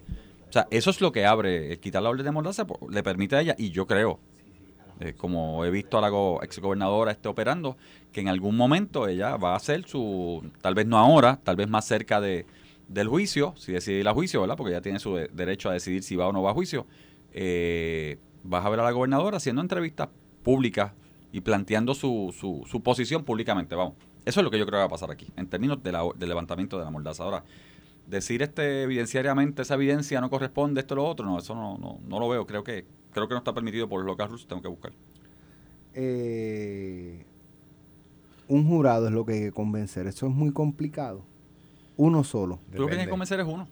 O 0.49 0.51
sea, 0.51 0.67
eso 0.71 0.89
es 0.89 1.01
lo 1.01 1.11
que 1.11 1.25
abre, 1.25 1.73
el 1.73 1.79
quitar 1.79 2.01
la 2.01 2.09
orden 2.09 2.25
de 2.25 2.31
mordaza 2.31 2.65
pues, 2.65 2.79
le 2.89 3.03
permite 3.03 3.35
a 3.35 3.41
ella, 3.41 3.55
y 3.57 3.71
yo 3.71 3.87
creo, 3.87 4.19
eh, 4.99 5.13
como 5.13 5.65
he 5.65 5.71
visto 5.71 5.97
a 5.97 6.01
la 6.01 6.09
go- 6.09 6.41
exgobernadora 6.43 7.11
este 7.11 7.27
operando, 7.29 7.77
que 8.11 8.21
en 8.21 8.29
algún 8.29 8.55
momento 8.55 9.07
ella 9.07 9.37
va 9.37 9.53
a 9.53 9.55
hacer 9.57 9.85
su, 9.87 10.43
tal 10.61 10.73
vez 10.75 10.85
no 10.87 10.97
ahora, 10.97 11.39
tal 11.43 11.55
vez 11.55 11.67
más 11.69 11.85
cerca 11.85 12.21
de, 12.21 12.45
del 12.87 13.07
juicio, 13.07 13.53
si 13.57 13.71
decide 13.71 13.99
ir 13.99 14.07
a 14.07 14.13
juicio, 14.13 14.41
¿verdad? 14.41 14.55
Porque 14.57 14.71
ella 14.71 14.81
tiene 14.81 14.99
su 14.99 15.15
de- 15.15 15.29
derecho 15.33 15.69
a 15.69 15.73
decidir 15.73 16.03
si 16.03 16.15
va 16.15 16.27
o 16.27 16.33
no 16.33 16.41
va 16.41 16.51
a 16.51 16.53
juicio. 16.53 16.85
Eh, 17.33 18.17
vas 18.43 18.65
a 18.65 18.69
ver 18.69 18.79
a 18.79 18.83
la 18.83 18.91
gobernadora 18.91 19.37
haciendo 19.37 19.61
entrevistas 19.61 20.09
públicas 20.43 20.93
y 21.31 21.41
planteando 21.41 21.93
su, 21.93 22.33
su, 22.37 22.63
su 22.65 22.81
posición 22.81 23.23
públicamente, 23.23 23.75
vamos. 23.75 23.95
Eso 24.23 24.39
es 24.39 24.43
lo 24.43 24.49
que 24.51 24.57
yo 24.57 24.65
creo 24.65 24.77
que 24.77 24.81
va 24.81 24.85
a 24.85 24.89
pasar 24.89 25.11
aquí, 25.11 25.27
en 25.35 25.47
términos 25.47 25.83
de 25.83 25.91
la- 25.91 26.03
del 26.15 26.29
levantamiento 26.29 26.77
de 26.79 26.85
la 26.85 26.91
mordaza. 26.91 27.23
Ahora, 27.23 27.43
decir 28.07 28.41
este 28.41 28.83
evidenciariamente 28.83 29.61
esa 29.61 29.75
evidencia 29.75 30.21
no 30.21 30.29
corresponde, 30.29 30.81
esto 30.81 30.93
o 30.93 30.97
lo 30.97 31.05
otro, 31.05 31.25
no, 31.25 31.39
eso 31.39 31.55
no, 31.55 31.77
no, 31.77 31.99
no 32.07 32.19
lo 32.19 32.29
veo. 32.29 32.45
Creo 32.45 32.63
que 32.63 32.85
creo 33.11 33.27
que 33.27 33.33
no 33.33 33.39
está 33.39 33.53
permitido 33.53 33.87
por 33.87 33.99
los 33.99 34.07
local 34.07 34.29
rules, 34.29 34.45
tengo 34.45 34.61
que 34.61 34.67
buscar. 34.67 34.93
Eh, 35.93 37.25
un 38.47 38.67
jurado 38.67 39.07
es 39.07 39.13
lo 39.13 39.25
que 39.25 39.33
hay 39.33 39.39
que 39.41 39.51
convencer. 39.51 40.07
Eso 40.07 40.27
es 40.27 40.33
muy 40.33 40.51
complicado. 40.51 41.25
Uno 41.97 42.23
solo. 42.23 42.57
Tú 42.57 42.61
lo 42.61 42.65
que 42.65 42.73
tienes 42.73 42.89
que 42.89 42.95
Depende. 42.95 43.09
convencer 43.09 43.39
es 43.39 43.47
uno. 43.47 43.67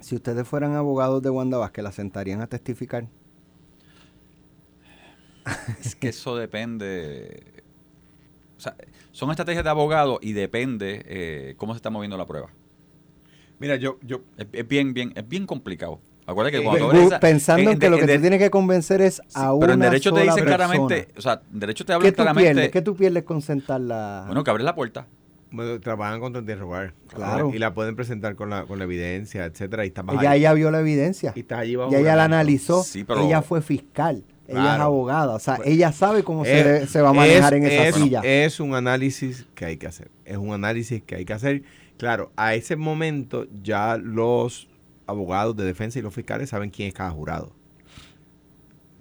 Si 0.00 0.14
ustedes 0.14 0.46
fueran 0.46 0.74
abogados 0.74 1.22
de 1.22 1.30
Wanda 1.30 1.58
Vázquez, 1.58 1.82
¿la 1.82 1.92
sentarían 1.92 2.40
a 2.40 2.46
testificar? 2.46 3.08
Es 5.80 5.96
que 5.96 6.08
eso 6.08 6.36
depende. 6.36 7.64
O 8.58 8.60
sea, 8.60 8.76
son 9.12 9.30
estrategias 9.30 9.64
de 9.64 9.70
abogado 9.70 10.18
y 10.20 10.32
depende 10.34 11.02
eh, 11.06 11.54
cómo 11.56 11.72
se 11.72 11.76
está 11.78 11.90
moviendo 11.90 12.18
la 12.18 12.26
prueba. 12.26 12.50
Mira, 13.58 13.76
yo, 13.76 13.98
yo, 14.02 14.20
Es, 14.36 14.46
es 14.52 14.68
bien, 14.68 14.94
bien, 14.94 15.12
es 15.16 15.28
bien 15.28 15.46
complicado. 15.46 16.00
Acuérdate 16.26 16.58
que 16.58 16.62
Eh, 16.62 16.64
cuando 16.66 16.92
eres 16.92 17.06
esa- 17.06 17.20
Pensando 17.20 17.70
en, 17.70 17.78
que 17.78 17.86
de- 17.86 17.90
lo 17.90 17.96
que 17.98 18.06
de- 18.06 18.16
tú 18.16 18.20
tienes 18.20 18.38
que 18.38 18.50
convencer 18.50 19.00
es 19.00 19.14
sí, 19.16 19.22
a 19.34 19.52
una 19.54 19.60
Pero 19.60 19.72
en 19.72 19.80
derecho 19.80 20.12
te 20.12 20.20
sola 20.20 20.32
dicen 20.32 20.44
claramente, 20.46 21.08
o 21.16 21.20
sea, 21.22 21.40
en 21.52 21.58
derecho 21.60 21.84
te 21.84 21.88
¿Qué 21.88 21.94
hablan 21.94 22.12
tú 22.12 22.16
claramente. 22.16 22.52
pierdes? 22.54 22.70
¿Qué 22.70 22.82
tú 22.82 22.94
pierdes 22.96 23.22
con 23.24 23.40
sentarla? 23.40 24.24
Bueno, 24.26 24.44
que 24.44 24.50
abres 24.50 24.64
la 24.64 24.74
puerta. 24.74 25.06
bueno, 25.50 25.80
trabajan 25.80 26.20
contra 26.20 26.40
interrogar. 26.40 26.92
Claro. 27.14 27.50
Y 27.54 27.58
la 27.58 27.72
pueden 27.72 27.96
presentar 27.96 28.34
con 28.36 28.50
la, 28.50 28.64
con 28.64 28.78
la 28.78 28.84
evidencia, 28.84 29.46
etcétera. 29.46 29.86
Y 29.86 29.88
estás 29.88 30.04
ella 30.20 30.36
ya 30.36 30.52
vio 30.52 30.70
la 30.70 30.80
evidencia. 30.80 31.32
Y 31.34 31.40
estás 31.40 31.60
allí 31.60 31.74
bajo 31.76 31.90
Ya 31.90 32.00
ella 32.00 32.16
la 32.16 32.24
analizó. 32.24 32.82
Sí, 32.82 33.04
pero- 33.04 33.24
Ella 33.24 33.40
fue 33.40 33.62
fiscal. 33.62 34.22
Ella 34.46 34.58
es 34.58 34.64
Claro. 34.64 34.82
abogada. 34.84 35.34
O 35.34 35.38
sea, 35.38 35.56
Pues, 35.56 35.68
ella 35.68 35.92
sabe 35.92 36.22
cómo 36.22 36.44
se, 36.44 36.86
se 36.86 37.00
va 37.00 37.10
a 37.10 37.12
manejar 37.14 37.54
es- 37.54 37.60
en 37.60 37.66
esa 37.66 37.88
es- 37.88 37.94
silla. 37.94 38.20
Es 38.22 38.60
un 38.60 38.74
análisis 38.74 39.46
que 39.54 39.64
hay 39.64 39.76
que 39.78 39.86
hacer. 39.86 40.10
Es 40.26 40.36
un 40.36 40.52
análisis 40.52 41.02
que 41.02 41.14
hay 41.16 41.24
que 41.24 41.32
hacer. 41.32 41.62
Claro, 41.98 42.32
a 42.36 42.54
ese 42.54 42.76
momento 42.76 43.46
ya 43.62 43.96
los 43.98 44.68
abogados 45.06 45.56
de 45.56 45.64
defensa 45.64 45.98
y 45.98 46.02
los 46.02 46.14
fiscales 46.14 46.48
saben 46.50 46.70
quién 46.70 46.88
es 46.88 46.94
cada 46.94 47.10
jurado. 47.10 47.52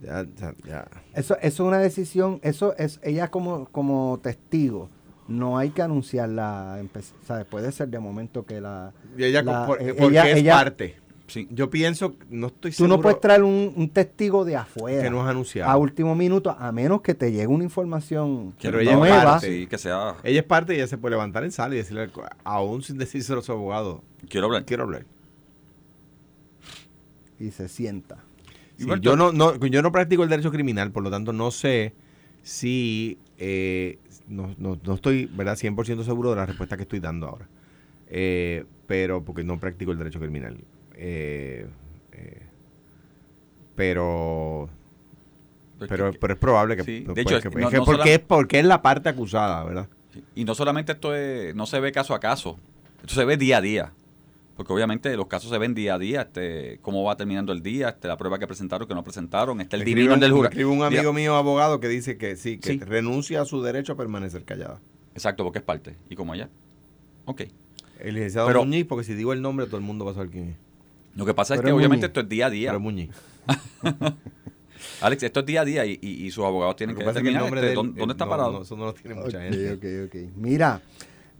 Ya, 0.01 0.25
ya, 0.35 0.53
ya. 0.65 0.87
Eso, 1.13 1.35
eso 1.37 1.41
es 1.41 1.59
una 1.59 1.79
decisión, 1.79 2.39
eso 2.43 2.75
es 2.77 2.99
ella 3.03 3.29
como, 3.31 3.65
como 3.69 4.19
testigo. 4.21 4.89
No 5.27 5.57
hay 5.57 5.71
que 5.71 5.81
anunciarla, 5.81 6.79
¿sabes? 7.25 7.45
Puede 7.45 7.71
ser 7.71 7.89
de 7.89 7.99
momento 7.99 8.45
que 8.45 8.61
la... 8.61 8.93
Y 9.17 9.23
ella, 9.25 9.41
la- 9.41 9.65
por- 9.65 9.81
eh, 9.81 9.93
porque 9.93 10.05
ella- 10.13 10.29
es 10.29 10.37
ella- 10.37 10.53
parte. 10.53 10.95
Sí. 11.27 11.45
Yo 11.51 11.69
pienso, 11.69 12.15
no 12.29 12.47
estoy 12.47 12.71
Tú 12.71 12.77
seguro 12.77 12.95
no 12.97 13.01
puedes 13.01 13.19
traer 13.19 13.43
un, 13.43 13.73
un 13.75 13.89
testigo 13.89 14.45
de 14.45 14.55
afuera 14.55 15.03
que 15.03 15.09
no 15.09 15.21
es 15.21 15.27
anunciado. 15.27 15.69
a 15.69 15.75
último 15.75 16.15
minuto, 16.15 16.55
a 16.57 16.71
menos 16.71 17.01
que 17.01 17.13
te 17.15 17.31
llegue 17.31 17.47
una 17.47 17.65
información 17.65 18.53
Pero 18.61 18.79
ella 18.79 18.91
es 18.93 18.97
nueva. 18.97 19.23
parte. 19.23 19.47
Sí, 19.47 19.67
que 19.67 19.77
sea. 19.77 20.15
Ella 20.23 20.39
es 20.39 20.45
parte 20.45 20.73
y 20.73 20.77
ella 20.77 20.87
se 20.87 20.97
puede 20.97 21.11
levantar 21.15 21.43
en 21.43 21.51
sala 21.51 21.75
y 21.75 21.79
decirle, 21.79 22.09
aún 22.45 22.81
sin 22.81 22.97
decírselo 22.97 23.39
a 23.39 23.43
su 23.43 23.51
abogado, 23.51 24.03
Quiero 24.29 24.47
hablar. 24.47 24.63
quiero 24.65 24.83
hablar. 24.83 25.05
y 27.39 27.51
se 27.51 27.67
sienta. 27.67 28.23
Sí, 28.77 28.87
yo, 29.01 29.15
no, 29.15 29.31
no, 29.31 29.55
yo 29.65 29.81
no 29.81 29.91
practico 29.91 30.23
el 30.23 30.29
derecho 30.29 30.51
criminal, 30.51 30.91
por 30.91 31.03
lo 31.03 31.09
tanto 31.11 31.33
no 31.33 31.51
sé 31.51 31.93
si... 32.43 33.17
eh, 33.37 33.97
no, 34.27 34.53
no, 34.57 34.77
no 34.83 34.93
estoy 34.93 35.25
¿verdad? 35.25 35.57
100% 35.57 36.03
seguro 36.03 36.29
de 36.31 36.35
la 36.37 36.45
respuesta 36.45 36.77
que 36.77 36.83
estoy 36.83 36.99
dando 36.99 37.27
ahora. 37.27 37.47
Eh, 38.09 38.65
pero 38.87 39.23
porque 39.23 39.43
no 39.43 39.59
practico 39.59 39.91
el 39.91 39.97
derecho 39.97 40.19
criminal. 40.19 40.57
Eh, 40.97 41.67
eh, 42.11 42.41
pero... 43.75 44.69
Porque- 45.77 45.89
Pero, 45.93 46.11
pero 46.19 46.33
es 46.33 46.39
probable 46.39 46.75
que... 46.75 46.83
Sí, 46.83 46.99
de 47.01 47.05
pues, 47.05 47.19
hecho, 47.19 47.29
que- 47.41 47.47
es 47.49 47.53
que 47.53 47.61
no- 47.61 47.69
que 47.69 47.77
no 47.77 47.85
porque, 47.85 48.13
es, 48.15 48.19
porque 48.19 48.59
es 48.59 48.65
la 48.65 48.81
parte 48.81 49.09
acusada, 49.09 49.63
¿verdad? 49.63 49.87
Y 50.33 50.43
no 50.43 50.55
solamente 50.55 50.93
esto 50.93 51.13
es, 51.13 51.53
no 51.53 51.67
se 51.67 51.79
ve 51.79 51.91
caso 51.91 52.15
a 52.15 52.19
caso, 52.19 52.57
esto 53.01 53.13
se 53.13 53.23
ve 53.25 53.37
día 53.37 53.57
a 53.57 53.61
día. 53.61 53.93
Porque 54.55 54.73
obviamente 54.73 55.15
los 55.15 55.27
casos 55.27 55.51
se 55.51 55.57
ven 55.59 55.75
día 55.75 55.93
a 55.93 55.99
día, 55.99 56.21
este, 56.23 56.79
cómo 56.81 57.03
va 57.03 57.15
terminando 57.15 57.51
el 57.53 57.61
día, 57.61 57.89
este, 57.89 58.07
la 58.07 58.17
prueba 58.17 58.39
que 58.39 58.47
presentaron, 58.47 58.87
que 58.87 58.95
no 58.95 59.03
presentaron, 59.03 59.61
está 59.61 59.75
el 59.75 59.83
divino 59.85 60.13
escribe 60.15 60.19
del 60.25 60.31
jurado. 60.31 60.49
escribe 60.49 60.69
un 60.71 60.81
amigo 60.81 61.13
mío 61.13 61.35
abogado 61.35 61.79
que 61.79 61.87
dice 61.87 62.17
que 62.17 62.35
sí, 62.37 62.57
que 62.57 62.71
Sí. 62.73 62.79
renuncia 62.79 63.41
a 63.41 63.45
su 63.45 63.61
derecho 63.61 63.93
a 63.93 63.97
permanecer 63.97 64.45
callada. 64.45 64.81
Exacto, 65.13 65.43
porque 65.43 65.59
es 65.59 65.63
parte. 65.65 65.95
Y 66.09 66.15
como 66.15 66.33
ella. 66.33 66.49
Ok. 67.25 67.43
El 67.99 68.15
licenciado 68.15 68.47
Pero- 68.47 68.65
Muñiz, 68.65 68.85
porque 68.87 69.03
si 69.03 69.13
digo 69.13 69.31
el 69.31 69.43
nombre 69.43 69.67
todo 69.67 69.77
el 69.77 69.83
mundo 69.83 70.05
va 70.05 70.11
a 70.11 70.15
saber 70.15 70.31
quién 70.31 70.49
es. 70.49 70.57
Lo 71.17 71.25
que 71.25 71.33
pasa 71.33 71.55
es 71.55 71.61
que 71.61 71.67
es 71.67 71.73
obviamente 71.73 72.05
Muñiz. 72.05 72.09
esto 72.09 72.19
es 72.21 72.29
día 72.29 72.45
a 72.45 72.49
día. 72.49 72.69
Pero 72.69 72.79
Muñiz. 72.79 73.09
Alex, 75.01 75.23
esto 75.23 75.39
es 75.41 75.45
día 75.45 75.61
a 75.61 75.65
día 75.65 75.85
y, 75.85 75.97
y- 76.01 76.25
y 76.25 76.31
sus 76.31 76.45
abogados 76.45 76.75
tienen 76.75 76.95
que 76.95 76.99
que 76.99 77.05
que 77.05 77.09
el 77.09 77.15
determinar 77.15 77.41
nombre 77.43 77.59
este, 77.59 77.65
de 77.65 77.71
él, 77.71 77.75
dónde, 77.75 77.99
dónde 77.99 78.11
eh, 78.11 78.15
está 78.15 78.25
no, 78.25 78.31
parado. 78.31 78.51
no, 78.53 78.61
eso 78.61 78.75
no 78.77 78.85
lo 78.85 78.93
tiene 78.93 79.15
mucha 79.15 79.41
gente. 79.41 79.73
ok, 79.73 80.07
ok. 80.07 80.35
Mira, 80.37 80.81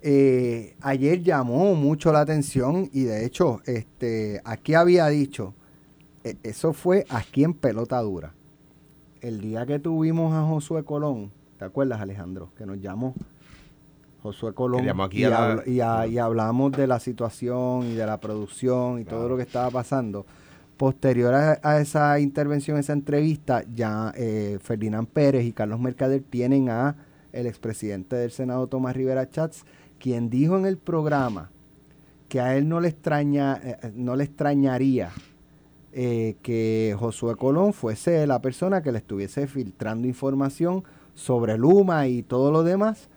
eh, 0.01 0.75
ayer 0.81 1.21
llamó 1.23 1.75
mucho 1.75 2.11
la 2.11 2.21
atención 2.21 2.89
y 2.93 3.03
de 3.03 3.25
hecho, 3.25 3.61
este, 3.65 4.41
aquí 4.43 4.73
había 4.73 5.07
dicho, 5.07 5.53
eh, 6.23 6.35
eso 6.43 6.73
fue 6.73 7.05
aquí 7.09 7.43
en 7.43 7.53
Pelota 7.53 7.99
Dura. 8.01 8.33
El 9.21 9.41
día 9.41 9.65
que 9.65 9.79
tuvimos 9.79 10.33
a 10.33 10.43
Josué 10.43 10.83
Colón, 10.83 11.31
¿te 11.57 11.65
acuerdas 11.65 11.99
Alejandro? 12.01 12.51
Que 12.57 12.65
nos 12.65 12.79
llamó 12.79 13.15
Josué 14.27 14.53
Colón 14.53 14.83
y, 15.19 15.23
a 15.23 15.29
la- 15.29 15.37
habla- 15.51 15.63
y 15.67 15.79
a- 15.81 16.07
y 16.07 16.17
hablamos 16.17 16.71
de 16.73 16.87
la 16.87 16.99
situación 16.99 17.83
y 17.85 17.93
de 17.95 18.05
la 18.05 18.19
producción 18.19 18.99
y 18.99 19.03
todo 19.05 19.27
lo 19.29 19.37
que 19.37 19.43
estaba 19.43 19.69
pasando. 19.71 20.25
Posterior 20.77 21.33
a, 21.33 21.59
a 21.63 21.79
esa 21.79 22.19
intervención, 22.19 22.77
esa 22.77 22.93
entrevista, 22.93 23.63
ya 23.73 24.13
eh, 24.15 24.59
Ferdinand 24.61 25.07
Pérez 25.07 25.45
y 25.45 25.51
Carlos 25.51 25.79
Mercader 25.79 26.21
tienen 26.29 26.69
a 26.69 26.95
el 27.33 27.47
expresidente 27.47 28.15
del 28.15 28.31
Senado, 28.31 28.67
Tomás 28.67 28.95
Rivera 28.95 29.29
Chats, 29.29 29.63
quien 29.99 30.29
dijo 30.29 30.57
en 30.57 30.65
el 30.65 30.77
programa 30.77 31.49
que 32.29 32.39
a 32.41 32.55
él 32.55 32.67
no 32.69 32.79
le, 32.79 32.89
extraña, 32.89 33.59
eh, 33.63 33.77
eh, 33.81 33.91
no 33.95 34.15
le 34.15 34.23
extrañaría 34.25 35.11
eh, 35.93 36.35
que 36.43 36.95
Josué 36.99 37.35
Colón 37.35 37.73
fuese 37.73 38.27
la 38.27 38.39
persona 38.41 38.81
que 38.83 38.91
le 38.91 38.97
estuviese 38.99 39.47
filtrando 39.47 40.07
información 40.07 40.83
sobre 41.15 41.57
Luma 41.57 42.07
y 42.07 42.21
todo 42.21 42.51
lo 42.51 42.63
demás 42.63 43.09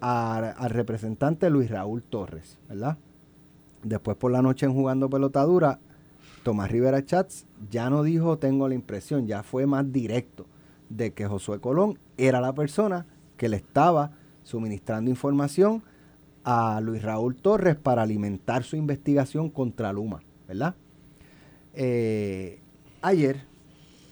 al 0.00 0.70
representante 0.70 1.50
Luis 1.50 1.70
Raúl 1.70 2.02
Torres, 2.02 2.58
¿verdad? 2.68 2.98
Después 3.82 4.16
por 4.16 4.30
la 4.30 4.42
noche 4.42 4.66
en 4.66 4.74
jugando 4.74 5.08
pelotadura, 5.08 5.80
Tomás 6.42 6.70
Rivera 6.70 7.04
Chats 7.04 7.46
ya 7.70 7.90
no 7.90 8.02
dijo 8.02 8.38
tengo 8.38 8.68
la 8.68 8.74
impresión, 8.74 9.26
ya 9.26 9.42
fue 9.42 9.66
más 9.66 9.90
directo 9.92 10.46
de 10.88 11.12
que 11.12 11.26
Josué 11.26 11.60
Colón 11.60 11.98
era 12.16 12.40
la 12.40 12.54
persona 12.54 13.06
que 13.36 13.48
le 13.48 13.56
estaba 13.56 14.12
suministrando 14.42 15.10
información 15.10 15.82
a 16.44 16.80
Luis 16.80 17.02
Raúl 17.02 17.36
Torres 17.36 17.76
para 17.76 18.02
alimentar 18.02 18.64
su 18.64 18.76
investigación 18.76 19.50
contra 19.50 19.92
Luma, 19.92 20.22
¿verdad? 20.48 20.74
Eh, 21.74 22.60
ayer 23.02 23.44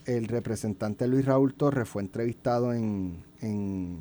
el 0.04 0.28
representante 0.28 1.06
Luis 1.06 1.24
Raúl 1.24 1.54
Torres 1.54 1.88
fue 1.88 2.02
entrevistado 2.02 2.72
en, 2.72 3.24
en, 3.40 3.98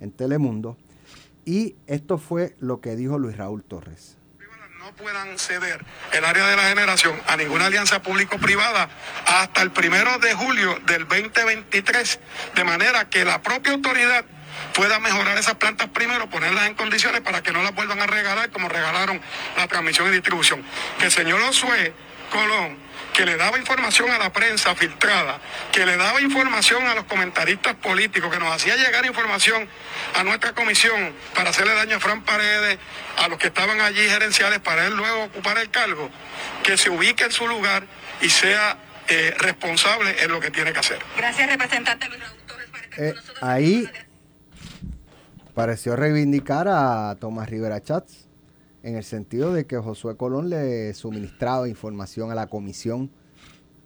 en 0.00 0.10
Telemundo 0.12 0.76
y 1.44 1.76
esto 1.86 2.18
fue 2.18 2.54
lo 2.58 2.80
que 2.80 2.96
dijo 2.96 3.18
Luis 3.18 3.36
Raúl 3.36 3.62
Torres. 3.64 4.16
no 4.78 4.92
puedan 4.96 5.38
ceder 5.38 5.84
el 6.12 6.24
área 6.24 6.46
de 6.46 6.56
la 6.56 6.64
generación 6.64 7.18
a 7.26 7.36
ninguna 7.36 7.66
alianza 7.66 8.02
público-privada 8.02 8.88
hasta 9.26 9.62
el 9.62 9.70
primero 9.70 10.18
de 10.18 10.34
julio 10.34 10.78
del 10.86 11.08
2023, 11.08 12.20
de 12.54 12.64
manera 12.64 13.08
que 13.08 13.24
la 13.24 13.40
propia 13.40 13.72
autoridad 13.72 14.24
pueda 14.74 14.98
mejorar 15.00 15.38
esas 15.38 15.54
plantas 15.54 15.88
primero, 15.88 16.28
ponerlas 16.28 16.66
en 16.66 16.74
condiciones 16.74 17.20
para 17.20 17.42
que 17.42 17.52
no 17.52 17.62
las 17.62 17.74
vuelvan 17.74 18.00
a 18.00 18.06
regalar 18.06 18.50
como 18.50 18.68
regalaron 18.68 19.20
la 19.56 19.68
transmisión 19.68 20.08
y 20.08 20.10
distribución. 20.10 20.62
Que 20.98 21.06
el 21.06 21.12
señor 21.12 21.40
Osué 21.40 21.94
Colón, 22.30 22.76
que 23.14 23.24
le 23.24 23.36
daba 23.36 23.58
información 23.58 24.10
a 24.10 24.18
la 24.18 24.32
prensa 24.32 24.74
filtrada, 24.74 25.38
que 25.72 25.86
le 25.86 25.96
daba 25.96 26.20
información 26.20 26.84
a 26.86 26.94
los 26.94 27.04
comentaristas 27.04 27.74
políticos, 27.76 28.30
que 28.30 28.38
nos 28.40 28.52
hacía 28.52 28.76
llegar 28.76 29.06
información 29.06 29.66
a 30.16 30.24
nuestra 30.24 30.52
comisión 30.52 31.14
para 31.34 31.50
hacerle 31.50 31.74
daño 31.74 31.96
a 31.96 32.00
Fran 32.00 32.22
Paredes, 32.24 32.78
a 33.16 33.28
los 33.28 33.38
que 33.38 33.46
estaban 33.46 33.80
allí 33.80 34.00
gerenciales 34.08 34.58
para 34.58 34.86
él 34.86 34.96
luego 34.96 35.24
ocupar 35.24 35.56
el 35.58 35.70
cargo, 35.70 36.10
que 36.64 36.76
se 36.76 36.90
ubique 36.90 37.24
en 37.24 37.30
su 37.32 37.46
lugar 37.46 37.84
y 38.20 38.28
sea 38.28 38.76
eh, 39.08 39.34
responsable 39.38 40.22
en 40.22 40.30
lo 40.32 40.40
que 40.40 40.50
tiene 40.50 40.72
que 40.72 40.80
hacer. 40.80 40.98
Gracias, 41.16 41.48
representante 41.48 42.08
Luis 42.08 42.20
Raúl 42.20 42.38
Torres, 42.46 42.66
estar 42.66 42.82
Eh, 43.04 43.06
con 43.12 43.14
nosotros. 43.16 43.42
ahí 43.42 43.88
pareció 45.54 45.94
reivindicar 45.94 46.66
a 46.68 47.14
Tomás 47.20 47.48
Rivera 47.48 47.80
Chats 47.80 48.26
en 48.84 48.96
el 48.96 49.02
sentido 49.02 49.52
de 49.52 49.66
que 49.66 49.76
Josué 49.78 50.16
Colón 50.16 50.48
le 50.50 50.94
suministraba 50.94 51.68
información 51.68 52.30
a 52.30 52.34
la 52.36 52.46
comisión 52.46 53.10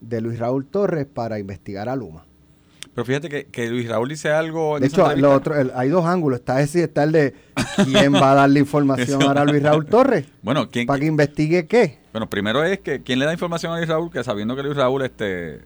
de 0.00 0.20
Luis 0.20 0.38
Raúl 0.38 0.66
Torres 0.66 1.06
para 1.06 1.38
investigar 1.38 1.88
a 1.88 1.96
Luma. 1.96 2.24
Pero 2.94 3.04
fíjate 3.04 3.28
que, 3.28 3.44
que 3.46 3.68
Luis 3.70 3.88
Raúl 3.88 4.08
dice 4.08 4.30
algo. 4.30 4.76
en 4.76 4.80
De 4.82 4.88
hecho, 4.88 5.02
entrevista. 5.02 5.28
lo 5.28 5.34
otro, 5.34 5.54
el- 5.56 5.70
hay 5.74 5.88
dos 5.88 6.04
ángulos. 6.04 6.40
Está 6.40 6.60
ese 6.60 6.80
y 6.80 6.82
está 6.82 7.04
el 7.04 7.12
de 7.12 7.34
quién 7.84 8.12
va 8.12 8.32
a 8.32 8.34
darle 8.34 8.58
información 8.60 9.22
ahora 9.22 9.42
a 9.42 9.44
Luis 9.44 9.62
Raúl 9.62 9.86
Torres 9.86 10.26
Bueno, 10.42 10.68
¿quién, 10.68 10.86
para 10.86 10.98
que 10.98 11.06
investigue 11.06 11.66
qué. 11.66 11.98
bueno, 12.12 12.28
primero 12.28 12.64
es 12.64 12.80
que 12.80 13.02
quién 13.02 13.20
le 13.20 13.24
da 13.26 13.32
información 13.32 13.72
a 13.72 13.76
Luis 13.76 13.88
Raúl, 13.88 14.10
que 14.10 14.22
sabiendo 14.24 14.56
que 14.56 14.62
Luis 14.64 14.76
Raúl 14.76 15.02
este 15.02 15.60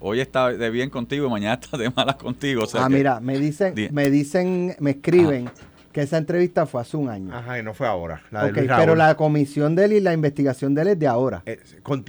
hoy 0.00 0.20
está 0.20 0.50
de 0.52 0.70
bien 0.70 0.90
contigo 0.90 1.26
y 1.26 1.30
mañana 1.30 1.54
está 1.60 1.76
de 1.76 1.90
malas 1.90 2.14
contigo. 2.14 2.62
o 2.62 2.66
sea 2.66 2.84
ah, 2.84 2.88
que- 2.88 2.94
mira, 2.94 3.18
me 3.18 3.38
dicen, 3.40 3.74
Di- 3.74 3.88
me 3.90 4.08
dicen, 4.08 4.76
me 4.78 4.90
escriben 4.92 5.50
que 5.92 6.02
esa 6.02 6.18
entrevista 6.18 6.66
fue 6.66 6.80
hace 6.82 6.96
un 6.96 7.08
año. 7.08 7.34
Ajá, 7.34 7.58
y 7.58 7.62
no 7.62 7.74
fue 7.74 7.86
ahora. 7.86 8.22
La 8.30 8.44
de 8.44 8.50
Ok, 8.50 8.56
Luis 8.58 8.70
pero 8.76 8.94
la 8.94 9.14
comisión 9.16 9.74
de 9.74 9.84
él 9.86 9.92
y 9.94 10.00
la 10.00 10.12
investigación 10.12 10.74
de 10.74 10.82
él 10.82 10.88
es 10.88 10.98
de 10.98 11.06
ahora. 11.06 11.42
Eh, 11.46 11.58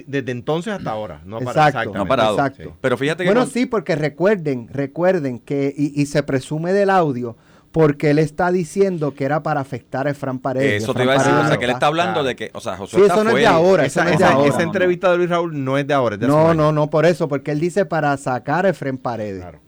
desde 0.06 0.32
entonces 0.32 0.74
hasta 0.74 0.92
ahora. 0.92 1.22
No 1.26 1.38
ha 1.38 1.40
Exacto. 1.40 1.72
parado, 1.72 1.94
no 1.94 2.02
ha 2.02 2.06
parado. 2.06 2.32
Exacto. 2.36 2.78
Pero 2.82 2.98
fíjate 2.98 3.24
que 3.24 3.30
Bueno, 3.30 3.46
sí, 3.46 3.66
porque 3.66 3.96
recuerden, 3.96 4.68
recuerden 4.72 5.40
que, 5.40 5.74
y, 5.76 6.00
y 6.02 6.06
se 6.08 6.24
presume 6.24 6.74
del 6.74 6.90
audio, 6.90 7.38
porque 7.72 8.10
él 8.10 8.20
está 8.20 8.52
diciendo 8.52 9.14
que 9.14 9.24
era 9.26 9.44
para 9.44 9.62
afectar 9.62 10.08
a 10.08 10.10
Efran 10.12 10.40
Paredes. 10.40 10.82
eso 10.84 10.94
te 10.94 11.04
iba 11.04 11.14
a 11.14 11.18
decir, 11.20 11.32
o 11.32 11.48
sea, 11.48 11.58
que 11.58 11.66
él 11.66 11.72
está- 11.72 11.86
hablando 11.88 12.14
claro. 12.16 12.28
de 12.28 12.36
que, 12.36 12.50
o 12.54 12.60
sea, 12.60 12.76
José 12.76 12.96
Sí, 12.98 13.02
está 13.04 13.14
eso 13.14 13.24
no 13.24 13.30
es 13.30 13.36
de 13.38 13.46
ahora, 13.48 13.86
eso 13.86 14.00
Esa, 14.02 14.04
no 14.06 14.10
es 14.12 14.18
de 14.18 14.24
esa- 14.26 14.34
ahora. 14.34 14.50
esa 14.50 14.64
entrevista 14.64 15.12
de 15.12 15.18
Luis 15.18 15.30
Raúl 15.30 15.64
no 15.64 15.78
es 15.78 15.86
de 15.88 15.94
ahora. 15.94 16.16
es 16.16 16.22
de 16.22 16.28
No, 16.28 16.54
no, 16.56 16.72
no, 16.72 16.90
por 16.90 17.06
eso, 17.06 17.28
porque 17.28 17.52
él 17.52 17.60
dice 17.60 17.86
para 17.86 18.18
sacar 18.18 18.66
a 18.66 18.70
Efren 18.70 18.98
Paredes. 18.98 19.42
Claro. 19.42 19.60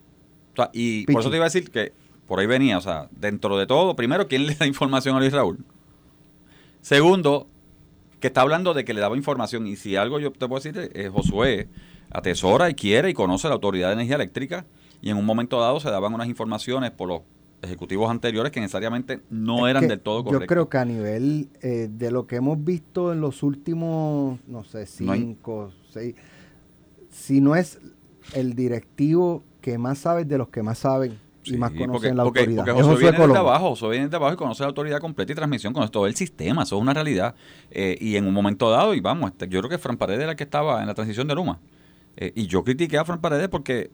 O 0.53 0.55
sea, 0.55 0.69
y 0.73 1.05
por 1.05 1.21
eso 1.21 1.29
te 1.29 1.35
iba 1.37 1.45
a 1.45 1.47
decir 1.49 1.69
que 1.69 1.93
por 2.31 2.39
ahí 2.39 2.45
venía, 2.47 2.77
o 2.77 2.81
sea, 2.81 3.09
dentro 3.11 3.57
de 3.57 3.67
todo, 3.67 3.93
primero, 3.97 4.29
¿quién 4.29 4.45
le 4.47 4.55
da 4.55 4.65
información 4.75 5.17
a 5.17 5.19
Luis 5.19 5.33
Raúl? 5.33 5.65
Segundo, 6.79 7.49
que 8.21 8.27
está 8.27 8.39
hablando 8.39 8.73
de 8.73 8.85
que 8.85 8.93
le 8.93 9.01
daba 9.01 9.17
información. 9.17 9.67
Y 9.67 9.75
si 9.75 9.97
algo 9.97 10.17
yo 10.17 10.31
te 10.31 10.47
puedo 10.47 10.63
decir, 10.63 10.91
es 10.93 11.09
Josué 11.09 11.67
atesora 12.09 12.69
y 12.69 12.73
quiere 12.73 13.09
y 13.09 13.13
conoce 13.13 13.49
la 13.49 13.55
Autoridad 13.55 13.89
de 13.89 13.95
Energía 13.95 14.15
Eléctrica. 14.15 14.65
Y 15.01 15.09
en 15.09 15.17
un 15.17 15.25
momento 15.25 15.59
dado 15.59 15.81
se 15.81 15.91
daban 15.91 16.13
unas 16.13 16.29
informaciones 16.29 16.91
por 16.91 17.09
los 17.09 17.21
ejecutivos 17.61 18.09
anteriores 18.09 18.53
que 18.53 18.61
necesariamente 18.61 19.19
no 19.29 19.67
Es 19.67 19.71
eran 19.71 19.89
del 19.89 19.99
todo 19.99 20.19
Yo 20.19 20.23
correctas. 20.23 20.47
creo 20.47 20.69
que 20.69 20.77
a 20.77 20.85
nivel 20.85 21.49
eh, 21.61 21.89
de 21.91 22.11
lo 22.11 22.27
que 22.27 22.37
hemos 22.37 22.63
visto 22.63 23.11
en 23.11 23.19
los 23.19 23.43
últimos, 23.43 24.39
no 24.47 24.63
sé, 24.63 24.87
No 25.01 25.13
cinco, 25.15 25.73
seis, 25.89 26.15
si 27.09 27.41
no 27.41 27.57
es 27.57 27.77
el 28.33 28.55
directivo 28.55 29.43
que 29.59 29.77
más 29.77 29.97
sabe 29.97 30.23
de 30.23 30.37
los 30.37 30.47
que 30.47 30.63
más 30.63 30.77
saben 30.77 31.19
y 31.43 31.51
Sí, 31.51 31.57
más 31.57 31.71
conocen 31.71 31.91
porque, 31.91 32.13
la 32.13 32.23
porque- 32.23 32.39
autoridad. 32.41 32.65
porque 32.65 32.81
Josué 32.83 32.99
viene 33.01 33.17
Colón. 33.17 33.33
de 33.33 33.39
abajo, 33.39 33.69
Josué 33.69 33.89
viene 33.91 34.07
de 34.09 34.15
abajo 34.15 34.33
y 34.33 34.37
conoce 34.37 34.63
la 34.63 34.67
autoridad 34.67 34.99
completa 34.99 35.31
y 35.31 35.35
transmisión, 35.35 35.73
conoce 35.73 35.91
todo 35.91 36.07
el 36.07 36.15
sistema, 36.15 36.63
eso 36.63 36.75
es 36.75 36.81
una 36.81 36.93
realidad. 36.93 37.35
Eh, 37.71 37.97
y 37.99 38.15
en 38.15 38.27
un 38.27 38.33
momento 38.33 38.69
dado, 38.69 38.93
y 38.93 38.99
vamos, 38.99 39.31
este, 39.31 39.47
yo 39.47 39.59
creo 39.59 39.69
que 39.69 39.77
Fran 39.77 39.97
Paredes 39.97 40.21
era 40.21 40.31
el 40.31 40.37
que 40.37 40.43
estaba 40.43 40.81
en 40.81 40.87
la 40.87 40.93
transición 40.93 41.27
de 41.27 41.35
Luma. 41.35 41.59
Eh, 42.17 42.31
y 42.35 42.47
yo 42.47 42.63
critiqué 42.63 42.97
a 42.97 43.05
Fran 43.05 43.21
Paredes 43.21 43.47
porque 43.49 43.89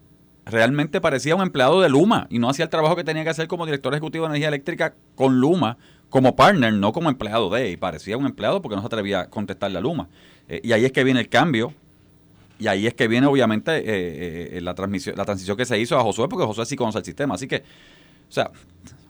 realmente 0.46 1.02
parecía 1.02 1.36
un 1.36 1.42
empleado 1.42 1.82
de 1.82 1.90
Luma 1.90 2.28
y 2.30 2.40
no 2.40 2.50
hacía 2.50 2.64
el 2.66 2.70
trabajo 2.70 2.96
que 2.96 3.04
tenía 3.04 3.24
que 3.24 3.30
hacer 3.30 3.48
como 3.48 3.66
director 3.66 3.94
ejecutivo 3.94 4.26
de 4.26 4.30
energía 4.30 4.48
eléctrica 4.48 4.96
con 5.16 5.40
Luma 5.40 5.78
como 6.10 6.36
partner, 6.38 6.74
no 6.74 6.94
como 6.94 7.10
empleado 7.10 7.50
de, 7.50 7.70
y 7.72 7.78
parecía 7.78 8.18
un 8.18 8.26
empleado 8.26 8.62
porque 8.62 8.76
no 8.78 8.82
se 8.82 8.88
atrevía 8.88 9.22
a 9.22 9.30
contestarle 9.30 9.78
a 9.78 9.82
Luma. 9.82 10.08
Eh, 10.48 10.62
y 10.64 10.72
ahí 10.72 10.86
es 10.86 10.92
que 10.94 11.04
viene 11.04 11.20
el 11.20 11.28
cambio, 11.28 11.74
y 12.60 12.68
ahí 12.68 12.88
es 12.88 12.94
que 12.94 13.08
viene 13.08 13.28
obviamente 13.28 13.78
eh, 13.78 14.58
eh, 14.58 14.62
la, 14.62 14.74
transmisión, 14.74 15.16
la 15.16 15.26
transición 15.26 15.58
que 15.58 15.66
se 15.66 15.80
hizo 15.80 15.98
a 15.98 16.04
Josué, 16.04 16.28
porque 16.28 16.46
Josué 16.46 16.66
sí 16.66 16.76
conoce 16.76 17.00
el 17.00 17.06
sistema. 17.06 17.36
Así 17.36 17.48
que, 17.48 17.58
o 17.58 18.32
sea, 18.32 18.52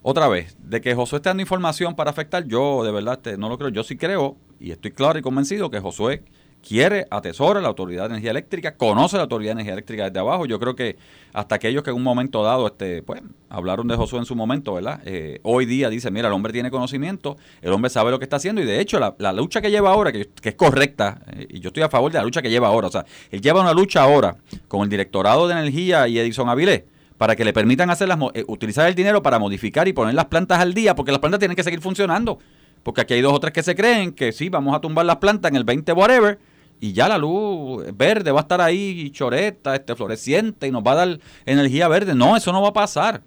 otra 0.01 0.27
vez, 0.27 0.57
de 0.59 0.81
que 0.81 0.93
Josué 0.95 1.17
esté 1.17 1.29
dando 1.29 1.41
información 1.41 1.95
para 1.95 2.11
afectar, 2.11 2.45
yo 2.45 2.83
de 2.83 2.91
verdad 2.91 3.15
este, 3.15 3.37
no 3.37 3.49
lo 3.49 3.57
creo. 3.57 3.69
Yo 3.69 3.83
sí 3.83 3.97
creo, 3.97 4.37
y 4.59 4.71
estoy 4.71 4.91
claro 4.91 5.17
y 5.17 5.21
convencido 5.21 5.69
que 5.69 5.79
Josué 5.79 6.23
quiere, 6.67 7.07
atesora 7.09 7.61
la 7.61 7.69
Autoridad 7.69 8.03
de 8.03 8.09
Energía 8.09 8.31
Eléctrica, 8.31 8.75
conoce 8.75 9.15
la 9.15 9.23
Autoridad 9.23 9.49
de 9.49 9.53
Energía 9.53 9.73
Eléctrica 9.73 10.05
desde 10.05 10.19
abajo. 10.19 10.45
Yo 10.45 10.59
creo 10.59 10.75
que 10.75 10.97
hasta 11.33 11.55
aquellos 11.55 11.83
que 11.83 11.91
en 11.91 11.95
un 11.95 12.03
momento 12.03 12.43
dado, 12.43 12.67
este, 12.67 13.03
pues, 13.03 13.21
hablaron 13.49 13.87
de 13.87 13.95
Josué 13.95 14.19
en 14.19 14.25
su 14.25 14.35
momento, 14.35 14.73
¿verdad? 14.73 15.01
Eh, 15.05 15.39
hoy 15.43 15.65
día 15.65 15.89
dice, 15.89 16.11
mira, 16.11 16.27
el 16.27 16.33
hombre 16.33 16.51
tiene 16.51 16.69
conocimiento, 16.69 17.37
el 17.61 17.71
hombre 17.71 17.89
sabe 17.89 18.11
lo 18.11 18.19
que 18.19 18.25
está 18.25 18.35
haciendo, 18.35 18.61
y 18.61 18.65
de 18.65 18.81
hecho, 18.81 18.99
la, 18.99 19.33
lucha 19.33 19.61
que 19.61 19.71
lleva 19.71 19.91
ahora, 19.91 20.11
que, 20.11 20.27
que 20.41 20.49
es 20.49 20.55
correcta, 20.55 21.21
eh, 21.27 21.47
y 21.49 21.59
yo 21.59 21.69
estoy 21.69 21.83
a 21.83 21.89
favor 21.89 22.11
de 22.11 22.17
la 22.17 22.25
lucha 22.25 22.41
que 22.41 22.49
lleva 22.49 22.67
ahora, 22.67 22.87
o 22.87 22.91
sea, 22.91 23.05
él 23.31 23.41
lleva 23.41 23.61
una 23.61 23.73
lucha 23.73 24.01
ahora 24.01 24.35
con 24.67 24.81
el 24.81 24.89
Directorado 24.89 25.47
de 25.47 25.53
Energía 25.53 26.07
y 26.07 26.19
Edison 26.19 26.49
Avilés 26.49 26.83
para 27.17 27.35
que 27.35 27.43
le 27.43 27.53
permitan 27.53 27.89
hacer 27.89 28.07
las, 28.07 28.19
eh, 28.33 28.43
utilizar 28.47 28.87
el 28.87 28.95
dinero 28.95 29.23
para 29.23 29.39
modificar 29.39 29.87
y 29.87 29.93
poner 29.93 30.13
las 30.13 30.25
plantas 30.25 30.59
al 30.59 30.73
día, 30.73 30.95
porque 30.95 31.11
las 31.11 31.19
plantas 31.19 31.39
tienen 31.39 31.55
que 31.55 31.63
seguir 31.63 31.81
funcionando. 31.81 32.39
Porque 32.83 33.01
aquí 33.01 33.15
hay 33.15 33.21
dos 33.21 33.33
o 33.33 33.39
tres 33.39 33.53
que 33.53 33.63
se 33.63 33.75
creen 33.75 34.13
que 34.13 34.31
sí, 34.31 34.49
vamos 34.49 34.75
a 34.75 34.79
tumbar 34.79 35.05
las 35.05 35.17
plantas 35.17 35.51
en 35.51 35.57
el 35.57 35.63
20 35.63 35.91
whatever, 35.93 36.39
y 36.79 36.93
ya 36.93 37.07
la 37.07 37.17
luz 37.17 37.83
verde 37.95 38.31
va 38.31 38.39
a 38.39 38.43
estar 38.43 38.61
ahí 38.61 39.09
choreta, 39.11 39.75
este, 39.75 39.95
floreciente, 39.95 40.67
y 40.67 40.71
nos 40.71 40.83
va 40.83 40.91
a 40.91 40.95
dar 40.95 41.19
energía 41.45 41.87
verde. 41.87 42.13
No, 42.13 42.37
eso 42.37 42.51
no 42.51 42.61
va 42.61 42.69
a 42.69 42.73
pasar. 42.73 43.21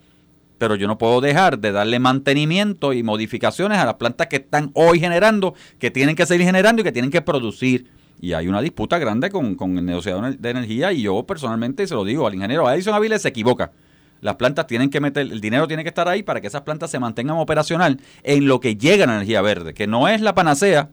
Pero 0.58 0.74
yo 0.74 0.86
no 0.86 0.98
puedo 0.98 1.20
dejar 1.20 1.58
de 1.58 1.72
darle 1.72 1.98
mantenimiento 1.98 2.92
y 2.92 3.02
modificaciones 3.02 3.78
a 3.78 3.86
las 3.86 3.94
plantas 3.94 4.26
que 4.26 4.36
están 4.36 4.70
hoy 4.74 5.00
generando, 5.00 5.54
que 5.78 5.90
tienen 5.90 6.14
que 6.14 6.26
seguir 6.26 6.44
generando 6.44 6.82
y 6.82 6.84
que 6.84 6.92
tienen 6.92 7.10
que 7.10 7.22
producir. 7.22 7.86
Y 8.20 8.34
hay 8.34 8.46
una 8.46 8.60
disputa 8.60 8.98
grande 8.98 9.30
con, 9.30 9.54
con 9.54 9.78
el 9.78 9.86
negociador 9.86 10.36
de 10.36 10.50
energía 10.50 10.92
y 10.92 11.02
yo 11.02 11.22
personalmente 11.24 11.86
se 11.86 11.94
lo 11.94 12.04
digo 12.04 12.26
al 12.26 12.34
ingeniero 12.34 12.70
Edison 12.70 12.94
Aviles 12.94 13.22
se 13.22 13.28
equivoca. 13.28 13.72
Las 14.20 14.36
plantas 14.36 14.66
tienen 14.66 14.90
que 14.90 15.00
meter, 15.00 15.22
el 15.32 15.40
dinero 15.40 15.66
tiene 15.66 15.82
que 15.82 15.88
estar 15.88 16.06
ahí 16.06 16.22
para 16.22 16.42
que 16.42 16.48
esas 16.48 16.60
plantas 16.60 16.90
se 16.90 16.98
mantengan 16.98 17.38
operacional 17.38 17.98
en 18.22 18.46
lo 18.46 18.60
que 18.60 18.76
llega 18.76 19.06
la 19.06 19.14
energía 19.14 19.40
verde, 19.40 19.72
que 19.72 19.86
no 19.86 20.08
es 20.08 20.20
la 20.20 20.34
panacea 20.34 20.90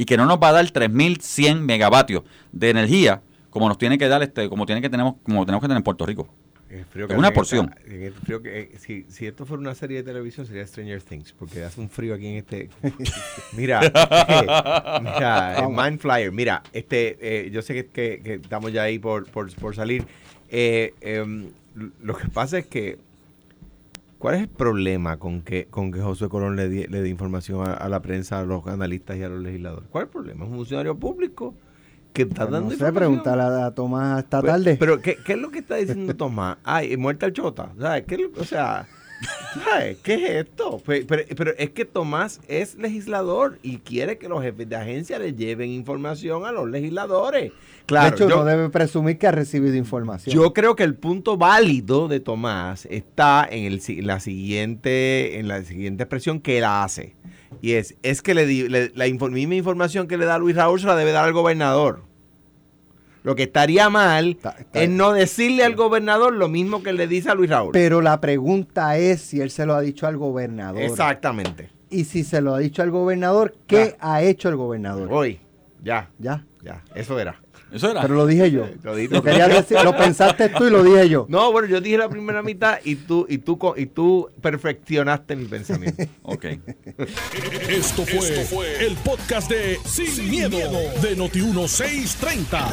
y 0.00 0.06
que 0.06 0.16
no 0.16 0.24
nos 0.24 0.38
va 0.38 0.48
a 0.48 0.52
dar 0.52 0.70
3100 0.70 1.62
megavatios 1.64 2.22
de 2.52 2.70
energía 2.70 3.20
como 3.50 3.68
nos 3.68 3.76
tiene 3.76 3.98
que 3.98 4.08
dar 4.08 4.22
este, 4.22 4.48
como 4.48 4.64
tiene 4.64 4.80
que 4.80 4.88
tenemos, 4.88 5.16
como 5.24 5.44
tenemos 5.44 5.60
que 5.60 5.66
tener 5.68 5.76
en 5.78 5.82
Puerto 5.82 6.06
Rico. 6.06 6.26
El 6.70 6.84
frío 6.84 7.06
Es 7.08 7.18
una 7.18 7.32
porción. 7.32 7.74
esta- 7.76 7.92
en 7.94 8.02
el 8.04 8.12
frío 8.14 8.40
que, 8.40 8.60
eh, 8.60 8.70
si, 8.78 9.04
si 9.08 9.26
esto 9.26 9.44
fuera 9.44 9.60
una 9.60 9.74
serie 9.74 9.98
de 9.98 10.02
televisión 10.04 10.46
sería 10.46 10.64
Stranger 10.66 11.02
Things, 11.02 11.32
porque 11.32 11.64
hace 11.64 11.80
un 11.80 11.90
frío 11.90 12.14
aquí 12.14 12.28
en 12.28 12.36
este. 12.36 12.70
mira, 13.52 13.80
eh, 13.84 13.90
mira, 15.02 15.56
el 15.58 15.68
Mind 15.68 15.98
Flyer. 15.98 16.30
Mira, 16.32 16.62
este, 16.72 17.18
eh, 17.20 17.50
yo 17.50 17.60
sé 17.60 17.74
que, 17.74 17.86
que- 17.86 18.20
que 18.22 18.34
estamos 18.34 18.72
ya 18.72 18.84
ahí 18.84 18.98
por, 19.00 19.26
por, 19.30 19.52
por 19.56 19.74
salir. 19.74 20.04
Eh, 20.48 20.94
em, 21.00 21.50
lo 22.02 22.14
que 22.16 22.28
pasa 22.28 22.58
es 22.58 22.66
que, 22.66 22.98
¿cuál 24.20 24.36
es 24.36 24.42
el 24.42 24.48
problema 24.48 25.18
con 25.18 25.42
que, 25.42 25.66
con 25.66 25.90
que 25.90 26.00
José 26.00 26.28
Colón 26.28 26.54
le, 26.54 26.68
di- 26.68 26.86
le 26.86 27.02
dé 27.02 27.08
información 27.08 27.66
a, 27.66 27.72
a 27.74 27.88
la 27.88 28.00
prensa, 28.00 28.38
a 28.38 28.44
los 28.44 28.64
analistas 28.68 29.16
y 29.16 29.24
a 29.24 29.28
los 29.28 29.40
legisladores? 29.42 29.88
¿Cuál 29.90 30.04
es 30.04 30.06
el 30.08 30.12
problema? 30.12 30.44
Es 30.44 30.50
un 30.52 30.56
funcionario 30.58 30.96
público 30.96 31.54
que 32.12 32.22
está 32.22 32.42
Pues 32.42 32.50
dando 32.52 32.70
no 32.70 32.76
sé, 32.76 32.92
preguntarle 32.92 33.42
a, 33.64 33.70
Tomás 33.74 34.20
esta 34.22 34.40
Pero- 34.40 34.52
tarde. 34.52 34.76
Pero, 34.78 35.00
¿qué, 35.00 35.16
qué 35.24 35.32
es 35.32 35.38
lo 35.38 35.50
que 35.50 35.58
está 35.60 35.74
diciendo 35.76 36.14
Tomás? 36.16 36.58
Ay, 36.62 36.96
muerta 36.96 37.26
el 37.26 37.32
chota. 37.32 37.72
¿Sabes? 37.78 38.04
¿Qué 38.06 38.14
es 38.16 38.20
lo- 38.20 38.40
o 38.40 38.44
sea, 38.44 38.86
¿sabes? 39.64 39.98
¿qué 40.02 40.14
es 40.14 40.46
esto? 40.46 40.78
Pe- 40.78 41.04
Pero, 41.06 41.22
pero 41.36 41.52
es 41.58 41.70
que 41.70 41.84
Tomás 41.84 42.40
es 42.48 42.76
legislador 42.76 43.58
y 43.62 43.78
quiere 43.78 44.18
que 44.18 44.28
los 44.28 44.42
jefes 44.42 44.68
de 44.68 44.76
agencia 44.76 45.18
le 45.18 45.34
lleven 45.34 45.70
información 45.70 46.44
a 46.46 46.52
los 46.52 46.68
legisladores. 46.70 47.52
Claro, 47.86 48.10
de 48.10 48.14
hecho, 48.16 48.28
yo, 48.28 48.36
no 48.36 48.44
debe 48.44 48.68
presumir 48.70 49.18
que 49.18 49.26
ha 49.26 49.32
recibido 49.32 49.74
información. 49.76 50.34
yo 50.34 50.52
creo 50.52 50.76
que 50.76 50.84
el 50.84 50.94
punto 50.94 51.36
válido 51.36 52.06
de 52.08 52.20
Tomás 52.20 52.86
está 52.90 53.46
en, 53.50 53.64
el, 53.64 53.80
si- 53.80 54.00
la 54.02 54.20
siguiente 54.20 55.38
en 55.38 55.48
la 55.48 55.64
siguiente 55.64 56.04
expresión 56.04 56.40
que 56.40 56.58
él 56.58 56.64
hace. 56.64 57.16
Y 57.62 57.72
es, 57.72 57.96
es 58.02 58.22
que 58.22 58.34
le, 58.34 58.46
le- 58.68 58.92
la 58.94 59.06
misma 59.06 59.54
información 59.56 60.06
que 60.06 60.16
le 60.16 60.24
da 60.24 60.38
Luis 60.38 60.54
Raúl 60.56 60.80
se 60.80 60.86
la 60.86 60.94
debe 60.96 61.12
dar 61.12 61.24
al 61.24 61.32
gobernador. 61.32 62.04
Lo 63.22 63.34
que 63.34 63.42
estaría 63.44 63.90
mal 63.90 64.30
Está- 64.30 64.56
está- 64.58 64.82
es 64.82 64.88
no 64.88 65.12
decirle 65.12 65.64
al 65.64 65.74
gobernador 65.76 66.32
lo 66.32 66.48
mismo 66.48 66.82
que 66.82 66.92
le 66.92 67.06
dice 67.06 67.30
a 67.30 67.34
Luis 67.34 67.50
Raúl. 67.50 67.70
Pero 67.72 68.00
la 68.00 68.20
pregunta 68.20 68.96
es 68.96 69.20
si 69.20 69.40
él 69.40 69.50
se 69.50 69.66
lo 69.66 69.74
ha 69.74 69.80
dicho 69.80 70.06
al 70.06 70.16
gobernador. 70.16 70.80
Exactamente. 70.82 71.70
Y 71.90 72.04
si 72.04 72.24
se 72.24 72.40
lo 72.40 72.54
ha 72.54 72.58
dicho 72.60 72.82
al 72.82 72.90
gobernador, 72.90 73.54
¿qué 73.66 73.96
ha 74.00 74.22
hecho 74.22 74.48
el 74.48 74.56
gobernador? 74.56 75.08
Hoy, 75.10 75.40
ya, 75.82 76.08
Ya. 76.18 76.44
ya, 76.62 76.82
eso 76.94 77.18
era. 77.18 77.40
Eso 77.72 77.90
era. 77.90 78.02
Pero 78.02 78.14
lo 78.14 78.26
dije 78.26 78.50
yo. 78.50 78.66
Lo 79.10 79.22
quería 79.22 79.48
decir, 79.48 79.78
lo 79.84 79.96
pensaste 79.96 80.48
tú 80.48 80.66
y 80.66 80.70
lo 80.70 80.82
dije 80.82 81.08
yo. 81.08 81.26
No, 81.28 81.52
bueno, 81.52 81.68
yo 81.68 81.80
dije 81.80 81.98
la 81.98 82.08
primera 82.08 82.42
mitad 82.42 82.78
y 82.84 82.96
tú 82.96 83.26
y 83.28 83.38
tú 83.38 83.58
y 83.76 83.86
tú 83.86 84.30
perfeccionaste 84.40 85.36
mi 85.36 85.46
pensamiento. 85.46 86.04
Ok. 86.22 86.44
Esto 87.68 88.04
fue, 88.06 88.86
el 88.86 88.94
podcast 88.96 89.50
de 89.50 89.78
Sin, 89.84 90.30
miedo, 90.30 90.56
de 91.02 91.16
Noti1630. 91.16 92.72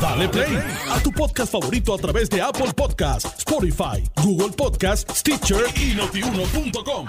Dale 0.00 0.28
play 0.28 0.58
a 0.90 1.02
tu 1.02 1.10
podcast 1.12 1.52
favorito 1.52 1.94
a 1.94 1.98
través 1.98 2.30
de 2.30 2.40
Apple 2.40 2.72
Podcasts, 2.74 3.38
Spotify, 3.38 4.02
Google 4.22 4.54
Podcasts, 4.56 5.18
Stitcher 5.18 5.64
y 5.76 5.94
notiuno.com. 5.94 7.06